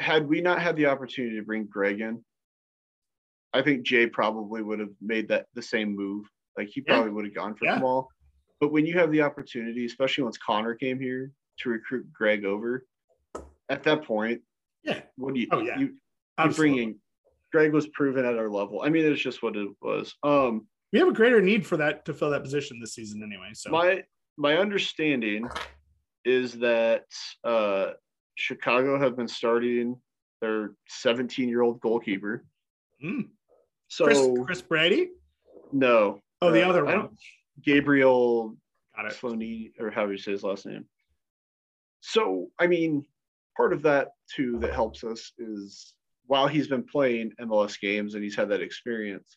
had 0.00 0.28
we 0.28 0.40
not 0.40 0.60
had 0.60 0.76
the 0.76 0.86
opportunity 0.86 1.36
to 1.36 1.42
bring 1.44 1.66
Greg 1.66 2.00
in, 2.00 2.24
I 3.52 3.62
think 3.62 3.84
Jay 3.86 4.06
probably 4.08 4.62
would 4.62 4.80
have 4.80 4.90
made 5.00 5.28
that 5.28 5.46
the 5.54 5.62
same 5.62 5.94
move. 5.94 6.26
Like 6.58 6.68
he 6.68 6.82
Yeah. 6.86 6.94
probably 6.94 7.12
would 7.12 7.24
have 7.26 7.34
gone 7.34 7.54
for 7.54 7.64
Yeah. 7.64 7.78
But 8.64 8.72
when 8.72 8.86
you 8.86 8.94
have 8.98 9.12
the 9.12 9.20
opportunity, 9.20 9.84
especially 9.84 10.24
once 10.24 10.38
Connor 10.38 10.74
came 10.74 10.98
here 10.98 11.30
to 11.58 11.68
recruit 11.68 12.10
Greg 12.10 12.46
over, 12.46 12.86
at 13.68 13.82
that 13.82 14.04
point, 14.04 14.40
yeah, 14.82 15.02
what 15.16 15.34
do 15.34 15.40
you 15.40 15.48
Oh, 15.52 15.60
yeah. 15.60 15.78
you, 15.78 15.96
absolutely. 16.38 16.76
bringing? 16.76 16.98
Greg 17.52 17.74
was 17.74 17.86
proven 17.88 18.24
at 18.24 18.38
our 18.38 18.48
level. 18.48 18.80
I 18.82 18.88
mean, 18.88 19.04
it's 19.04 19.20
just 19.20 19.42
what 19.42 19.54
it 19.54 19.68
was. 19.82 20.14
Um, 20.22 20.66
we 20.94 20.98
have 20.98 21.08
a 21.08 21.12
greater 21.12 21.42
need 21.42 21.66
for 21.66 21.76
that 21.76 22.06
to 22.06 22.14
fill 22.14 22.30
that 22.30 22.42
position 22.42 22.80
this 22.80 22.94
season 22.94 23.22
anyway. 23.22 23.50
So 23.52 23.68
my 23.68 24.02
my 24.38 24.56
understanding 24.56 25.46
is 26.24 26.54
that 26.54 27.04
uh, 27.44 27.90
Chicago 28.36 28.98
have 28.98 29.14
been 29.14 29.28
starting 29.28 30.00
their 30.40 30.70
17 30.88 31.50
year 31.50 31.60
old 31.60 31.80
goalkeeper. 31.80 32.46
Mm. 33.04 33.28
So 33.88 34.06
Chris 34.06 34.26
Chris 34.46 34.62
Brady. 34.62 35.10
no, 35.70 36.20
Oh, 36.40 36.50
the 36.50 36.64
Uh, 36.64 36.70
other 36.70 36.84
one. 36.86 37.10
Gabriel 37.62 38.56
Got 38.96 39.06
it. 39.06 39.18
Sloney 39.20 39.72
or 39.80 39.90
how 39.90 40.06
you 40.08 40.18
say 40.18 40.32
his 40.32 40.42
last 40.42 40.66
name? 40.66 40.86
So 42.00 42.48
I 42.58 42.66
mean, 42.66 43.04
part 43.56 43.72
of 43.72 43.82
that 43.82 44.08
too 44.34 44.58
that 44.60 44.72
helps 44.72 45.04
us 45.04 45.32
is 45.38 45.94
while 46.26 46.48
he's 46.48 46.68
been 46.68 46.84
playing 46.84 47.32
MLS 47.40 47.80
games 47.80 48.14
and 48.14 48.22
he's 48.22 48.36
had 48.36 48.48
that 48.50 48.60
experience. 48.60 49.36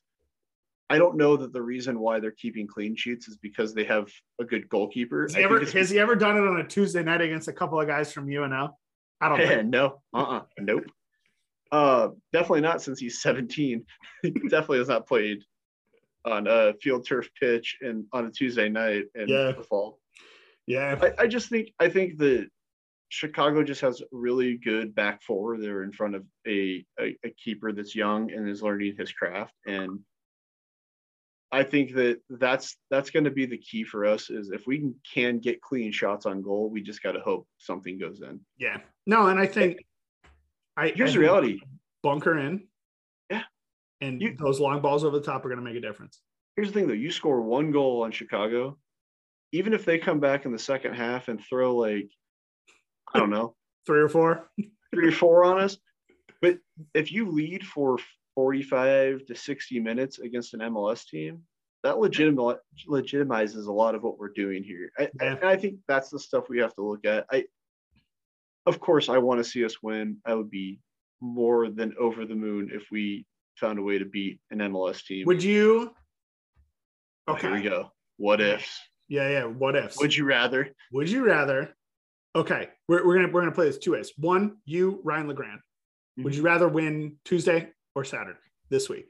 I 0.90 0.98
don't 0.98 1.18
know 1.18 1.36
that 1.36 1.52
the 1.52 1.62
reason 1.62 2.00
why 2.00 2.22
they're 2.22 2.32
keeping 2.32 2.66
clean 2.66 2.96
sheets 2.96 3.28
is 3.28 3.38
because 3.38 3.74
they 3.74 3.84
have 3.84 4.10
a 4.40 4.46
good 4.46 4.70
goalkeeper. 4.70 5.24
Has 5.24 5.36
he, 5.36 5.44
ever, 5.44 5.60
has 5.60 5.90
he 5.90 6.00
ever 6.00 6.16
done 6.16 6.38
it 6.38 6.48
on 6.48 6.62
a 6.62 6.64
Tuesday 6.68 7.04
night 7.04 7.20
against 7.20 7.50
a 7.50 7.54
couple 7.54 7.82
of 7.82 7.88
guys 7.88 8.14
from 8.14 8.28
UNL? 8.28 8.72
I 9.20 9.28
don't 9.28 9.70
know. 9.70 10.02
no, 10.14 10.20
uh-uh, 10.22 10.42
nope. 10.60 10.86
Uh, 11.74 12.10
definitely 12.32 12.62
not 12.62 12.82
since 12.82 13.00
he's 13.00 13.22
17. 13.22 13.84
he 14.22 14.30
definitely 14.30 14.78
has 14.78 14.88
not 14.88 15.08
played 15.08 15.44
on 16.32 16.48
a 16.48 16.74
field 16.82 17.06
turf 17.06 17.30
pitch 17.40 17.78
and 17.82 18.06
on 18.14 18.26
a 18.26 18.32
Tuesday 18.32 18.70
night 18.70 19.06
in 19.16 19.28
Yeah. 19.28 19.52
the 19.54 19.64
fall. 19.64 20.00
Yeah. 20.66 21.00
I, 21.02 21.24
I 21.24 21.28
just 21.28 21.50
think 21.50 21.70
I 21.80 21.90
think 21.90 22.18
that 22.20 22.50
Chicago 23.10 23.64
just 23.64 23.82
has 23.82 24.02
really 24.12 24.58
good 24.58 24.94
back 24.94 25.22
four. 25.24 25.58
They're 25.58 25.84
in 25.84 25.94
front 25.94 26.16
of 26.16 26.26
a, 26.46 26.86
a, 27.00 27.16
a 27.24 27.30
keeper 27.42 27.72
that's 27.72 27.96
young 27.96 28.32
and 28.32 28.50
is 28.50 28.62
learning 28.62 28.96
his 28.98 29.12
craft. 29.14 29.54
And 29.66 30.00
I 31.54 31.64
think 31.64 31.94
that 31.94 32.20
that's 32.30 32.76
that's 32.92 33.10
going 33.10 33.24
to 33.24 33.32
be 33.32 33.46
the 33.46 33.58
key 33.58 33.86
for 33.86 34.06
us 34.06 34.30
is 34.30 34.52
if 34.52 34.68
we 34.68 34.80
can, 34.80 34.96
can 35.14 35.40
get 35.40 35.62
clean 35.62 35.94
shots 35.94 36.26
on 36.26 36.42
goal, 36.42 36.70
we 36.70 36.82
just 36.82 37.02
got 37.02 37.14
to 37.14 37.22
hope 37.22 37.48
something 37.58 37.98
goes 37.98 38.22
in. 38.22 38.42
Yeah. 38.58 38.80
No, 39.06 39.28
and 39.28 39.40
I 39.40 39.46
think 39.48 39.78
I 40.76 40.90
Here's 40.90 41.12
I 41.12 41.14
the 41.14 41.20
reality. 41.20 41.60
bunker 42.04 42.38
in. 42.38 42.67
And 44.02 44.22
You- 44.22 44.36
those 44.36 44.60
long 44.60 44.82
balls 44.82 45.04
over 45.04 45.18
the 45.18 45.26
top 45.26 45.44
are 45.46 45.50
going 45.50 45.60
to 45.60 45.64
make 45.66 45.76
a 45.76 45.82
difference. 45.82 46.22
Here's 46.56 46.70
the 46.70 46.74
thing 46.74 46.88
though, 46.88 46.94
you 46.94 47.12
score 47.12 47.42
one 47.42 47.72
goal 47.72 48.04
on 48.04 48.12
Chicago, 48.12 48.78
even 49.52 49.74
if 49.74 49.86
they 49.86 49.98
come 49.98 50.20
back 50.20 50.46
in 50.46 50.52
the 50.52 50.60
second 50.60 50.94
half 50.94 51.28
and 51.28 51.40
throw 51.44 51.76
like, 51.76 52.10
I 53.14 53.20
don't 53.20 53.30
know, 53.30 53.56
Three 53.86 54.02
or 54.02 54.10
four. 54.10 54.50
three 54.94 55.08
or 55.08 55.12
four 55.14 55.46
on 55.46 55.60
us, 55.62 55.78
but 56.42 56.60
if 56.94 57.12
you 57.12 57.30
lead 57.32 57.66
for 57.66 57.98
45 58.36 59.26
to 59.28 59.36
60 59.36 59.80
minutes 59.80 60.20
against 60.20 60.54
an 60.54 60.60
MLS 60.62 61.06
team, 61.08 61.44
that 61.84 62.00
legitimate 62.00 62.60
legitimizes 62.90 63.68
a 63.68 63.72
lot 63.72 63.96
of 63.96 64.04
what 64.04 64.18
we're 64.20 64.30
doing 64.34 64.64
here. 64.64 64.92
I, 64.98 65.04
Yeah. 65.22 65.36
and 65.36 65.44
I 65.46 65.56
think 65.56 65.80
that's 65.88 66.10
the 66.10 66.20
stuff 66.20 66.50
we 66.50 66.60
have 66.60 66.74
to 66.76 66.82
look 66.82 67.06
at. 67.06 67.26
I, 67.32 67.46
of 68.66 68.80
course, 68.80 69.08
I 69.10 69.20
want 69.20 69.40
to 69.40 69.44
see 69.50 69.64
us 69.64 69.82
win. 69.82 70.18
I 70.26 70.34
would 70.34 70.50
be 70.50 70.80
more 71.22 71.70
than 71.70 71.96
over 71.98 72.26
the 72.26 72.36
moon 72.36 72.70
if 72.74 72.92
we 72.92 73.26
found 73.58 73.80
a 73.80 73.82
way 73.82 73.98
to 73.98 74.06
beat 74.06 74.40
an 74.52 74.60
MLS 74.60 75.04
team. 75.04 75.26
Would 75.26 75.44
you? 75.44 75.92
Oh, 77.28 77.36
Here 77.36 77.52
we 77.52 77.62
go. 77.62 77.92
What 78.18 78.40
ifs? 78.40 78.80
Yeah, 79.10 79.30
yeah. 79.30 79.44
What 79.46 79.76
ifs? 79.76 80.00
Would 80.00 80.16
you 80.16 80.26
rather? 80.26 80.70
Would 80.92 81.10
you 81.10 81.26
rather? 81.26 81.76
Okay, 82.36 82.70
we're, 82.88 83.06
we're 83.06 83.16
gonna 83.16 83.32
we're 83.32 83.42
gonna 83.42 83.52
play 83.52 83.66
this 83.66 83.78
two 83.78 83.94
ways. 83.94 84.12
One, 84.18 84.58
you 84.66 85.02
Ryan 85.04 85.28
Legrand. 85.28 85.60
Mm-hmm. 85.60 86.24
Would 86.24 86.36
you 86.36 86.42
rather 86.42 86.68
win 86.68 87.18
Tuesday 87.26 87.70
or 87.96 88.04
Saturday 88.04 88.38
this 88.70 88.90
week? 88.90 89.08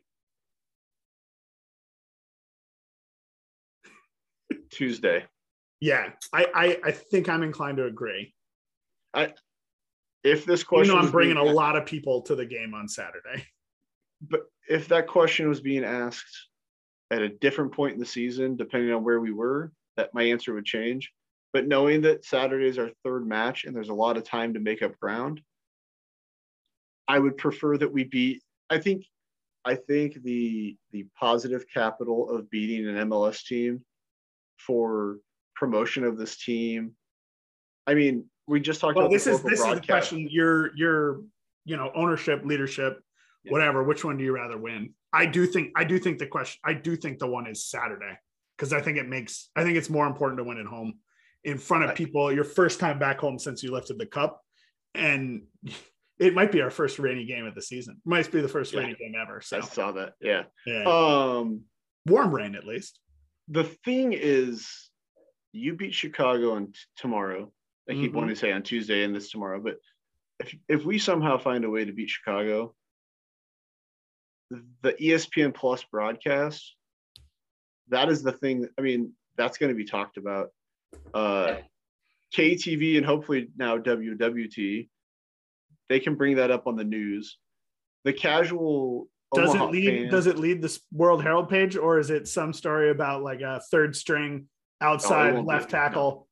Tuesday. 4.70 5.26
Yeah, 5.80 6.12
I 6.34 6.48
I, 6.54 6.78
I 6.86 6.92
think 6.92 7.30
I'm 7.30 7.44
inclined 7.44 7.78
to 7.78 7.86
agree. 7.86 8.34
I 9.14 9.34
if 10.24 10.46
this 10.46 10.62
You 10.62 10.68
question, 10.68 10.96
know, 10.96 11.02
I'm 11.02 11.12
bringing 11.12 11.38
a 11.38 11.44
lot 11.44 11.76
of 11.76 11.86
people 11.86 12.22
to 12.24 12.36
the 12.36 12.46
game 12.46 12.74
on 12.74 12.88
Saturday. 12.88 13.46
But 14.22 14.42
if 14.70 14.88
that 14.90 15.08
question 15.08 15.48
was 15.48 15.62
being 15.62 15.84
asked 15.84 16.48
at 17.12 17.22
a 17.22 17.30
different 17.30 17.72
point 17.72 17.94
in 17.94 18.00
the 18.00 18.06
season, 18.06 18.56
depending 18.56 18.94
on 18.94 19.04
where 19.04 19.20
we 19.20 19.32
were, 19.32 19.72
that 19.96 20.14
my 20.14 20.24
answer 20.24 20.54
would 20.54 20.66
change. 20.66 21.12
But 21.54 21.68
knowing 21.68 22.02
that 22.02 22.26
Saturday 22.26 22.68
is 22.68 22.78
our 22.78 22.92
third 23.04 23.26
match 23.26 23.64
and 23.64 23.76
there's 23.76 23.90
a 23.90 23.94
lot 23.94 24.18
of 24.18 24.24
time 24.24 24.54
to 24.54 24.60
make 24.60 24.82
up 24.82 25.00
ground, 25.00 25.42
I 27.08 27.20
would 27.20 27.38
prefer 27.38 27.78
that 27.78 27.92
we 27.92 28.04
beat. 28.04 28.44
I 28.70 28.80
think, 28.80 29.06
I 29.64 29.76
think 29.76 30.22
the 30.24 30.76
the 30.92 31.06
positive 31.18 31.66
capital 31.74 32.30
of 32.30 32.50
beating 32.50 32.88
an 32.88 33.10
MLS 33.10 33.46
team 33.46 33.84
for 34.58 35.18
promotion 35.56 36.04
of 36.04 36.18
this 36.18 36.38
team. 36.38 36.94
I 37.88 37.94
mean, 37.94 38.26
we 38.48 38.60
just 38.60 38.82
talked 38.82 38.96
Well, 38.96 39.06
about 39.06 39.14
this 39.14 39.28
is 39.28 39.42
this 39.44 39.60
is 39.62 39.66
the 39.66 39.82
question. 39.82 40.28
Your 40.30 40.76
your 40.76 41.22
you 41.64 41.78
know 41.78 41.92
ownership, 41.96 42.44
leadership, 42.44 43.02
Yeah. 43.48 43.52
whatever. 43.52 43.84
Which 43.84 44.04
one 44.06 44.18
do 44.18 44.24
you 44.24 44.34
rather 44.34 44.58
win? 44.58 44.94
I 45.14 45.26
do 45.26 45.46
think 45.48 45.72
I 45.76 45.84
do 45.84 45.98
think 46.00 46.20
the 46.20 46.28
question. 46.28 46.60
I 46.64 46.74
do 46.74 46.96
think 46.96 47.20
the 47.20 47.28
one 47.28 47.48
is 47.48 47.66
Saturday 47.66 48.18
because 48.58 48.74
I 48.74 48.82
think 48.82 48.98
it 48.98 49.08
makes. 49.08 49.50
I 49.56 49.64
think 49.64 49.78
it's 49.78 49.90
more 49.90 50.06
important 50.08 50.38
to 50.40 50.44
win 50.44 50.60
at 50.60 50.66
home 50.66 51.00
in 51.44 51.58
front 51.58 51.86
of 51.86 51.96
people. 51.96 52.32
Your 52.32 52.44
first 52.44 52.80
time 52.80 53.00
back 53.00 53.20
home 53.20 53.40
since 53.40 53.64
you 53.64 53.72
lifted 53.72 53.98
the 53.98 54.06
cup, 54.06 54.42
and 54.94 55.44
it 56.20 56.34
might 56.36 56.52
be 56.52 56.62
our 56.62 56.72
first 56.72 57.00
rainy 57.00 57.26
game 57.26 57.46
of 57.46 57.56
the 57.56 57.62
season. 57.62 58.02
Might 58.06 58.32
be 58.32 58.42
the 58.42 58.48
first 58.48 58.74
Yeah. 58.74 58.82
rainy 58.82 58.96
game 58.96 59.14
ever. 59.20 59.42
So 59.42 59.58
I 59.58 59.62
saw 59.62 59.92
that. 59.94 60.14
Yeah. 60.22 60.44
yeah. 60.66 60.84
Um. 60.86 61.62
warm 62.06 62.34
rain 62.34 62.56
at 62.56 62.66
least. 62.66 63.00
the 63.50 63.64
thing 63.64 64.12
is, 64.14 64.90
you 65.54 65.74
beat 65.76 65.94
Chicago 65.94 66.52
on 66.56 66.68
t- 66.68 66.74
tomorrow. 66.98 67.52
I 67.90 67.94
keep 67.94 68.12
Mhm. 68.12 68.16
wanting 68.16 68.36
to 68.36 68.40
say 68.40 68.52
on 68.52 68.62
Tuesday 68.64 69.04
and 69.04 69.16
this 69.16 69.30
tomorrow, 69.32 69.62
but 69.62 69.78
if 70.42 70.54
if 70.68 70.84
we 70.86 71.00
somehow 71.00 71.38
find 71.38 71.64
a 71.64 71.70
way 71.70 71.86
to 71.86 71.94
beat 71.94 72.10
Chicago, 72.10 72.76
the 74.50 74.94
ESPN 74.94 75.54
Plus 75.54 75.84
broadcast, 75.92 76.76
that 77.90 78.10
is 78.10 78.24
the 78.24 78.32
thing. 78.32 78.68
I 78.78 78.82
mean, 78.82 79.14
that's 79.38 79.58
going 79.58 79.72
to 79.72 79.76
be 79.76 79.86
talked 79.86 80.18
about. 80.18 80.50
Uh, 81.14 81.58
KTV 82.36 82.98
and 82.98 83.06
hopefully 83.06 83.50
now 83.58 83.78
WWT, 83.78 84.90
they 85.90 86.00
can 86.00 86.16
bring 86.16 86.36
that 86.38 86.52
up 86.52 86.68
on 86.68 86.76
the 86.76 86.84
news. 86.84 87.38
The 88.04 88.14
casual 88.14 89.08
does 89.34 89.50
Omaha 89.50 89.68
it 89.68 89.72
lead 89.72 90.02
fan- 90.02 90.12
does 90.12 90.28
it 90.28 90.38
lead 90.38 90.62
this 90.62 90.80
World 90.92 91.22
Herald 91.24 91.50
page 91.50 91.76
or 91.76 92.00
is 92.00 92.10
it 92.10 92.28
some 92.28 92.54
story 92.54 92.90
about 92.90 93.24
like 93.24 93.42
a 93.42 93.62
third 93.72 93.96
string 93.96 94.48
outside 94.82 95.34
won't 95.34 95.48
be. 95.48 95.54
left 95.54 95.70
tackle? 95.70 96.27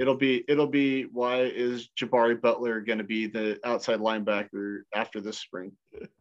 It'll 0.00 0.16
be 0.16 0.44
it'll 0.48 0.66
be 0.66 1.02
why 1.04 1.42
is 1.42 1.90
Jabari 2.00 2.40
Butler 2.40 2.80
going 2.80 2.98
to 2.98 3.04
be 3.04 3.26
the 3.26 3.60
outside 3.64 4.00
linebacker 4.00 4.80
after 4.94 5.20
this 5.20 5.38
spring? 5.38 5.72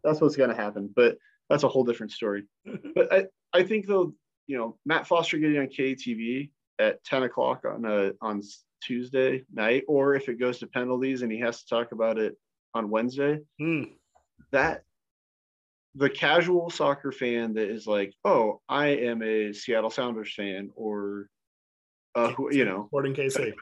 That's 0.03 0.19
what's 0.19 0.35
going 0.35 0.49
to 0.49 0.55
happen, 0.55 0.89
but 0.93 1.17
that's 1.49 1.63
a 1.63 1.67
whole 1.69 1.85
different 1.85 2.11
story. 2.11 2.43
But 2.93 3.11
I 3.11 3.25
I 3.53 3.63
think 3.63 3.87
though 3.87 4.13
you 4.47 4.57
know 4.57 4.77
Matt 4.85 5.07
Foster 5.07 5.37
getting 5.37 5.59
on 5.59 5.67
KTV 5.67 6.51
at 6.77 7.01
ten 7.05 7.23
o'clock 7.23 7.63
on 7.65 7.85
a 7.85 8.11
on 8.21 8.41
Tuesday 8.83 9.43
night, 9.53 9.83
or 9.87 10.13
if 10.13 10.27
it 10.27 10.39
goes 10.39 10.59
to 10.59 10.67
penalties 10.67 11.21
and 11.21 11.31
he 11.31 11.39
has 11.39 11.63
to 11.63 11.69
talk 11.69 11.93
about 11.93 12.17
it 12.19 12.37
on 12.73 12.89
Wednesday, 12.89 13.39
Hmm. 13.59 13.83
that 14.51 14.83
the 15.95 16.09
casual 16.09 16.69
soccer 16.69 17.11
fan 17.11 17.53
that 17.53 17.69
is 17.69 17.87
like, 17.87 18.13
oh, 18.23 18.61
I 18.69 18.87
am 18.87 19.23
a 19.23 19.53
Seattle 19.53 19.89
Sounders 19.89 20.33
fan, 20.33 20.69
or 20.75 21.29
uh, 22.15 22.29
who, 22.31 22.53
you 22.53 22.65
know, 22.65 22.85
Sporting 22.87 23.13
KC. 23.13 23.53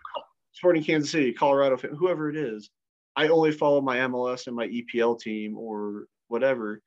Sporting 0.53 0.83
Kansas 0.83 1.11
City, 1.11 1.33
Colorado 1.33 1.77
whoever 1.77 2.29
it 2.29 2.35
is, 2.35 2.69
I 3.15 3.27
only 3.27 3.51
follow 3.51 3.81
my 3.81 3.97
MLS 3.97 4.47
and 4.47 4.55
my 4.55 4.67
EPL 4.67 5.19
team 5.19 5.57
or 5.57 6.05
whatever. 6.29 6.81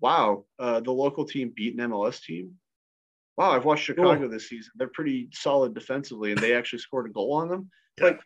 Wow, 0.00 0.44
uh, 0.58 0.80
the 0.80 0.90
local 0.92 1.24
team 1.24 1.52
beat 1.54 1.78
an 1.78 1.90
MLS 1.90 2.22
team. 2.22 2.52
Wow, 3.36 3.50
I've 3.50 3.64
watched 3.64 3.84
Chicago 3.84 4.28
this 4.28 4.48
season. 4.48 4.72
They're 4.76 4.88
pretty 4.88 5.28
solid 5.32 5.74
defensively, 5.74 6.32
and 6.32 6.40
they 6.40 6.54
actually 6.54 6.78
scored 6.80 7.06
a 7.06 7.12
goal 7.12 7.32
on 7.34 7.48
them. 7.48 7.70
Like, 8.00 8.20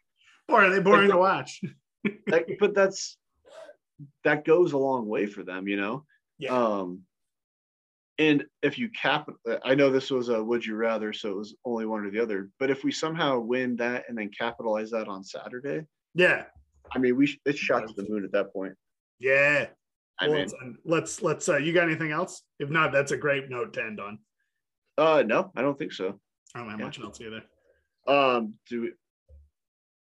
Or 0.49 0.63
are 0.65 0.71
they 0.71 0.81
boring 0.81 1.09
Like- 1.09 1.11
to 1.11 1.19
watch? 1.19 1.61
but 2.61 2.75
that's 2.75 3.17
that 4.25 4.45
goes 4.45 4.73
a 4.73 4.79
long 4.79 5.07
way 5.09 5.27
for 5.27 5.43
them, 5.43 5.67
you 5.67 5.77
know. 5.77 6.05
Yeah. 6.39 6.51
Um, 6.57 7.03
and 8.19 8.45
if 8.63 8.79
you 8.79 8.89
cap, 8.91 9.29
I 9.65 9.75
know 9.75 9.91
this 9.91 10.11
was 10.11 10.29
a 10.29 10.43
would 10.43 10.65
you 10.67 10.75
rather, 10.75 11.13
so 11.13 11.31
it 11.31 11.37
was 11.37 11.55
only 11.65 11.87
one 11.87 12.05
or 12.05 12.11
the 12.11 12.21
other. 12.21 12.51
But 12.59 12.71
if 12.71 12.83
we 12.85 12.91
somehow 12.91 13.39
win 13.39 13.77
that 13.77 14.05
and 14.09 14.19
then 14.19 14.31
capitalize 14.37 14.91
that 14.91 15.09
on 15.09 15.23
Saturday, 15.23 15.87
Yeah. 16.15 16.45
I 16.93 16.99
mean, 16.99 17.17
we 17.17 17.27
sh- 17.27 17.39
it's 17.45 17.59
shot 17.59 17.87
to 17.87 17.95
the 17.95 18.09
moon 18.09 18.25
at 18.25 18.33
that 18.33 18.53
point. 18.53 18.75
Yeah. 19.19 19.67
I 20.19 20.29
Well, 20.29 20.39
mean, 20.39 20.49
let's 20.49 20.83
let's 20.85 21.23
let's 21.23 21.49
uh 21.49 21.57
you 21.59 21.73
got 21.73 21.85
anything 21.85 22.11
else? 22.11 22.43
If 22.59 22.71
not, 22.71 22.93
that's 22.93 23.13
a 23.13 23.17
great 23.17 23.49
note 23.51 23.73
to 23.75 23.83
end 23.85 24.01
on. 24.01 24.19
uh, 24.97 25.23
no, 25.25 25.53
I 25.55 25.63
don't 25.63 25.79
think 25.79 25.93
so. 25.93 26.19
I 26.55 26.59
don't 26.61 26.71
have 26.71 26.79
Yeah. 26.81 26.87
much 26.87 26.99
else 27.01 27.21
either. 27.21 27.43
Um, 28.09 28.55
do 28.69 28.81
we, 28.81 28.93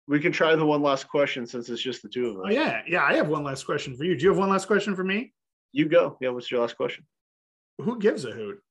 we 0.07 0.20
can 0.20 0.32
try 0.34 0.55
the 0.55 0.66
one 0.66 0.82
last 0.82 1.07
question 1.07 1.45
since 1.45 1.70
it's 1.70 1.82
just 1.82 2.01
the 2.01 2.09
two 2.09 2.28
of 2.32 2.38
us. 2.38 2.43
Oh 2.47 2.49
yeah, 2.51 2.82
yeah. 2.88 3.03
I 3.05 3.14
have 3.14 3.30
one 3.30 3.43
last 3.45 3.64
question 3.66 3.95
for 3.95 4.03
you. 4.03 4.18
Do 4.18 4.24
you 4.24 4.30
have 4.30 4.39
one 4.39 4.49
last 4.49 4.66
question 4.68 4.95
for 4.95 5.03
me? 5.05 5.32
You 5.72 5.88
go. 5.88 6.18
Yeah, 6.20 6.30
what's 6.30 6.51
your 6.51 6.59
last 6.62 6.76
question? 6.76 7.05
Who 7.82 8.00
gives 8.00 8.26
a 8.26 8.32
hoot? 8.32 8.62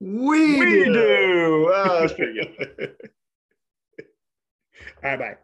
We, 0.00 0.60
we 0.60 0.84
do. 0.84 1.70
Oh, 1.72 2.00
that's 2.00 2.12
pretty 2.16 2.34
good. 2.34 2.96
All 5.02 5.10
right, 5.10 5.18
bye. 5.18 5.36